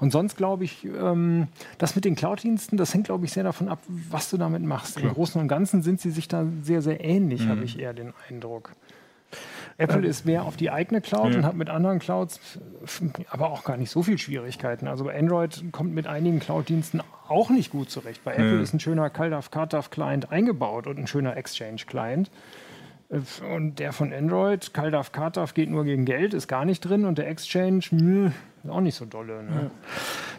Und 0.00 0.10
sonst 0.10 0.36
glaube 0.36 0.64
ich, 0.64 0.84
ähm, 0.84 1.48
das 1.78 1.94
mit 1.94 2.04
den 2.04 2.16
Cloud-Diensten, 2.16 2.76
das 2.76 2.94
hängt, 2.94 3.06
glaube 3.06 3.24
ich, 3.24 3.32
sehr 3.32 3.44
davon 3.44 3.68
ab, 3.68 3.80
was 3.86 4.30
du 4.30 4.36
damit 4.36 4.62
machst. 4.62 4.96
Klar. 4.96 5.10
Im 5.10 5.14
Großen 5.14 5.40
und 5.40 5.48
Ganzen 5.48 5.82
sind 5.82 6.00
sie 6.00 6.10
sich 6.10 6.26
da 6.26 6.46
sehr, 6.62 6.82
sehr 6.82 7.04
ähnlich, 7.04 7.44
mhm. 7.44 7.50
habe 7.50 7.64
ich 7.64 7.78
eher 7.78 7.92
den 7.92 8.12
Eindruck. 8.28 8.72
Apple 9.76 10.06
ist 10.06 10.24
mehr 10.24 10.44
auf 10.44 10.56
die 10.56 10.70
eigene 10.70 11.00
Cloud 11.00 11.32
ja. 11.32 11.38
und 11.38 11.44
hat 11.44 11.56
mit 11.56 11.68
anderen 11.68 11.98
Clouds 11.98 12.60
aber 13.28 13.50
auch 13.50 13.64
gar 13.64 13.76
nicht 13.76 13.90
so 13.90 14.02
viel 14.02 14.18
Schwierigkeiten. 14.18 14.86
Also 14.86 15.08
Android 15.08 15.64
kommt 15.72 15.94
mit 15.94 16.06
einigen 16.06 16.38
Cloud-Diensten 16.38 17.02
auch 17.28 17.50
nicht 17.50 17.72
gut 17.72 17.90
zurecht. 17.90 18.22
Bei 18.24 18.32
Apple 18.32 18.56
ja. 18.56 18.60
ist 18.60 18.74
ein 18.74 18.80
schöner 18.80 19.10
CalDAV, 19.10 19.50
CardDAV 19.50 19.90
Client 19.90 20.30
eingebaut 20.30 20.86
und 20.86 20.98
ein 20.98 21.06
schöner 21.06 21.36
Exchange 21.36 21.82
Client. 21.86 22.30
Und 23.54 23.78
der 23.78 23.92
von 23.92 24.12
Android, 24.12 24.72
CalDAV, 24.72 25.12
CardDAV 25.12 25.54
geht 25.54 25.70
nur 25.70 25.84
gegen 25.84 26.04
Geld, 26.04 26.34
ist 26.34 26.48
gar 26.48 26.64
nicht 26.64 26.80
drin 26.80 27.04
und 27.04 27.18
der 27.18 27.28
Exchange, 27.28 27.84
mh, 27.90 28.32
auch 28.70 28.80
nicht 28.80 28.94
so 28.94 29.04
dolle. 29.04 29.42
Ne? 29.42 29.70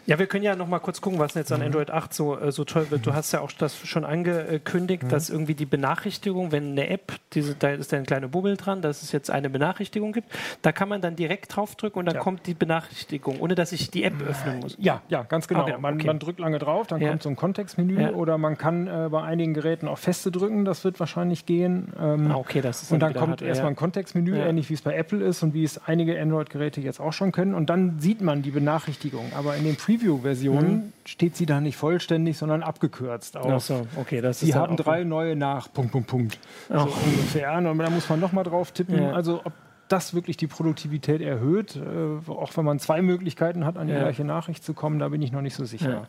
Ja, 0.06 0.20
wir 0.20 0.26
können 0.26 0.44
ja 0.44 0.54
noch 0.54 0.68
mal 0.68 0.78
kurz 0.78 1.00
gucken, 1.00 1.18
was 1.18 1.34
jetzt 1.34 1.50
an 1.50 1.60
mhm. 1.60 1.66
Android 1.66 1.90
8 1.90 2.14
so, 2.14 2.38
äh, 2.38 2.52
so 2.52 2.64
toll 2.64 2.90
wird. 2.90 3.06
Du 3.06 3.12
hast 3.12 3.32
ja 3.32 3.40
auch 3.40 3.50
das 3.50 3.76
schon 3.76 4.04
angekündigt, 4.04 5.02
mhm. 5.02 5.08
dass 5.08 5.30
irgendwie 5.30 5.54
die 5.54 5.66
Benachrichtigung, 5.66 6.52
wenn 6.52 6.70
eine 6.70 6.88
App, 6.88 7.12
diese, 7.32 7.56
da 7.56 7.70
ist 7.70 7.92
eine 7.92 8.04
kleine 8.04 8.28
Bubbel 8.28 8.56
dran, 8.56 8.82
dass 8.82 9.02
es 9.02 9.10
jetzt 9.10 9.30
eine 9.30 9.50
Benachrichtigung 9.50 10.12
gibt, 10.12 10.28
da 10.62 10.70
kann 10.70 10.88
man 10.88 11.00
dann 11.00 11.16
direkt 11.16 11.54
draufdrücken 11.56 11.98
und 11.98 12.06
dann 12.06 12.16
ja. 12.16 12.20
kommt 12.20 12.46
die 12.46 12.54
Benachrichtigung, 12.54 13.40
ohne 13.40 13.56
dass 13.56 13.72
ich 13.72 13.90
die 13.90 14.04
App 14.04 14.14
öffnen 14.22 14.60
muss. 14.60 14.76
Ja, 14.78 15.02
ja, 15.08 15.24
ganz 15.24 15.48
genau. 15.48 15.62
Okay, 15.62 15.74
man, 15.80 15.94
okay. 15.94 16.06
man, 16.06 16.18
drückt 16.20 16.38
lange 16.38 16.58
drauf, 16.58 16.86
dann 16.86 17.00
kommt 17.00 17.22
so 17.22 17.28
ein 17.28 17.36
Kontextmenü 17.36 18.10
oder 18.10 18.38
man 18.38 18.56
kann 18.56 18.86
äh, 18.86 19.08
bei 19.10 19.22
einigen 19.22 19.54
Geräten 19.54 19.88
auch 19.88 19.98
Feste 19.98 20.30
drücken, 20.30 20.64
das 20.64 20.84
wird 20.84 21.00
wahrscheinlich 21.00 21.46
gehen. 21.46 21.92
Ähm, 22.00 22.30
ah, 22.30 22.36
okay, 22.36 22.60
das 22.60 22.82
ist 22.82 22.92
und 22.92 23.00
dann 23.00 23.12
kommt 23.12 23.42
erstmal 23.42 23.70
ein 23.70 23.76
Kontextmenü, 23.76 24.36
ähnlich 24.36 24.70
wie 24.70 24.74
es 24.74 24.82
bei 24.82 24.94
Apple 24.94 25.24
ist 25.24 25.42
und 25.42 25.52
wie 25.52 25.64
es 25.64 25.80
einige 25.86 26.20
Android-Geräte 26.20 26.80
jetzt 26.80 27.00
auch 27.00 27.12
schon 27.12 27.32
können 27.32 27.54
und 27.54 27.70
dann 27.70 27.98
sieht 27.98 28.15
man 28.20 28.42
die 28.42 28.50
Benachrichtigung. 28.50 29.32
Aber 29.36 29.56
in 29.56 29.64
dem 29.64 29.76
Preview 29.76 30.06
Preview-Version 30.16 30.68
mhm. 30.68 30.92
steht 31.04 31.36
sie 31.36 31.46
da 31.46 31.60
nicht 31.60 31.76
vollständig, 31.76 32.38
sondern 32.38 32.62
abgekürzt. 32.62 33.36
Ach 33.36 33.60
so, 33.60 33.86
okay, 33.96 34.20
das 34.20 34.40
sie 34.40 34.54
haben 34.54 34.76
drei 34.76 35.04
neue 35.04 35.36
nach, 35.36 35.72
Punkt, 35.72 35.92
Punkt, 35.92 36.08
Punkt. 36.08 36.38
So 36.68 36.80
ungefähr. 36.80 37.56
Und 37.56 37.78
da 37.78 37.90
muss 37.90 38.08
man 38.08 38.20
nochmal 38.20 38.44
drauf 38.44 38.72
tippen. 38.72 39.02
Ja. 39.02 39.12
Also, 39.12 39.40
ob 39.44 39.52
das 39.88 40.14
wirklich 40.14 40.36
die 40.36 40.48
Produktivität 40.48 41.20
erhöht, 41.20 41.76
äh, 41.76 42.30
auch 42.30 42.56
wenn 42.56 42.64
man 42.64 42.80
zwei 42.80 43.02
Möglichkeiten 43.02 43.64
hat, 43.64 43.76
an 43.76 43.86
die 43.86 43.92
ja. 43.92 44.00
gleiche 44.00 44.24
Nachricht 44.24 44.64
zu 44.64 44.74
kommen, 44.74 44.98
da 44.98 45.08
bin 45.08 45.22
ich 45.22 45.30
noch 45.30 45.42
nicht 45.42 45.54
so 45.54 45.64
sicher. 45.64 45.90
Ja. 45.90 46.06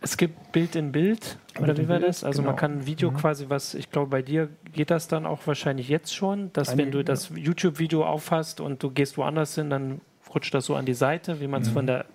Es 0.00 0.16
gibt 0.16 0.52
Bild 0.52 0.76
in 0.76 0.92
Bild, 0.92 1.38
Bild 1.54 1.64
oder 1.64 1.76
wie 1.76 1.88
war 1.88 1.98
das? 1.98 2.22
Also 2.22 2.42
genau. 2.42 2.52
man 2.52 2.56
kann 2.56 2.78
ein 2.78 2.86
Video 2.86 3.10
mhm. 3.10 3.16
quasi, 3.16 3.46
was 3.48 3.74
ich 3.74 3.90
glaube, 3.90 4.10
bei 4.10 4.22
dir 4.22 4.48
geht 4.72 4.92
das 4.92 5.08
dann 5.08 5.26
auch 5.26 5.44
wahrscheinlich 5.46 5.88
jetzt 5.88 6.14
schon, 6.14 6.52
dass 6.52 6.68
Einige, 6.68 6.84
wenn 6.84 6.92
du 6.92 7.04
das 7.04 7.30
YouTube-Video 7.34 8.04
aufhast 8.04 8.60
und 8.60 8.80
du 8.82 8.90
gehst 8.90 9.18
woanders 9.18 9.56
hin, 9.56 9.70
dann 9.70 10.00
rutscht 10.34 10.54
das 10.54 10.66
so 10.66 10.74
an 10.74 10.86
die 10.86 10.94
Seite, 10.94 11.40
wie 11.40 11.46
man 11.46 11.62
es 11.62 11.70
mhm. 11.70 11.74
von 11.74 11.86
der 11.86 12.06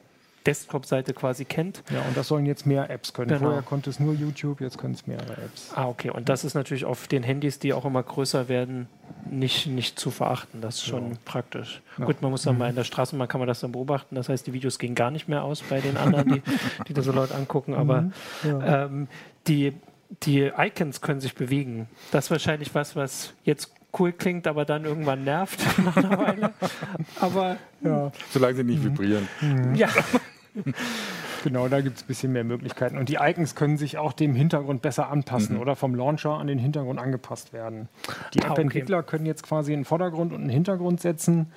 Desktop-Seite 0.45 1.13
quasi 1.13 1.45
kennt. 1.45 1.83
Ja, 1.91 2.01
und 2.01 2.15
das 2.15 2.27
sollen 2.27 2.45
jetzt 2.45 2.65
mehr 2.65 2.89
Apps 2.89 3.13
können. 3.13 3.29
Genau. 3.29 3.41
Vorher 3.41 3.61
konnte 3.61 3.89
es 3.89 3.99
nur 3.99 4.13
YouTube, 4.13 4.61
jetzt 4.61 4.77
können 4.77 4.93
es 4.93 5.07
mehrere 5.07 5.33
Apps. 5.33 5.71
Ah, 5.73 5.87
okay. 5.87 6.09
Und 6.09 6.29
das 6.29 6.43
ist 6.43 6.53
natürlich 6.53 6.85
auf 6.85 7.07
den 7.07 7.23
Handys, 7.23 7.59
die 7.59 7.73
auch 7.73 7.85
immer 7.85 8.03
größer 8.03 8.47
werden, 8.47 8.87
nicht, 9.29 9.67
nicht 9.67 9.99
zu 9.99 10.11
verachten. 10.11 10.61
Das 10.61 10.75
ist 10.75 10.85
schon 10.85 11.11
ja. 11.11 11.17
praktisch. 11.25 11.81
Ja. 11.97 12.05
Gut, 12.05 12.21
man 12.21 12.31
muss 12.31 12.43
dann 12.43 12.55
mhm. 12.55 12.59
mal 12.59 12.69
in 12.69 12.75
der 12.75 12.83
Straßenbahn 12.83 13.27
kann 13.27 13.39
man 13.39 13.47
das 13.47 13.59
dann 13.59 13.71
beobachten. 13.71 14.15
Das 14.15 14.29
heißt, 14.29 14.45
die 14.47 14.53
Videos 14.53 14.79
gehen 14.79 14.95
gar 14.95 15.11
nicht 15.11 15.27
mehr 15.27 15.43
aus 15.43 15.61
bei 15.61 15.81
den 15.81 15.97
anderen, 15.97 16.29
die, 16.29 16.41
die 16.87 16.93
das 16.93 17.05
so 17.05 17.11
laut 17.11 17.31
angucken. 17.31 17.73
Aber 17.73 18.01
mhm. 18.01 18.11
ja. 18.43 18.85
ähm, 18.85 19.07
die, 19.47 19.73
die 20.23 20.51
Icons 20.55 21.01
können 21.01 21.21
sich 21.21 21.33
bewegen. 21.35 21.87
Das 22.11 22.25
ist 22.25 22.31
wahrscheinlich 22.31 22.75
was, 22.75 22.95
was 22.95 23.33
jetzt 23.43 23.71
cool 23.99 24.11
klingt, 24.11 24.47
aber 24.47 24.65
dann 24.65 24.85
irgendwann 24.85 25.23
nervt 25.23 25.59
nach 25.83 25.97
einer 25.97 26.17
Weile. 26.17 26.53
Aber 27.19 27.57
ja. 27.81 28.11
solange 28.31 28.55
sie 28.55 28.63
nicht 28.63 28.83
mhm. 28.83 28.97
vibrieren. 28.97 29.27
Mhm. 29.41 29.75
Ja. 29.75 29.89
Genau, 31.43 31.67
da 31.67 31.79
gibt 31.81 31.97
es 31.97 32.03
ein 32.03 32.07
bisschen 32.07 32.33
mehr 32.33 32.43
Möglichkeiten. 32.43 32.97
Und 32.97 33.07
die 33.07 33.19
Icons 33.21 33.53
können 33.53 33.77
sich 33.77 33.99
auch 33.99 34.13
dem 34.13 34.33
Hintergrund 34.33 34.81
besser 34.81 35.11
anpassen 35.11 35.57
mhm. 35.57 35.61
oder 35.61 35.75
vom 35.75 35.93
Launcher 35.93 36.31
an 36.31 36.47
den 36.47 36.57
Hintergrund 36.57 36.97
angepasst 36.97 37.53
werden. 37.53 37.87
Die 38.33 38.41
ah, 38.41 38.47
App-Entwickler 38.47 38.97
okay. 38.97 39.07
können 39.11 39.27
jetzt 39.27 39.43
quasi 39.43 39.71
einen 39.71 39.85
Vordergrund 39.85 40.33
und 40.33 40.41
einen 40.41 40.49
Hintergrund 40.49 41.01
setzen 41.01 41.51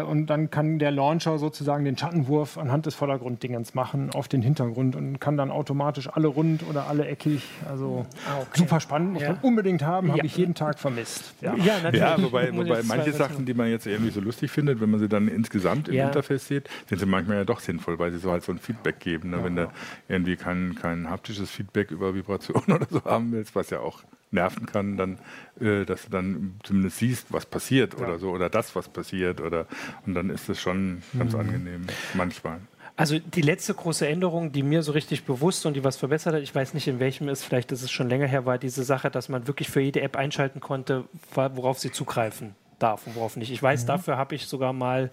und 0.00 0.26
dann 0.26 0.50
kann 0.50 0.78
der 0.78 0.90
Launcher 0.90 1.38
sozusagen 1.38 1.84
den 1.84 1.96
Schattenwurf 1.98 2.58
anhand 2.58 2.86
des 2.86 2.94
Vordergrunddingens 2.94 3.74
machen 3.74 4.10
auf 4.14 4.28
den 4.28 4.42
Hintergrund 4.42 4.96
und 4.96 5.20
kann 5.20 5.36
dann 5.36 5.50
automatisch 5.50 6.08
alle 6.08 6.28
rund 6.28 6.62
oder 6.68 6.86
alle 6.86 7.06
eckig. 7.06 7.42
Also 7.68 8.06
ah, 8.28 8.40
okay. 8.40 8.60
super 8.60 8.80
spannend, 8.80 9.14
muss 9.14 9.22
ja. 9.22 9.32
man 9.32 9.38
unbedingt 9.42 9.82
haben, 9.82 10.08
ja. 10.08 10.14
habe 10.14 10.26
ich 10.26 10.36
jeden 10.36 10.54
Tag 10.54 10.78
vermisst. 10.78 11.34
Ja, 11.40 11.54
ja 11.56 11.74
natürlich. 11.82 12.00
Ja, 12.00 12.22
wobei, 12.22 12.54
wobei 12.54 12.82
manche 12.84 13.12
Sachen, 13.12 13.46
die 13.46 13.54
man 13.54 13.68
jetzt 13.68 13.86
irgendwie 13.86 14.10
so 14.10 14.20
lustig 14.20 14.50
findet, 14.50 14.80
wenn 14.80 14.90
man 14.90 15.00
sie 15.00 15.08
dann 15.08 15.28
insgesamt 15.28 15.88
im 15.88 15.94
Interface 15.94 16.46
sieht, 16.46 16.68
sind 16.88 16.98
sie 16.98 17.06
manchmal 17.06 17.38
ja 17.38 17.44
doch 17.44 17.60
sinnvoll, 17.60 17.98
weil 17.98 18.12
sie 18.12 18.18
so 18.18 18.30
halt 18.30 18.42
so 18.42 18.52
ein 18.52 18.58
Feedback 18.58 19.00
geben. 19.00 19.30
Ne? 19.30 19.42
Wenn 19.42 19.56
du 19.56 19.68
irgendwie 20.08 20.36
kein, 20.36 20.74
kein 20.80 21.10
haptisches 21.10 21.50
Feedback 21.50 21.90
über 21.90 22.14
Vibration 22.14 22.62
oder 22.68 22.86
so 22.90 23.04
haben 23.04 23.32
willst, 23.32 23.54
was 23.54 23.70
ja 23.70 23.80
auch 23.80 24.02
nerven 24.34 24.66
kann, 24.66 24.96
dann, 24.96 25.18
äh, 25.60 25.84
dass 25.84 26.04
du 26.04 26.10
dann 26.10 26.54
zumindest 26.62 26.98
siehst, 26.98 27.32
was 27.32 27.46
passiert 27.46 27.94
ja. 27.94 28.06
oder 28.06 28.18
so, 28.18 28.30
oder 28.30 28.50
das, 28.50 28.76
was 28.76 28.88
passiert, 28.88 29.40
oder 29.40 29.66
und 30.06 30.14
dann 30.14 30.30
ist 30.30 30.48
es 30.48 30.60
schon 30.60 31.02
ganz 31.16 31.32
mhm. 31.32 31.40
angenehm, 31.40 31.86
manchmal. 32.12 32.60
Also 32.96 33.18
die 33.18 33.40
letzte 33.40 33.74
große 33.74 34.06
Änderung, 34.06 34.52
die 34.52 34.62
mir 34.62 34.82
so 34.82 34.92
richtig 34.92 35.24
bewusst 35.24 35.66
und 35.66 35.74
die 35.74 35.82
was 35.82 35.96
verbessert 35.96 36.34
hat, 36.34 36.42
ich 36.42 36.54
weiß 36.54 36.74
nicht 36.74 36.86
in 36.86 37.00
welchem 37.00 37.28
ist, 37.28 37.42
vielleicht 37.42 37.72
ist 37.72 37.82
es 37.82 37.90
schon 37.90 38.08
länger 38.08 38.26
her, 38.26 38.46
war 38.46 38.58
diese 38.58 38.84
Sache, 38.84 39.10
dass 39.10 39.28
man 39.28 39.48
wirklich 39.48 39.68
für 39.68 39.80
jede 39.80 40.00
App 40.00 40.16
einschalten 40.16 40.60
konnte, 40.60 41.04
worauf 41.34 41.80
sie 41.80 41.90
zugreifen 41.90 42.54
darf 42.78 43.06
und 43.06 43.16
worauf 43.16 43.36
nicht. 43.36 43.50
Ich 43.50 43.62
weiß, 43.62 43.82
mhm. 43.82 43.86
dafür 43.86 44.16
habe 44.16 44.34
ich 44.34 44.46
sogar 44.46 44.72
mal 44.72 45.10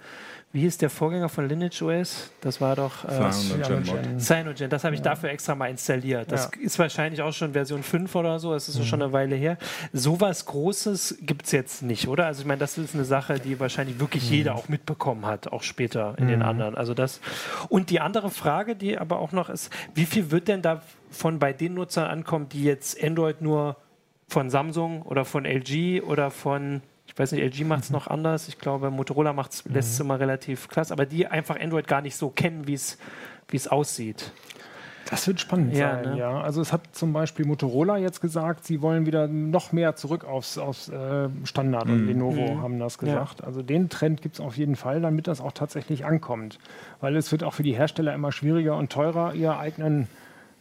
wie 0.54 0.62
hieß 0.62 0.80
der 0.80 0.90
Vorgänger 0.90 1.30
von 1.30 1.48
Lineage 1.48 1.82
OS? 1.82 2.30
Das 2.42 2.60
war 2.60 2.76
doch 2.76 3.06
äh, 3.06 3.32
Cyanogen. 3.32 4.20
Cyanogen. 4.20 4.70
Das 4.70 4.84
habe 4.84 4.96
ich 4.96 5.00
ja. 5.00 5.06
dafür 5.06 5.30
extra 5.30 5.56
mal 5.56 5.68
installiert. 5.68 6.30
Das 6.30 6.50
ja. 6.54 6.62
ist 6.62 6.78
wahrscheinlich 6.78 7.22
auch 7.22 7.32
schon 7.32 7.54
Version 7.54 7.84
5 7.84 8.14
oder 8.16 8.38
so. 8.38 8.52
Das 8.52 8.68
ist 8.68 8.78
mhm. 8.78 8.84
schon 8.84 9.02
eine 9.02 9.14
Weile 9.14 9.36
her. 9.36 9.58
Sowas 9.94 10.46
Großes 10.46 11.20
gibt 11.22 11.46
es 11.46 11.54
jetzt 11.54 11.84
nicht, 11.84 12.10
oder? 12.10 12.26
Also 12.26 12.42
ich 12.42 12.48
meine, 12.48 12.60
das 12.60 12.78
ist 12.78 12.94
eine 12.94 13.06
Sache, 13.06 13.40
die 13.40 13.62
wahrscheinlich 13.62 14.02
wirklich 14.02 14.30
mhm. 14.30 14.36
jeder 14.36 14.56
auch 14.56 14.68
mitbekommen 14.68 15.26
hat, 15.26 15.48
auch 15.48 15.64
später 15.64 16.16
in 16.18 16.26
mhm. 16.26 16.30
den 16.30 16.42
anderen. 16.42 16.76
Also 16.76 16.94
das. 16.94 17.22
Und 17.70 17.90
die 17.90 18.02
andere 18.02 18.30
Frage, 18.30 18.76
die 18.76 18.98
aber 18.98 19.20
auch 19.20 19.32
noch 19.32 19.50
ist, 19.50 19.72
wie 19.96 20.06
viel 20.06 20.32
wird 20.32 20.50
denn 20.50 20.62
davon 20.62 21.40
bei 21.40 21.54
den 21.54 21.76
Nutzern 21.76 22.08
ankommen, 22.08 22.50
die 22.50 22.66
jetzt 22.66 23.02
Android 23.02 23.42
nur 23.42 23.78
von 24.28 24.50
Samsung 24.50 25.02
oder 25.04 25.24
von 25.24 25.46
LG 25.46 26.02
oder 26.02 26.30
von 26.30 26.82
ich 27.14 27.20
weiß 27.20 27.34
nicht, 27.34 27.42
LG 27.44 27.66
macht 27.66 27.84
es 27.84 27.90
mhm. 27.90 27.96
noch 27.96 28.08
anders. 28.08 28.48
Ich 28.48 28.58
glaube, 28.58 28.90
Motorola 28.90 29.34
macht's, 29.34 29.66
mhm. 29.66 29.74
lässt 29.74 29.94
es 29.94 30.00
immer 30.00 30.20
relativ 30.20 30.68
klasse, 30.68 30.94
aber 30.94 31.06
die 31.06 31.28
einfach 31.28 31.60
Android 31.60 31.88
gar 31.88 32.02
nicht 32.02 32.16
so 32.16 32.30
kennen, 32.30 32.68
wie 32.68 32.74
es 32.74 33.68
aussieht. 33.68 34.32
Das 35.10 35.28
wird 35.28 35.42
spannend 35.42 35.76
ja, 35.76 36.02
sein, 36.02 36.14
ne? 36.14 36.20
ja. 36.20 36.42
Also 36.42 36.62
es 36.62 36.72
hat 36.72 36.82
zum 36.94 37.12
Beispiel 37.12 37.46
Motorola 37.46 37.98
jetzt 37.98 38.22
gesagt, 38.22 38.64
sie 38.66 38.82
wollen 38.82 39.06
wieder 39.06 39.28
noch 39.28 39.74
mehr 39.74 39.98
zurück 39.98 40.24
aufs, 40.24 40.58
aufs 40.58 40.88
äh, 40.88 41.28
Standard 41.44 41.88
mhm. 41.88 41.94
und 41.94 42.08
Lenovo 42.08 42.54
mhm. 42.54 42.62
haben 42.62 42.80
das 42.80 42.98
gesagt. 42.98 43.42
Ja. 43.42 43.46
Also 43.46 43.62
den 43.62 43.90
Trend 43.90 44.22
gibt 44.22 44.36
es 44.36 44.42
auf 44.42 44.56
jeden 44.56 44.78
Fall, 44.78 45.02
damit 45.02 45.28
das 45.28 45.42
auch 45.42 45.52
tatsächlich 45.52 46.06
ankommt. 46.06 46.60
Weil 47.02 47.18
es 47.18 47.30
wird 47.32 47.44
auch 47.44 47.54
für 47.54 47.64
die 47.64 47.74
Hersteller 47.74 48.14
immer 48.14 48.32
schwieriger 48.32 48.78
und 48.78 48.90
teurer, 48.90 49.34
ihr 49.34 49.58
eigenen 49.58 50.08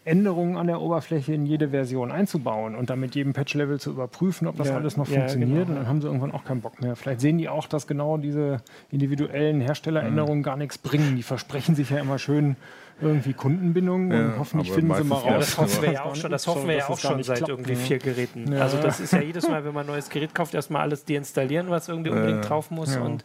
Änderungen 0.04 0.56
an 0.56 0.66
der 0.66 0.80
Oberfläche 0.80 1.34
in 1.34 1.44
jede 1.44 1.68
Version 1.68 2.10
einzubauen 2.10 2.74
und 2.74 2.88
dann 2.88 3.00
mit 3.00 3.14
jedem 3.14 3.34
Patch-Level 3.34 3.78
zu 3.78 3.90
überprüfen, 3.90 4.48
ob 4.48 4.56
das 4.56 4.68
ja, 4.68 4.76
alles 4.76 4.96
noch 4.96 5.08
ja, 5.08 5.20
funktioniert. 5.20 5.66
Genau. 5.66 5.70
Und 5.70 5.74
dann 5.76 5.88
haben 5.88 6.00
sie 6.00 6.06
irgendwann 6.06 6.32
auch 6.32 6.44
keinen 6.44 6.62
Bock 6.62 6.80
mehr. 6.80 6.96
Vielleicht 6.96 7.20
sehen 7.20 7.36
die 7.36 7.48
auch, 7.48 7.66
dass 7.66 7.86
genau 7.86 8.16
diese 8.16 8.62
individuellen 8.90 9.60
Herstelleränderungen 9.60 10.38
mhm. 10.38 10.42
gar 10.42 10.56
nichts 10.56 10.78
bringen. 10.78 11.16
Die 11.16 11.22
versprechen 11.22 11.74
sich 11.74 11.90
ja 11.90 11.98
immer 11.98 12.18
schön 12.18 12.56
irgendwie 13.02 13.32
Kundenbindung 13.32 14.10
ja, 14.10 14.18
und 14.18 14.38
hoffentlich 14.38 14.72
finden 14.72 14.94
sie 14.94 15.04
mal 15.04 15.16
raus. 15.16 15.34
Das 15.38 15.58
hoffen 15.58 15.82
wir 15.82 15.92
ja 15.92 16.04
auch 16.04 16.16
schon, 16.16 16.30
das 16.30 16.46
hoffen 16.46 16.68
wir 16.68 16.76
ja 16.76 16.88
auch 16.88 16.98
schon 16.98 17.22
seit 17.22 17.38
klappt, 17.38 17.50
irgendwie 17.50 17.72
ne? 17.72 17.78
vier 17.78 17.98
Geräten. 17.98 18.52
Also 18.54 18.78
das 18.78 19.00
ist 19.00 19.12
ja 19.12 19.20
jedes 19.20 19.48
Mal, 19.48 19.64
wenn 19.64 19.72
man 19.72 19.86
ein 19.86 19.92
neues 19.92 20.08
Gerät 20.10 20.34
kauft, 20.34 20.54
erstmal 20.54 20.82
alles 20.82 21.04
deinstallieren, 21.04 21.70
was 21.70 21.88
irgendwie 21.88 22.10
unbedingt 22.10 22.48
drauf 22.48 22.70
muss 22.70 22.96
und 22.96 23.24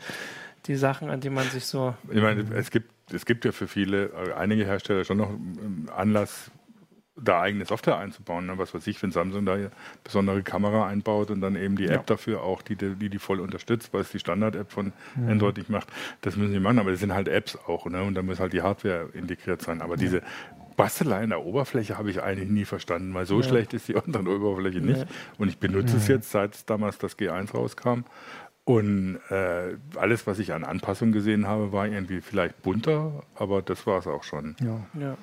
die 0.67 0.75
Sachen, 0.75 1.09
an 1.09 1.19
die 1.19 1.29
man 1.29 1.45
sich 1.49 1.65
so. 1.65 1.93
Ich 2.09 2.21
meine, 2.21 2.45
es 2.55 2.71
gibt, 2.71 2.89
es 3.13 3.25
gibt 3.25 3.45
ja 3.45 3.51
für 3.51 3.67
viele, 3.67 4.05
äh, 4.05 4.33
einige 4.37 4.65
Hersteller 4.65 5.03
schon 5.03 5.17
noch 5.17 5.29
Anlass, 5.95 6.51
da 7.17 7.41
eigene 7.41 7.65
Software 7.65 7.97
einzubauen. 7.97 8.45
Ne? 8.45 8.57
Was 8.57 8.73
weiß 8.73 8.85
ich, 8.87 9.01
wenn 9.01 9.11
Samsung 9.11 9.45
da 9.45 9.53
eine 9.53 9.71
besondere 10.03 10.43
Kamera 10.43 10.87
einbaut 10.87 11.31
und 11.31 11.41
dann 11.41 11.55
eben 11.55 11.77
die 11.77 11.85
App 11.85 11.91
ja. 11.91 12.03
dafür 12.05 12.41
auch, 12.41 12.61
die, 12.61 12.75
die 12.75 13.09
die 13.09 13.19
voll 13.19 13.39
unterstützt, 13.39 13.93
weil 13.93 14.01
es 14.01 14.11
die 14.11 14.19
Standard-App 14.19 14.71
von 14.71 14.91
mhm. 15.15 15.29
Android 15.29 15.57
nicht 15.57 15.69
macht. 15.69 15.87
Das 16.21 16.35
müssen 16.35 16.51
sie 16.51 16.59
machen, 16.59 16.79
aber 16.79 16.91
das 16.91 16.99
sind 16.99 17.13
halt 17.13 17.27
Apps 17.27 17.57
auch. 17.67 17.85
Ne? 17.85 18.03
Und 18.03 18.15
da 18.15 18.21
muss 18.21 18.39
halt 18.39 18.53
die 18.53 18.61
Hardware 18.61 19.09
integriert 19.13 19.61
sein. 19.61 19.81
Aber 19.81 19.95
ja. 19.95 20.01
diese 20.01 20.21
Bastelei 20.75 21.23
in 21.23 21.29
der 21.29 21.45
Oberfläche 21.45 21.97
habe 21.97 22.09
ich 22.09 22.21
eigentlich 22.21 22.49
nie 22.49 22.65
verstanden, 22.65 23.13
weil 23.13 23.25
so 23.25 23.39
ja. 23.39 23.47
schlecht 23.47 23.73
ist 23.73 23.87
die 23.87 23.95
Android-Oberfläche 23.95 24.79
nicht. 24.79 25.05
Und 25.37 25.47
ich 25.47 25.57
benutze 25.57 25.95
es 25.97 26.07
jetzt, 26.07 26.31
seit 26.31 26.69
damals 26.69 26.97
das 26.97 27.17
G1 27.17 27.51
rauskam. 27.53 28.03
Und 28.65 29.19
äh, 29.29 29.77
alles, 29.95 30.25
was 30.25 30.39
ich 30.39 30.51
an 30.51 30.63
Anpassungen 30.63 31.13
gesehen 31.13 31.47
habe, 31.47 31.71
war 31.71 31.87
irgendwie 31.87 32.19
vielleicht 32.19 32.61
bunter, 32.63 33.23
aber 33.35 33.61
das 33.61 33.85
war 33.85 33.99
es 33.99 34.07
auch 34.07 34.23
schon. 34.23 34.55
Ja. 34.99 35.15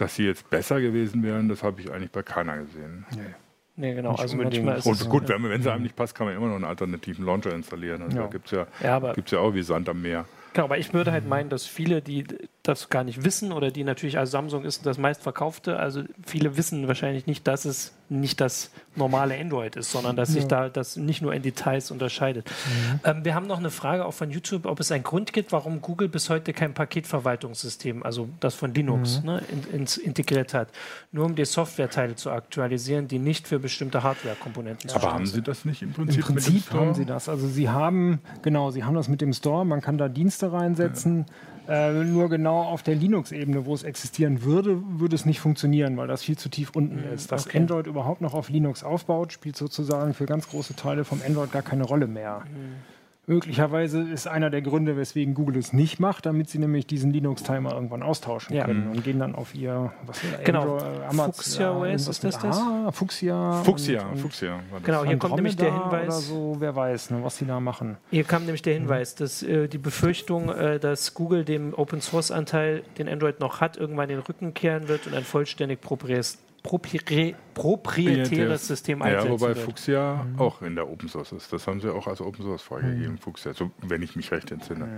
Dass 0.00 0.14
sie 0.14 0.24
jetzt 0.24 0.48
besser 0.48 0.80
gewesen 0.80 1.22
wären, 1.22 1.50
das 1.50 1.62
habe 1.62 1.80
ich 1.80 1.92
eigentlich 1.92 2.10
bei 2.10 2.22
keiner 2.22 2.56
gesehen. 2.56 3.04
Nee. 3.14 3.34
Nee, 3.76 3.94
genau. 3.94 4.14
also 4.14 4.36
manchmal 4.36 4.78
ist 4.78 4.86
Und 4.86 5.08
gut, 5.08 5.28
wenn, 5.28 5.42
wenn 5.42 5.60
es 5.60 5.66
einem 5.66 5.82
nicht 5.82 5.96
passt, 5.96 6.14
kann 6.14 6.26
man 6.26 6.36
immer 6.36 6.48
noch 6.48 6.56
einen 6.56 6.64
alternativen 6.64 7.24
Launcher 7.24 7.54
installieren. 7.54 8.02
Also 8.02 8.16
ja. 8.16 8.22
da 8.24 8.28
gibt 8.28 8.46
es 8.46 8.52
ja, 8.52 8.66
ja, 8.82 9.14
ja 9.14 9.38
auch 9.38 9.54
wie 9.54 9.62
Sand 9.62 9.88
am 9.88 10.02
Meer. 10.02 10.26
Genau, 10.52 10.64
aber 10.64 10.78
ich 10.78 10.92
würde 10.92 11.12
halt 11.12 11.28
meinen, 11.28 11.48
dass 11.48 11.66
viele, 11.66 12.02
die 12.02 12.24
das 12.62 12.88
gar 12.88 13.04
nicht 13.04 13.24
wissen 13.24 13.52
oder 13.52 13.70
die 13.70 13.84
natürlich, 13.84 14.18
also 14.18 14.32
Samsung 14.32 14.64
ist 14.64 14.84
das 14.84 14.98
meistverkaufte, 14.98 15.78
also 15.78 16.02
viele 16.26 16.56
wissen 16.56 16.88
wahrscheinlich 16.88 17.26
nicht, 17.26 17.46
dass 17.46 17.64
es 17.64 17.94
nicht 18.10 18.40
das 18.40 18.70
normale 18.96 19.38
Android 19.38 19.76
ist, 19.76 19.92
sondern 19.92 20.16
dass 20.16 20.30
sich 20.30 20.46
da 20.46 20.68
das 20.68 20.96
nicht 20.96 21.22
nur 21.22 21.32
in 21.32 21.42
Details 21.42 21.90
unterscheidet. 21.90 22.50
Mhm. 22.50 23.00
Ähm, 23.04 23.24
wir 23.24 23.34
haben 23.34 23.46
noch 23.46 23.58
eine 23.58 23.70
Frage 23.70 24.04
auch 24.04 24.14
von 24.14 24.30
YouTube, 24.30 24.66
ob 24.66 24.80
es 24.80 24.90
einen 24.90 25.04
Grund 25.04 25.32
gibt, 25.32 25.52
warum 25.52 25.80
Google 25.80 26.08
bis 26.08 26.28
heute 26.28 26.52
kein 26.52 26.74
Paketverwaltungssystem, 26.74 28.02
also 28.02 28.28
das 28.40 28.54
von 28.54 28.74
Linux, 28.74 29.20
mhm. 29.20 29.26
ne, 29.26 29.42
in, 29.50 29.80
ins, 29.80 29.96
integriert 29.96 30.54
hat, 30.54 30.68
nur 31.12 31.24
um 31.24 31.34
die 31.36 31.44
Softwareteile 31.44 32.16
zu 32.16 32.30
aktualisieren, 32.30 33.06
die 33.06 33.18
nicht 33.18 33.46
für 33.46 33.60
bestimmte 33.60 34.02
Hardware-Komponenten 34.02 34.90
Aber 34.90 35.12
haben 35.12 35.26
Sie 35.26 35.42
das 35.42 35.64
nicht 35.64 35.82
im 35.82 35.92
Prinzip? 35.92 36.28
Im 36.28 36.34
Prinzip 36.34 36.70
haben 36.72 36.94
Sie 36.94 37.04
das. 37.04 37.28
Also 37.28 37.46
Sie 37.46 37.68
haben, 37.68 38.20
genau, 38.42 38.72
Sie 38.72 38.82
haben 38.82 38.94
das 38.94 39.08
mit 39.08 39.20
dem 39.20 39.32
Store, 39.32 39.64
man 39.64 39.80
kann 39.80 39.98
da 39.98 40.08
Dienste 40.08 40.52
reinsetzen. 40.52 41.26
Äh, 41.68 42.04
nur 42.04 42.28
genau 42.28 42.62
auf 42.62 42.82
der 42.82 42.94
Linux-Ebene, 42.94 43.66
wo 43.66 43.74
es 43.74 43.82
existieren 43.82 44.42
würde, 44.42 44.82
würde 44.98 45.14
es 45.14 45.24
nicht 45.24 45.40
funktionieren, 45.40 45.96
weil 45.96 46.08
das 46.08 46.22
viel 46.22 46.36
zu 46.36 46.48
tief 46.48 46.70
unten 46.74 46.96
mhm, 46.96 47.12
ist. 47.14 47.30
Dass 47.30 47.46
okay. 47.46 47.58
Android 47.58 47.86
überhaupt 47.86 48.20
noch 48.20 48.34
auf 48.34 48.48
Linux 48.48 48.82
aufbaut, 48.82 49.32
spielt 49.32 49.56
sozusagen 49.56 50.14
für 50.14 50.26
ganz 50.26 50.48
große 50.48 50.74
Teile 50.76 51.04
vom 51.04 51.20
Android 51.26 51.52
gar 51.52 51.62
keine 51.62 51.84
Rolle 51.84 52.06
mehr. 52.06 52.42
Mhm 52.50 52.99
Möglicherweise 53.30 54.00
ist 54.00 54.26
einer 54.26 54.50
der 54.50 54.60
Gründe, 54.60 54.96
weswegen 54.96 55.34
Google 55.34 55.56
es 55.56 55.72
nicht 55.72 56.00
macht, 56.00 56.26
damit 56.26 56.50
sie 56.50 56.58
nämlich 56.58 56.88
diesen 56.88 57.12
Linux-Timer 57.12 57.72
irgendwann 57.72 58.02
austauschen 58.02 58.56
ja. 58.56 58.64
können 58.64 58.88
und 58.88 59.04
gehen 59.04 59.20
dann 59.20 59.36
auf 59.36 59.54
ihr 59.54 59.92
was 60.04 60.20
genau. 60.42 60.78
Android, 60.78 61.36
Fuchsia 61.36 61.70
OS 61.70 62.08
ist 62.08 62.24
das 62.24 62.40
das? 62.40 62.58
Ah, 62.58 62.90
Fuchsia. 62.90 63.62
Fuchsia, 63.62 64.02
und, 64.02 64.10
und 64.10 64.18
Fuchsia. 64.18 64.58
Genau, 64.82 65.04
hier 65.04 65.16
kommt 65.16 65.36
nämlich 65.36 65.54
der 65.54 65.72
Hinweis. 65.72 66.08
Oder 66.08 66.18
so, 66.18 66.56
wer 66.58 66.74
weiß, 66.74 67.10
ne, 67.10 67.20
was 67.22 67.36
sie 67.36 67.46
da 67.46 67.60
machen. 67.60 67.98
Hier 68.10 68.24
kam 68.24 68.46
nämlich 68.46 68.62
der 68.62 68.74
Hinweis, 68.74 69.14
dass 69.14 69.44
äh, 69.44 69.68
die 69.68 69.78
Befürchtung, 69.78 70.48
äh, 70.48 70.80
dass 70.80 71.14
Google 71.14 71.44
dem 71.44 71.72
Open 71.74 72.00
Source 72.00 72.32
Anteil, 72.32 72.82
den 72.98 73.08
Android 73.08 73.38
noch 73.38 73.60
hat, 73.60 73.76
irgendwann 73.76 74.08
den 74.08 74.18
Rücken 74.18 74.54
kehren 74.54 74.88
wird 74.88 75.06
und 75.06 75.14
ein 75.14 75.22
vollständig 75.22 75.80
proprietäres 75.80 76.38
proprietäres 76.62 78.66
System 78.66 79.02
einsetzen 79.02 79.26
Ja, 79.26 79.32
wobei 79.32 79.48
wird. 79.48 79.58
Fuchsia 79.58 80.24
mhm. 80.24 80.38
auch 80.38 80.62
in 80.62 80.74
der 80.74 80.88
Open 80.88 81.08
Source 81.08 81.32
ist. 81.32 81.52
Das 81.52 81.66
haben 81.66 81.80
sie 81.80 81.92
auch 81.92 82.06
als 82.06 82.20
Open 82.20 82.44
Source 82.44 82.62
freigegeben, 82.62 83.12
mhm. 83.12 83.18
Fuchsia, 83.18 83.54
so, 83.54 83.70
wenn 83.82 84.02
ich 84.02 84.16
mich 84.16 84.30
recht 84.30 84.50
entsinne. 84.50 84.88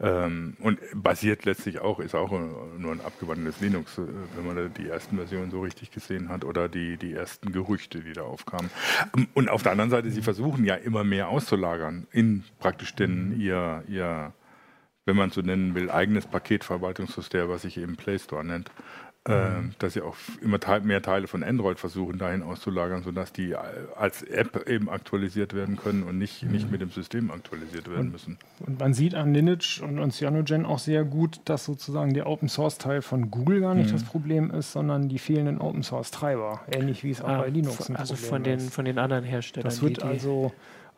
Ja. 0.00 0.26
Ähm, 0.26 0.56
und 0.60 0.78
basiert 0.94 1.44
letztlich 1.44 1.80
auch, 1.80 2.00
ist 2.00 2.14
auch 2.14 2.30
nur 2.30 2.92
ein 2.92 3.00
abgewandeltes 3.00 3.60
Linux, 3.60 3.98
äh, 3.98 4.02
wenn 4.36 4.46
man 4.46 4.72
die 4.74 4.88
ersten 4.88 5.16
Versionen 5.16 5.50
so 5.50 5.60
richtig 5.60 5.90
gesehen 5.90 6.28
hat 6.28 6.44
oder 6.44 6.68
die, 6.68 6.96
die 6.96 7.12
ersten 7.12 7.52
Gerüchte, 7.52 8.00
die 8.00 8.12
da 8.12 8.22
aufkamen. 8.22 8.70
Ähm, 9.16 9.28
und 9.34 9.48
auf 9.48 9.62
der 9.62 9.72
anderen 9.72 9.90
Seite, 9.90 10.10
sie 10.10 10.22
versuchen 10.22 10.64
ja 10.64 10.74
immer 10.74 11.04
mehr 11.04 11.28
auszulagern 11.28 12.06
in 12.12 12.44
praktisch 12.58 12.94
den 12.94 13.34
mhm. 13.34 13.40
ihr, 13.40 13.82
ihr 13.88 14.32
wenn 15.04 15.16
man 15.16 15.30
so 15.30 15.40
nennen 15.40 15.74
will, 15.74 15.90
eigenes 15.90 16.26
Paketverwaltungssystem, 16.26 17.48
was 17.48 17.62
sich 17.62 17.78
eben 17.78 17.96
Play 17.96 18.18
Store 18.18 18.44
nennt 18.44 18.70
äh, 19.28 19.50
dass 19.78 19.92
sie 19.92 20.00
auch 20.00 20.16
immer 20.40 20.58
te 20.58 20.80
mehr 20.80 21.02
Teile 21.02 21.26
von 21.26 21.42
Android 21.42 21.78
versuchen, 21.78 22.18
dahin 22.18 22.42
auszulagern, 22.42 23.02
sodass 23.02 23.32
die 23.32 23.54
als 23.54 24.22
App 24.22 24.68
eben 24.68 24.88
aktualisiert 24.88 25.54
werden 25.54 25.76
können 25.76 26.02
und 26.02 26.18
nicht, 26.18 26.42
mhm. 26.42 26.52
nicht 26.52 26.70
mit 26.70 26.80
dem 26.80 26.90
System 26.90 27.30
aktualisiert 27.30 27.88
werden 27.88 28.06
und, 28.06 28.12
müssen. 28.12 28.38
Und 28.66 28.80
man 28.80 28.94
sieht 28.94 29.14
an 29.14 29.34
Lineage 29.34 29.82
und, 29.82 29.98
und 29.98 30.12
Cyanogen 30.12 30.64
auch 30.64 30.78
sehr 30.78 31.04
gut, 31.04 31.40
dass 31.44 31.64
sozusagen 31.64 32.14
der 32.14 32.26
Open 32.26 32.48
Source 32.48 32.78
Teil 32.78 33.02
von 33.02 33.30
Google 33.30 33.60
gar 33.60 33.74
nicht 33.74 33.88
mhm. 33.88 33.92
das 33.92 34.04
Problem 34.04 34.50
ist, 34.50 34.72
sondern 34.72 35.08
die 35.08 35.18
fehlenden 35.18 35.58
Open 35.58 35.82
Source 35.82 36.10
Treiber. 36.10 36.60
Ähnlich 36.70 37.04
wie 37.04 37.10
es 37.10 37.20
auch 37.20 37.28
ah, 37.28 37.42
bei 37.42 37.48
Linux 37.48 37.88
ein 37.88 37.96
Also 37.96 38.16
von 38.16 38.42
den, 38.42 38.60
von 38.60 38.84
den 38.84 38.98
anderen 38.98 39.24
Herstellern. 39.24 39.68
Das 39.68 39.82
wird 39.82 39.98
die, 39.98 40.02
also 40.02 40.52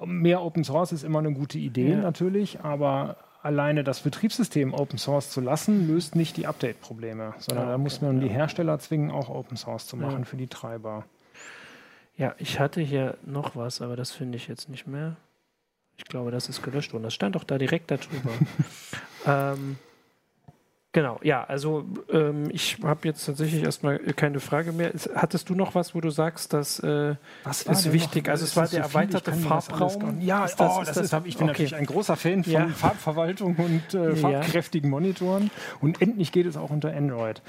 mehr 0.05 0.43
Open 0.43 0.65
Source 0.65 0.93
ist 0.93 1.03
immer 1.03 1.19
eine 1.19 1.33
gute 1.33 1.59
Idee 1.59 1.93
ja. 1.93 1.97
natürlich, 1.99 2.61
aber 2.61 3.17
alleine 3.43 3.85
das 3.85 4.01
Betriebssystem 4.01 4.75
Open 4.75 4.99
Source 4.99 5.31
zu 5.31 5.41
lassen, 5.41 5.87
löst 5.87 6.15
nicht 6.15 6.37
die 6.37 6.47
Update-Probleme, 6.47 7.35
sondern 7.39 7.65
ja, 7.65 7.71
okay, 7.71 7.73
da 7.73 7.79
muss 7.79 8.01
man 8.01 8.21
die 8.21 8.29
Hersteller 8.29 8.79
zwingen, 8.79 9.11
auch 9.11 9.29
Open 9.29 9.57
Source 9.57 9.87
zu 9.87 9.97
machen 9.97 10.21
ja. 10.21 10.25
für 10.25 10.37
die 10.37 10.47
Treiber. 10.47 11.05
Ja, 12.17 12.35
ich 12.39 12.61
hatte 12.61 12.81
hier 12.81 13.17
noch 13.25 13.57
was, 13.57 13.81
aber 13.81 13.97
das 13.97 14.11
finde 14.11 14.37
ich 14.37 14.47
jetzt 14.47 14.69
nicht 14.69 14.87
mehr. 14.87 15.17
Ich 15.97 16.05
glaube, 16.05 16.31
das 16.31 16.49
ist 16.49 16.63
gelöscht 16.63 16.93
worden. 16.93 17.05
Das 17.05 17.15
stand 17.15 17.35
doch 17.35 17.45
da 17.45 17.59
direkt 17.59 17.91
darüber. 17.91 18.31
ähm, 19.27 19.79
Genau, 20.93 21.21
ja, 21.23 21.45
also 21.45 21.85
ähm, 22.13 22.51
ich 22.51 22.79
habe 22.83 23.07
jetzt 23.07 23.25
tatsächlich 23.25 23.63
erstmal 23.63 24.01
keine 24.01 24.41
Frage 24.41 24.73
mehr. 24.73 24.91
Hattest 25.15 25.49
du 25.49 25.55
noch 25.55 25.77
was, 25.77 25.95
wo 25.95 26.01
du 26.01 26.11
sagst, 26.11 26.53
dass 26.53 26.81
äh, 26.81 27.15
was 27.45 27.63
ist 27.63 27.93
wichtig? 27.93 28.25
Noch? 28.25 28.33
Also 28.33 28.45
es 28.45 28.57
war 28.57 28.67
der 28.67 28.83
so 28.83 28.89
erweiterte 28.89 29.33
Farbraum. 29.33 30.21
Ja, 30.21 30.45
ist 30.45 30.57
das, 30.57 30.73
oh, 30.73 30.81
das, 30.81 30.95
das 30.95 31.13
ist, 31.13 31.27
ich 31.27 31.37
bin 31.37 31.45
okay. 31.45 31.53
natürlich 31.53 31.77
ein 31.77 31.87
großer 31.87 32.17
Fan 32.17 32.43
von 32.43 32.53
ja. 32.53 32.69
Farbverwaltung 32.69 33.55
und 33.55 33.95
äh, 33.95 34.17
farbkräftigen 34.17 34.91
Monitoren. 34.91 35.53
Und 35.81 36.03
endlich 36.03 36.33
geht 36.33 36.47
es 36.47 36.57
auch 36.57 36.71
unter 36.71 36.93
Android 36.93 37.41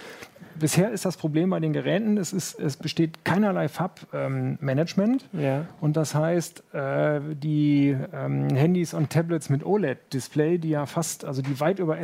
bisher 0.61 0.91
ist 0.91 1.05
das 1.05 1.17
Problem 1.17 1.49
bei 1.49 1.59
den 1.59 1.73
Geräten, 1.73 2.17
es, 2.17 2.33
ist, 2.33 2.59
es 2.59 2.77
besteht 2.77 3.25
keinerlei 3.25 3.67
Farbmanagement. 3.67 5.29
Ähm, 5.33 5.39
ja. 5.39 5.65
Und 5.79 5.97
das 5.97 6.15
heißt, 6.15 6.63
äh, 6.73 7.19
die 7.33 7.97
ähm, 8.13 8.49
Handys 8.55 8.93
und 8.93 9.09
Tablets 9.09 9.49
mit 9.49 9.65
OLED-Display, 9.65 10.59
die 10.59 10.69
ja 10.69 10.85
fast, 10.85 11.25
also 11.25 11.41
die 11.41 11.59
weit 11.59 11.79
über 11.79 11.97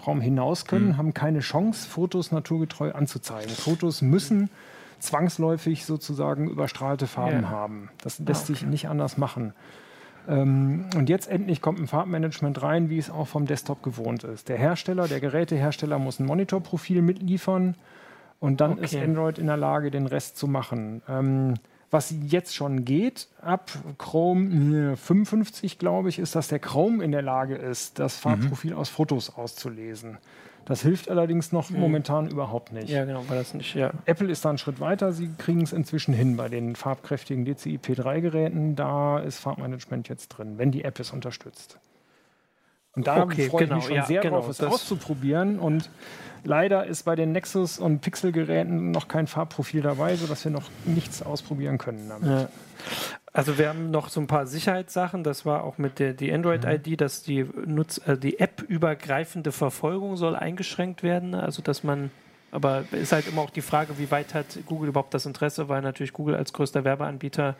sRGB-Farbraum 0.00 0.20
hinaus 0.20 0.64
können, 0.64 0.88
mhm. 0.88 0.96
haben 0.96 1.14
keine 1.14 1.40
Chance, 1.40 1.88
Fotos 1.88 2.32
naturgetreu 2.32 2.92
anzuzeigen. 2.92 3.50
Fotos 3.50 4.02
müssen 4.02 4.50
zwangsläufig 4.98 5.86
sozusagen 5.86 6.48
überstrahlte 6.50 7.06
Farben 7.06 7.42
ja. 7.42 7.50
haben. 7.50 7.90
Das 8.02 8.18
lässt 8.18 8.42
ah, 8.42 8.44
okay. 8.44 8.52
sich 8.52 8.62
nicht 8.66 8.88
anders 8.88 9.16
machen. 9.16 9.54
Ähm, 10.28 10.86
und 10.94 11.08
jetzt 11.08 11.28
endlich 11.28 11.62
kommt 11.62 11.80
ein 11.80 11.86
Farbmanagement 11.86 12.62
rein, 12.62 12.90
wie 12.90 12.98
es 12.98 13.10
auch 13.10 13.26
vom 13.26 13.46
Desktop 13.46 13.82
gewohnt 13.82 14.24
ist. 14.24 14.48
Der 14.48 14.58
Hersteller, 14.58 15.08
der 15.08 15.20
Gerätehersteller 15.20 15.98
muss 15.98 16.18
ein 16.20 16.26
Monitorprofil 16.26 17.00
mitliefern 17.00 17.76
und 18.38 18.60
dann 18.60 18.72
okay. 18.72 18.84
ist 18.84 18.96
Android 18.96 19.38
in 19.38 19.46
der 19.46 19.56
Lage, 19.56 19.90
den 19.90 20.06
Rest 20.06 20.36
zu 20.36 20.46
machen. 20.46 21.02
Ähm, 21.08 21.54
was 21.90 22.14
jetzt 22.28 22.54
schon 22.54 22.84
geht, 22.84 23.28
ab 23.40 23.70
Chrome 23.98 24.96
55, 24.96 25.78
glaube 25.78 26.08
ich, 26.08 26.18
ist, 26.18 26.34
dass 26.34 26.48
der 26.48 26.60
Chrome 26.60 27.02
in 27.02 27.12
der 27.12 27.22
Lage 27.22 27.56
ist, 27.56 27.98
das 27.98 28.16
mhm. 28.18 28.22
Farbprofil 28.22 28.72
mhm. 28.72 28.78
aus 28.78 28.88
Fotos 28.88 29.30
auszulesen. 29.36 30.18
Das 30.66 30.82
hilft 30.82 31.10
allerdings 31.10 31.50
noch 31.50 31.70
mhm. 31.70 31.80
momentan 31.80 32.28
überhaupt 32.28 32.72
nicht. 32.72 32.88
Ja, 32.88 33.04
genau, 33.04 33.24
weil 33.28 33.38
das 33.38 33.54
nicht, 33.54 33.74
ja. 33.74 33.90
Apple 34.04 34.30
ist 34.30 34.44
da 34.44 34.50
einen 34.50 34.58
Schritt 34.58 34.78
weiter. 34.78 35.12
Sie 35.12 35.30
kriegen 35.36 35.62
es 35.62 35.72
inzwischen 35.72 36.14
hin 36.14 36.36
bei 36.36 36.48
den 36.48 36.76
farbkräftigen 36.76 37.44
DCI 37.44 37.78
P3-Geräten. 37.78 38.76
Da 38.76 39.18
ist 39.18 39.40
Farbmanagement 39.40 40.08
jetzt 40.08 40.28
drin, 40.28 40.58
wenn 40.58 40.70
die 40.70 40.84
App 40.84 41.00
es 41.00 41.10
unterstützt. 41.10 41.78
Und 42.96 43.06
da 43.06 43.22
okay, 43.22 43.48
freue 43.48 43.64
genau, 43.64 43.76
ich 43.76 43.76
mich 43.76 43.86
schon 43.86 43.96
ja, 43.96 44.06
sehr 44.06 44.20
genau, 44.20 44.40
drauf, 44.40 44.48
es 44.48 44.60
auszuprobieren. 44.60 45.58
Und 45.58 45.90
leider 46.44 46.86
ist 46.86 47.04
bei 47.04 47.14
den 47.14 47.32
Nexus- 47.32 47.78
und 47.78 48.00
Pixel-Geräten 48.00 48.90
noch 48.90 49.08
kein 49.08 49.26
Farbprofil 49.26 49.82
dabei, 49.82 50.16
sodass 50.16 50.44
wir 50.44 50.52
noch 50.52 50.68
nichts 50.84 51.22
ausprobieren 51.22 51.78
können 51.78 52.08
damit. 52.08 52.28
Ja. 52.28 52.48
Also 53.32 53.58
wir 53.58 53.68
haben 53.68 53.92
noch 53.92 54.08
so 54.08 54.20
ein 54.20 54.26
paar 54.26 54.46
Sicherheitssachen. 54.46 55.22
Das 55.22 55.46
war 55.46 55.62
auch 55.62 55.78
mit 55.78 56.00
der 56.00 56.14
die 56.14 56.32
Android-ID, 56.32 56.86
mhm. 56.88 56.96
dass 56.96 57.22
die 57.22 57.46
Nutz 57.64 57.98
äh, 58.06 58.16
die 58.16 58.40
App-übergreifende 58.40 59.52
Verfolgung 59.52 60.16
soll 60.16 60.34
eingeschränkt 60.34 61.02
werden. 61.02 61.34
Also 61.34 61.62
dass 61.62 61.84
man 61.84 62.10
aber 62.52 62.84
ist 62.90 63.12
halt 63.12 63.28
immer 63.28 63.42
auch 63.42 63.50
die 63.50 63.60
Frage, 63.60 63.98
wie 63.98 64.10
weit 64.10 64.34
hat 64.34 64.58
Google 64.66 64.88
überhaupt 64.88 65.14
das 65.14 65.26
Interesse, 65.26 65.68
weil 65.68 65.82
natürlich 65.82 66.12
Google 66.12 66.34
als 66.34 66.52
größter 66.52 66.84
Werbeanbieter 66.84 67.54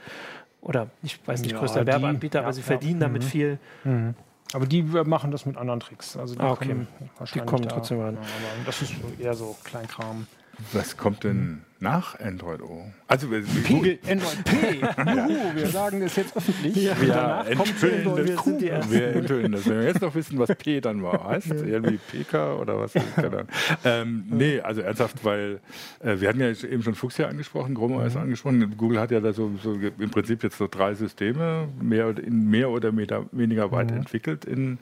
oder 0.61 0.89
ich 1.03 1.18
weiß 1.26 1.43
nicht 1.43 1.53
ja, 1.53 1.59
größter 1.59 1.83
die, 1.83 1.87
Werbeanbieter, 1.87 2.41
ja, 2.41 2.45
aber 2.45 2.53
sie 2.53 2.61
ja, 2.61 2.66
verdienen 2.66 2.99
damit 2.99 3.22
mhm. 3.22 3.26
viel. 3.26 3.59
Mhm. 3.85 4.14
Aber 4.53 4.66
die 4.66 4.82
machen 4.82 5.30
das 5.30 5.46
mit 5.46 5.57
anderen 5.57 5.80
Tricks. 5.80 6.16
Also 6.16 6.34
die 6.34 6.40
ah, 6.40 6.53
okay. 6.53 6.68
kommen, 6.68 6.88
die 7.34 7.40
kommen 7.40 7.68
trotzdem 7.68 8.01
ran. 8.01 8.16
aber 8.16 8.26
das 8.66 8.82
ist 8.82 8.94
eher 9.18 9.34
so 9.34 9.57
Kleinkram. 9.64 10.26
Was 10.73 10.97
kommt 10.97 11.25
denn 11.25 11.63
nach 11.81 12.21
Android 12.21 12.61
O? 12.61 12.85
Also 13.09 13.29
Google 13.67 13.99
Android 14.07 14.45
P. 14.45 14.77
Juhu, 14.79 15.55
wir 15.55 15.67
sagen 15.69 16.03
es 16.03 16.17
jetzt 16.17 16.37
öffentlich. 16.37 16.77
Ja, 16.77 16.95
ja 17.03 17.43
enthüllen 17.43 18.05
das. 18.05 18.17
Wir, 18.27 18.39
sind 18.39 18.61
die 18.61 18.71
wir 18.71 19.17
enthüllen 19.17 19.53
das. 19.53 19.67
Wenn 19.67 19.79
wir 19.79 19.87
jetzt 19.87 20.03
noch 20.03 20.15
wissen, 20.15 20.39
was 20.39 20.55
P 20.55 20.81
dann 20.81 21.03
war, 21.03 21.25
heißt 21.25 21.51
irgendwie 21.51 21.99
PK 21.99 22.57
oder 22.57 22.79
was? 22.79 22.93
ähm, 23.85 24.25
nee, 24.31 24.61
also 24.61 24.83
ernsthaft, 24.83 25.25
weil 25.25 25.61
äh, 26.01 26.21
wir 26.21 26.29
hatten 26.29 26.41
ja 26.41 26.51
eben 26.51 26.83
schon 26.83 26.95
Fuchsia 26.95 27.29
angesprochen, 27.29 27.75
Chrome 27.75 27.97
OS 27.97 28.15
mhm. 28.15 28.21
angesprochen. 28.21 28.75
Google 28.77 29.01
hat 29.01 29.11
ja 29.11 29.21
da 29.21 29.33
so, 29.33 29.51
so, 29.63 29.73
im 29.75 30.11
Prinzip 30.11 30.43
jetzt 30.43 30.59
so 30.59 30.69
drei 30.71 30.95
Systeme 30.95 31.69
mehr, 31.81 32.17
in 32.19 32.51
mehr 32.51 32.69
oder 32.71 32.93
weniger 33.33 33.73
weit 33.73 33.91
mhm. 33.91 33.99
entwickelt 33.99 34.45
in 34.45 34.79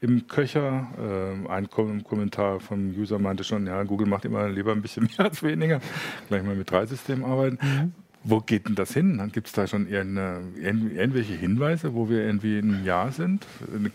im 0.00 0.26
Köcher. 0.26 0.88
Äh, 0.98 1.48
ein 1.48 1.68
Kom 1.70 2.02
Kommentar 2.04 2.60
vom 2.60 2.90
User 2.90 3.18
meinte 3.18 3.44
schon, 3.44 3.66
ja, 3.66 3.82
Google 3.82 4.06
macht 4.08 4.24
immer 4.24 4.48
lieber 4.48 4.72
ein 4.72 4.82
bisschen 4.82 5.04
mehr 5.18 5.26
als 5.26 5.42
weniger. 5.42 5.80
Gleich 6.28 6.42
mal 6.42 6.54
mit 6.54 6.70
drei 6.70 6.86
Systemen 6.86 7.24
arbeiten. 7.24 7.58
Mhm. 7.62 7.92
Wo 8.22 8.40
geht 8.40 8.68
denn 8.68 8.74
das 8.74 8.92
hin? 8.92 9.30
Gibt 9.32 9.46
es 9.46 9.54
da 9.54 9.66
schon 9.66 9.88
irgendwelche 9.88 11.32
Hinweise, 11.32 11.94
wo 11.94 12.10
wir 12.10 12.22
irgendwie 12.22 12.58
im 12.58 12.84
Jahr 12.84 13.12
sind? 13.12 13.46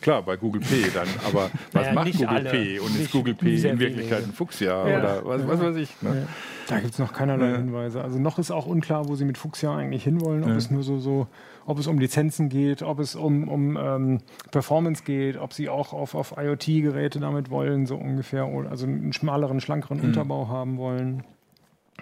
Klar, 0.01 0.23
bei 0.23 0.35
Google 0.35 0.61
P 0.61 0.89
dann, 0.93 1.07
aber 1.27 1.51
was 1.71 1.83
naja, 1.83 1.93
macht 1.93 2.11
Google 2.13 2.27
alle. 2.27 2.49
P? 2.49 2.79
Und 2.79 2.93
nicht, 2.93 3.01
ist 3.01 3.11
Google 3.11 3.35
P 3.35 3.55
in 3.55 3.79
Wirklichkeit 3.79 4.23
ein 4.23 4.33
Fuchsjahr 4.33 4.89
ja. 4.89 4.99
oder 4.99 5.25
was, 5.25 5.47
was, 5.47 5.59
weiß 5.59 5.75
ich? 5.75 6.01
Ne? 6.01 6.21
Ja. 6.21 6.27
Da 6.67 6.79
gibt 6.79 6.93
es 6.93 6.99
noch 6.99 7.13
keinerlei 7.13 7.51
ja. 7.51 7.57
Hinweise. 7.57 8.01
Also 8.01 8.17
noch 8.17 8.39
ist 8.39 8.49
auch 8.49 8.65
unklar, 8.65 9.07
wo 9.07 9.15
sie 9.15 9.25
mit 9.25 9.37
Fuchsjahr 9.37 9.77
eigentlich 9.77 10.03
hinwollen, 10.03 10.43
ob 10.43 10.49
es 10.51 10.71
nur 10.71 10.81
so, 10.81 10.97
so 10.97 11.27
ob 11.67 11.77
es 11.77 11.85
um 11.85 11.99
Lizenzen 11.99 12.49
geht, 12.49 12.81
ob 12.81 12.99
es 12.99 13.15
um, 13.15 13.47
um 13.47 13.77
ähm, 13.77 14.21
Performance 14.49 15.03
geht, 15.03 15.37
ob 15.37 15.53
sie 15.53 15.69
auch 15.69 15.93
auf, 15.93 16.15
auf 16.15 16.33
IoT-Geräte 16.37 17.19
damit 17.19 17.51
wollen, 17.51 17.85
so 17.85 17.95
ungefähr, 17.95 18.45
also 18.45 18.87
einen 18.87 19.13
schmaleren, 19.13 19.59
schlankeren 19.59 19.99
mhm. 19.99 20.05
Unterbau 20.05 20.47
haben 20.47 20.77
wollen. 20.77 21.23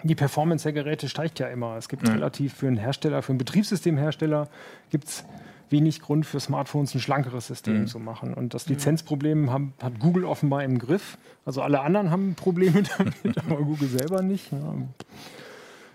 Die 0.04 0.14
Performance 0.14 0.64
der 0.64 0.72
Geräte 0.72 1.08
steigt 1.08 1.38
ja 1.38 1.48
immer. 1.48 1.76
Es 1.76 1.88
gibt 1.88 2.06
ja. 2.06 2.12
relativ 2.14 2.52
für 2.54 2.66
einen 2.66 2.76
Hersteller, 2.76 3.22
für 3.22 3.30
einen 3.30 3.38
Betriebssystemhersteller 3.38 4.48
gibt 4.90 5.08
es 5.08 5.24
wenig 5.70 6.02
Grund 6.02 6.26
für 6.26 6.40
Smartphones 6.40 6.94
ein 6.94 7.00
schlankeres 7.00 7.46
System 7.46 7.80
mhm. 7.80 7.86
zu 7.86 7.98
machen. 7.98 8.34
Und 8.34 8.52
das 8.52 8.68
Lizenzproblem 8.68 9.50
haben, 9.50 9.72
hat 9.82 9.98
Google 9.98 10.26
offenbar 10.26 10.62
im 10.62 10.78
Griff. 10.78 11.16
Also 11.46 11.62
alle 11.62 11.80
anderen 11.80 12.10
haben 12.10 12.34
Probleme 12.34 12.82
damit, 12.98 13.38
aber 13.38 13.56
Google 13.56 13.88
selber 13.88 14.22
nicht. 14.22 14.52
Ja. 14.52 14.74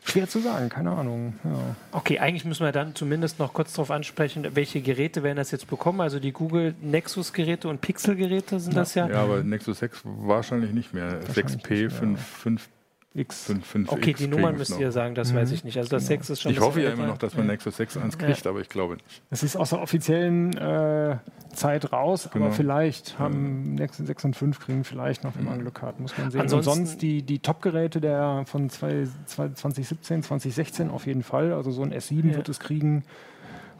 Schwer 0.03 0.28
zu 0.28 0.39
sagen, 0.39 0.70
keine 0.70 0.91
Ahnung. 0.91 1.36
Ja. 1.43 1.76
Okay, 1.91 2.18
eigentlich 2.18 2.45
müssen 2.45 2.66
wir 2.66 2.72
dann 2.72 2.95
zumindest 2.95 3.38
noch 3.38 3.53
kurz 3.53 3.74
darauf 3.74 3.91
ansprechen, 3.91 4.47
welche 4.55 4.82
Geräte 4.82 5.22
werden 5.22 5.38
das 5.38 5.51
jetzt 5.51 5.68
bekommen? 5.68 6.01
Also 6.01 6.20
die 6.20 6.32
Google 6.32 6.74
Nexus-Geräte 6.82 7.68
und 7.70 7.82
Pixel-Geräte 7.82 8.60
sind 8.60 8.74
ja. 8.74 8.80
das 8.80 8.95
ja. 8.95 9.07
Ja, 9.07 9.22
aber 9.22 9.43
Nexus 9.43 9.80
6 9.80 10.01
wahrscheinlich 10.03 10.72
nicht 10.72 10.93
mehr. 10.95 11.22
6P, 11.22 11.91
5, 11.91 12.20
5 12.20 12.70
X. 13.16 13.45
5, 13.45 13.66
5 13.66 13.91
okay, 13.91 14.12
X 14.12 14.20
die 14.20 14.28
Nummern 14.28 14.55
müsst 14.55 14.70
noch. 14.72 14.80
ihr 14.80 14.91
sagen, 14.91 15.16
das 15.16 15.34
weiß 15.34 15.51
ich 15.51 15.64
nicht. 15.64 15.78
Also 15.78 15.89
das 15.89 16.03
Genau. 16.07 16.20
6 16.20 16.30
ist 16.30 16.41
schon. 16.43 16.51
Ich 16.51 16.60
hoffe 16.60 16.82
ja 16.82 16.91
immer 16.91 17.07
noch, 17.07 17.18
dass 17.18 17.36
man 17.36 17.47
Nexus 17.47 17.76
6 17.78 17.97
1 17.97 18.18
kriegt, 18.20 18.45
aber 18.45 18.62
ich 18.62 18.70
glaube 18.70 18.93
nicht. 18.95 19.24
Es 19.32 19.41
ist 19.41 19.55
aus 19.57 19.72
der 19.72 19.82
offiziellen 19.82 20.55
äh, 20.55 21.18
Zeit 21.53 21.91
raus, 21.91 22.30
Genau. 22.32 22.45
aber 22.45 22.53
vielleicht 22.53 23.18
haben 23.18 23.74
Nexus 23.74 24.05
6 24.05 24.26
und 24.26 24.36
5 24.36 24.60
kriegen 24.60 24.84
vielleicht 24.84 25.24
noch, 25.24 25.36
wenn 25.36 25.45
man 25.45 25.60
Glück 25.60 25.82
hat, 25.82 25.99
muss 25.99 26.16
man 26.20 26.30
sehen. 26.30 26.41
Ansonsten- 26.41 26.70
und 26.70 26.76
sonst 26.86 27.01
die, 27.01 27.24
die 27.24 27.39
Top-Geräte 27.39 27.99
der 27.99 28.43
von 28.45 28.70
zwei, 28.70 29.07
zwei, 29.26 29.49
2017, 29.49 30.22
2016 30.22 30.89
auf 30.91 31.07
jeden 31.07 31.24
Fall. 31.24 31.51
Also 31.51 31.72
so 31.72 31.82
ein 31.82 31.91
S7 31.91 32.30
Ja. 32.30 32.36
wird 32.38 32.47
es 32.47 32.60
kriegen, 32.60 33.03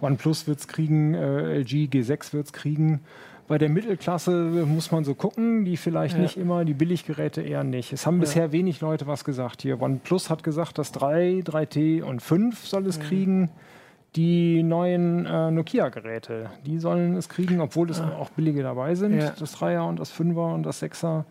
OnePlus 0.02 0.48
wird 0.48 0.60
es 0.60 0.68
kriegen, 0.68 1.14
äh, 1.14 1.60
LG 1.60 1.88
G6 1.92 2.34
wird 2.34 2.48
es 2.48 2.54
kriegen. 2.54 3.02
Bei 3.50 3.58
der 3.58 3.68
Mittelklasse 3.70 4.32
muss 4.68 4.92
man 4.92 5.04
so 5.04 5.16
gucken, 5.16 5.66
die 5.66 5.76
vielleicht 5.76 6.16
Ja. 6.16 6.22
nicht 6.22 6.38
immer, 6.38 6.64
die 6.66 6.74
Billiggeräte 6.76 7.42
eher 7.42 7.64
nicht. 7.66 7.92
Es 7.92 8.06
haben 8.06 8.20
bisher 8.20 8.52
wenig 8.52 8.80
Leute 8.80 9.08
was 9.08 9.26
gesagt 9.26 9.64
hier. 9.64 9.82
OnePlus 9.82 10.30
hat 10.30 10.44
gesagt, 10.44 10.78
dass 10.78 10.92
3, 10.92 11.42
3T 11.44 12.02
und 12.04 12.22
5 12.22 12.66
soll 12.68 12.84
Mhm. 12.84 12.88
es 12.90 13.00
kriegen. 13.00 13.50
Die 14.16 14.64
neuen 14.64 15.26
äh, 15.26 15.52
Nokia-Geräte, 15.52 16.50
die 16.66 16.80
sollen 16.80 17.16
es 17.16 17.28
kriegen, 17.30 17.60
obwohl 17.60 17.90
es 17.90 18.00
auch 18.02 18.30
billige 18.30 18.64
dabei 18.64 18.96
sind. 18.96 19.14
Ah. 19.20 19.26
Ja. 19.26 19.34
Das 19.38 19.56
3er 19.56 19.88
und 19.88 20.00
das 20.00 20.12
5er 20.12 20.54
und 20.54 20.64
das 20.64 20.82
6er. 20.82 21.26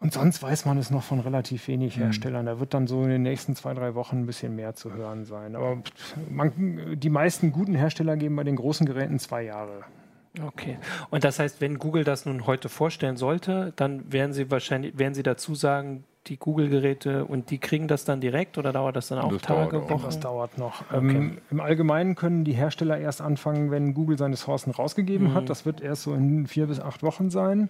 Und 0.00 0.12
sonst 0.12 0.42
weiß 0.42 0.64
man 0.66 0.78
es 0.78 0.90
noch 0.90 1.02
von 1.02 1.20
relativ 1.20 1.66
wenig 1.68 1.96
Herstellern. 1.98 2.46
Da 2.46 2.60
wird 2.60 2.72
dann 2.74 2.86
so 2.86 3.02
in 3.02 3.08
den 3.08 3.22
nächsten 3.22 3.56
zwei, 3.56 3.72
drei 3.74 3.94
Wochen 3.94 4.18
ein 4.18 4.26
bisschen 4.26 4.54
mehr 4.54 4.74
zu 4.74 4.92
hören 4.92 5.24
sein. 5.24 5.56
Aber 5.56 5.78
man, 6.30 6.52
die 6.96 7.08
meisten 7.10 7.52
guten 7.52 7.74
Hersteller 7.74 8.16
geben 8.16 8.36
bei 8.36 8.44
den 8.44 8.56
großen 8.56 8.86
Geräten 8.86 9.18
zwei 9.18 9.42
Jahre. 9.44 9.82
Okay. 10.42 10.78
Und 11.10 11.24
das 11.24 11.38
heißt, 11.38 11.60
wenn 11.60 11.78
Google 11.78 12.04
das 12.04 12.26
nun 12.26 12.46
heute 12.46 12.68
vorstellen 12.68 13.16
sollte, 13.16 13.72
dann 13.76 14.12
werden 14.12 14.32
sie 14.32 14.50
wahrscheinlich, 14.50 14.98
werden 14.98 15.14
sie 15.14 15.22
dazu 15.22 15.54
sagen, 15.54 16.04
die 16.26 16.38
Google-Geräte 16.38 17.26
und 17.26 17.50
die 17.50 17.58
kriegen 17.58 17.86
das 17.86 18.04
dann 18.04 18.20
direkt 18.20 18.56
oder 18.56 18.72
dauert 18.72 18.96
das 18.96 19.08
dann 19.08 19.18
auch 19.18 19.30
Das 19.32 19.42
Tage. 19.42 19.88
Wochen? 19.88 20.02
Das 20.04 20.20
dauert 20.20 20.56
noch. 20.56 20.82
Ähm, 20.92 21.38
Im 21.50 21.60
Allgemeinen 21.60 22.14
können 22.14 22.44
die 22.44 22.54
Hersteller 22.54 22.98
erst 22.98 23.20
anfangen, 23.20 23.70
wenn 23.70 23.92
Google 23.94 24.16
seine 24.16 24.36
Sourcen 24.36 24.72
rausgegeben 24.72 25.34
hat. 25.34 25.50
Das 25.50 25.66
wird 25.66 25.82
erst 25.82 26.02
so 26.04 26.14
in 26.14 26.46
vier 26.46 26.66
bis 26.66 26.80
acht 26.80 27.02
Wochen 27.02 27.30
sein. 27.30 27.68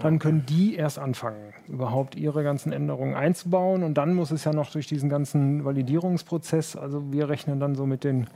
Dann 0.00 0.18
können 0.18 0.44
die 0.46 0.76
erst 0.76 0.98
anfangen, 0.98 1.52
überhaupt 1.68 2.14
ihre 2.14 2.44
ganzen 2.44 2.72
Änderungen 2.72 3.14
einzubauen. 3.14 3.82
Und 3.82 3.94
dann 3.94 4.14
muss 4.14 4.30
es 4.30 4.44
ja 4.44 4.52
noch 4.52 4.70
durch 4.70 4.86
diesen 4.86 5.08
ganzen 5.08 5.64
Validierungsprozess. 5.64 6.76
Also 6.76 7.12
wir 7.12 7.28
rechnen 7.28 7.58
dann 7.60 7.74
so 7.74 7.86
mit 7.86 8.04
den 8.04 8.28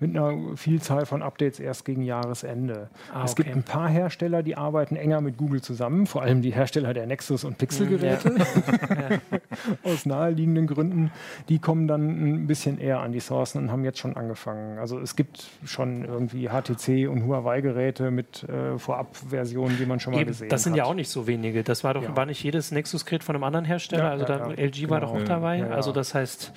mit 0.00 0.16
einer 0.16 0.56
Vielzahl 0.56 1.06
von 1.06 1.22
Updates 1.22 1.60
erst 1.60 1.84
gegen 1.84 2.02
Jahresende. 2.02 2.88
Ah, 3.12 3.24
es 3.24 3.32
okay. 3.32 3.44
gibt 3.44 3.56
ein 3.56 3.62
paar 3.62 3.88
Hersteller, 3.88 4.42
die 4.42 4.56
arbeiten 4.56 4.96
enger 4.96 5.20
mit 5.20 5.36
Google 5.36 5.62
zusammen, 5.62 6.06
vor 6.06 6.22
allem 6.22 6.42
die 6.42 6.52
Hersteller 6.52 6.92
der 6.94 7.06
Nexus- 7.06 7.44
und 7.44 7.58
Pixel-Geräte 7.58 8.34
aus 9.84 10.06
naheliegenden 10.06 10.66
Gründen, 10.66 11.10
die 11.48 11.58
kommen 11.58 11.86
dann 11.86 12.42
ein 12.42 12.46
bisschen 12.46 12.78
eher 12.78 13.00
an 13.00 13.12
die 13.12 13.20
Sourcen 13.20 13.58
und 13.62 13.70
haben 13.70 13.84
jetzt 13.84 13.98
schon 13.98 14.16
angefangen. 14.16 14.78
Also 14.78 14.98
es 14.98 15.16
gibt 15.16 15.44
schon 15.64 16.04
irgendwie 16.04 16.48
HTC 16.48 17.08
und 17.08 17.24
Huawei-Geräte 17.26 18.10
mit 18.10 18.44
äh, 18.44 18.78
Vorabversionen, 18.78 19.76
die 19.78 19.86
man 19.86 20.00
schon 20.00 20.12
mal 20.12 20.20
Eben, 20.20 20.28
gesehen 20.30 20.48
das 20.48 20.62
sind 20.64 20.72
hat. 20.72 20.78
ja 20.78 20.84
auch 20.84 20.94
nicht 20.94 21.08
so 21.10 21.26
wenige. 21.26 21.62
Das 21.62 21.84
war 21.84 21.94
doch, 21.94 22.02
Ja. 22.02 22.16
war 22.16 22.26
nicht 22.26 22.42
jedes 22.42 22.70
Nexus-Gerät 22.72 23.24
von 23.24 23.34
einem 23.36 23.44
anderen 23.44 23.64
Hersteller. 23.64 24.04
Ja, 24.04 24.10
also 24.10 24.24
ja, 24.26 24.38
da, 24.38 24.50
ja. 24.50 24.54
LG 24.56 24.90
war 24.90 25.00
Genau. 25.00 25.12
doch 25.12 25.20
auch 25.20 25.24
dabei. 25.24 25.58
Ja, 25.58 25.66
ja. 25.68 25.72
Also 25.74 25.92
das 25.92 26.14
heißt, 26.14 26.52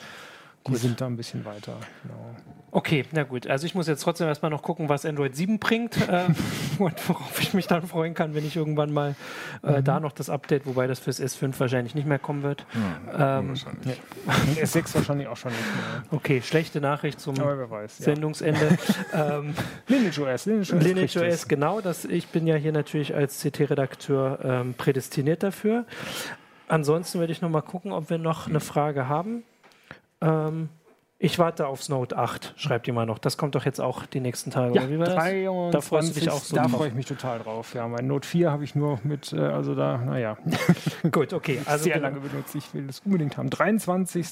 Die 0.68 0.76
sind 0.76 1.00
da 1.00 1.06
ein 1.06 1.16
bisschen 1.16 1.46
weiter. 1.46 1.74
Genau. 2.04 2.36
Okay, 2.78 3.06
na 3.12 3.24
gut. 3.24 3.48
Also 3.48 3.66
ich 3.66 3.74
muss 3.74 3.88
jetzt 3.88 4.04
trotzdem 4.04 4.28
erstmal 4.28 4.52
noch 4.52 4.62
gucken, 4.62 4.88
was 4.88 5.04
Android 5.04 5.36
7 5.36 5.58
bringt 5.58 5.98
äh, 6.08 6.26
und 6.78 7.10
worauf 7.10 7.42
ich 7.42 7.56
mich 7.56 7.66
dann 7.66 7.88
freuen 7.88 8.14
kann, 8.14 8.36
wenn 8.36 8.46
ich 8.46 8.56
irgendwann 8.56 8.94
mal 8.94 9.16
äh, 9.64 9.82
da 9.82 10.00
noch 10.00 10.12
das 10.12 10.30
Update, 10.30 10.68
wobei 10.68 10.86
das 10.86 11.00
fürs 11.00 11.20
S5 11.20 11.60
wahrscheinlich 11.60 11.96
nicht 11.96 12.08
mehr 12.08 12.20
kommen 12.20 12.44
wird. 12.44 12.66
Ähm, 12.76 13.50
Wahrscheinlich. 13.50 14.00
Und 14.26 14.58
S6 14.60 14.94
wahrscheinlich 14.94 15.28
auch 15.28 15.38
schon 15.38 15.52
nicht 15.52 15.64
mehr. 15.64 16.04
okay, 16.12 16.42
schlechte 16.44 16.80
Nachricht 16.80 17.20
zum 17.20 17.36
weiß. 17.38 18.00
Ja. 18.00 18.06
Sendungsende. 18.06 18.78
ähm, 19.14 19.56
Lineage 19.88 20.20
OS. 20.20 20.46
Lineage 20.46 20.74
OS. 20.74 20.84
Lineage 20.84 21.18
OS, 21.18 21.48
genau. 21.48 21.82
Das, 21.82 22.06
ich 22.06 22.28
bin 22.28 22.46
ja 22.46 22.56
hier 22.56 22.74
natürlich 22.74 23.16
als 23.16 23.42
CT-Redakteur 23.42 24.40
ähm, 24.44 24.76
prädestiniert 24.76 25.42
dafür. 25.42 25.86
Ansonsten 26.68 27.20
werde 27.20 27.32
ich 27.32 27.42
noch 27.42 27.50
mal 27.50 27.62
gucken, 27.62 27.92
ob 27.92 28.12
wir 28.12 28.20
noch 28.20 28.48
eine 28.48 28.60
Frage 28.60 29.08
haben. 29.08 29.44
Ähm, 30.22 30.70
ich 31.20 31.40
warte 31.40 31.66
aufs 31.68 31.90
Note 31.90 32.16
8, 32.16 32.54
schreibt 32.58 32.86
jemand 32.86 33.08
noch. 33.08 33.18
Das 33.18 33.38
kommt 33.38 33.56
doch 33.56 33.66
jetzt 33.66 33.82
auch 33.82 34.06
die 34.06 34.20
nächsten 34.20 34.52
Tage. 34.52 34.76
Ja, 34.76 34.82
oder 34.82 34.90
wie 34.92 35.00
war 35.00 35.06
das? 35.08 35.16
23, 35.16 35.72
Da 35.72 35.82
freust 35.82 36.16
du 36.16 36.20
dich 36.20 36.30
auch 36.30 36.40
so 36.40 36.56
Da 36.56 36.68
freue 36.68 36.90
ich 36.90 36.94
mich 36.94 37.08
total 37.08 37.40
drauf. 37.40 37.74
Ja, 37.74 37.88
mein 37.88 38.06
Note 38.06 38.28
4 38.28 38.52
habe 38.52 38.64
ich 38.64 38.76
nur 38.76 39.00
mit, 39.04 39.34
äh, 39.34 39.40
also 39.40 39.74
da, 39.74 39.98
naja, 39.98 40.38
Gut, 41.12 41.34
okay. 41.34 41.60
Also 41.66 41.86
sehr 41.86 42.00
lange 42.00 42.20
benutzt. 42.20 42.54
Ich 42.56 42.74
will 42.74 42.86
das 42.86 43.02
unbedingt 43.04 43.38
haben. 43.38 43.50
23. 43.50 44.28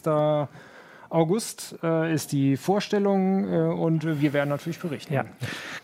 August 1.15 1.77
äh, 1.81 2.13
ist 2.13 2.33
die 2.33 2.57
Vorstellung 2.57 3.51
äh, 3.51 3.57
und 3.57 4.21
wir 4.21 4.33
werden 4.33 4.49
natürlich 4.49 4.79
berichten. 4.79 5.13
Ja, 5.13 5.23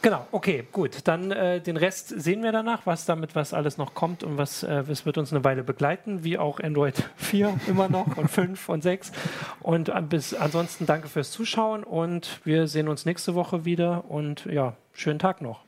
genau. 0.01 0.27
Okay, 0.31 0.67
gut. 0.71 1.07
Dann 1.07 1.31
äh, 1.31 1.61
den 1.61 1.77
Rest 1.77 2.09
sehen 2.09 2.43
wir 2.43 2.51
danach, 2.51 2.85
was 2.85 3.05
damit 3.05 3.33
was 3.33 3.53
alles 3.53 3.77
noch 3.77 3.93
kommt 3.93 4.23
und 4.23 4.37
was 4.37 4.63
äh, 4.63 4.83
es 4.89 5.05
wird 5.05 5.17
uns 5.17 5.31
eine 5.31 5.43
Weile 5.45 5.63
begleiten, 5.63 6.25
wie 6.25 6.37
auch 6.37 6.59
Android 6.59 7.09
4 7.15 7.59
immer 7.67 7.87
noch 7.87 8.17
und 8.17 8.29
5 8.29 8.67
und 8.67 8.83
6. 8.83 9.13
Und 9.61 9.87
äh, 9.87 10.01
bis 10.01 10.33
ansonsten 10.33 10.85
danke 10.85 11.07
fürs 11.07 11.31
Zuschauen 11.31 11.85
und 11.85 12.41
wir 12.43 12.67
sehen 12.67 12.89
uns 12.89 13.05
nächste 13.05 13.33
Woche 13.33 13.63
wieder 13.63 14.11
und 14.11 14.45
ja, 14.45 14.75
schönen 14.91 15.19
Tag 15.19 15.41
noch. 15.41 15.61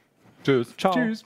Tschüss. 0.44 0.76
Ciao. 0.78 0.94
Tschüss. 0.94 1.24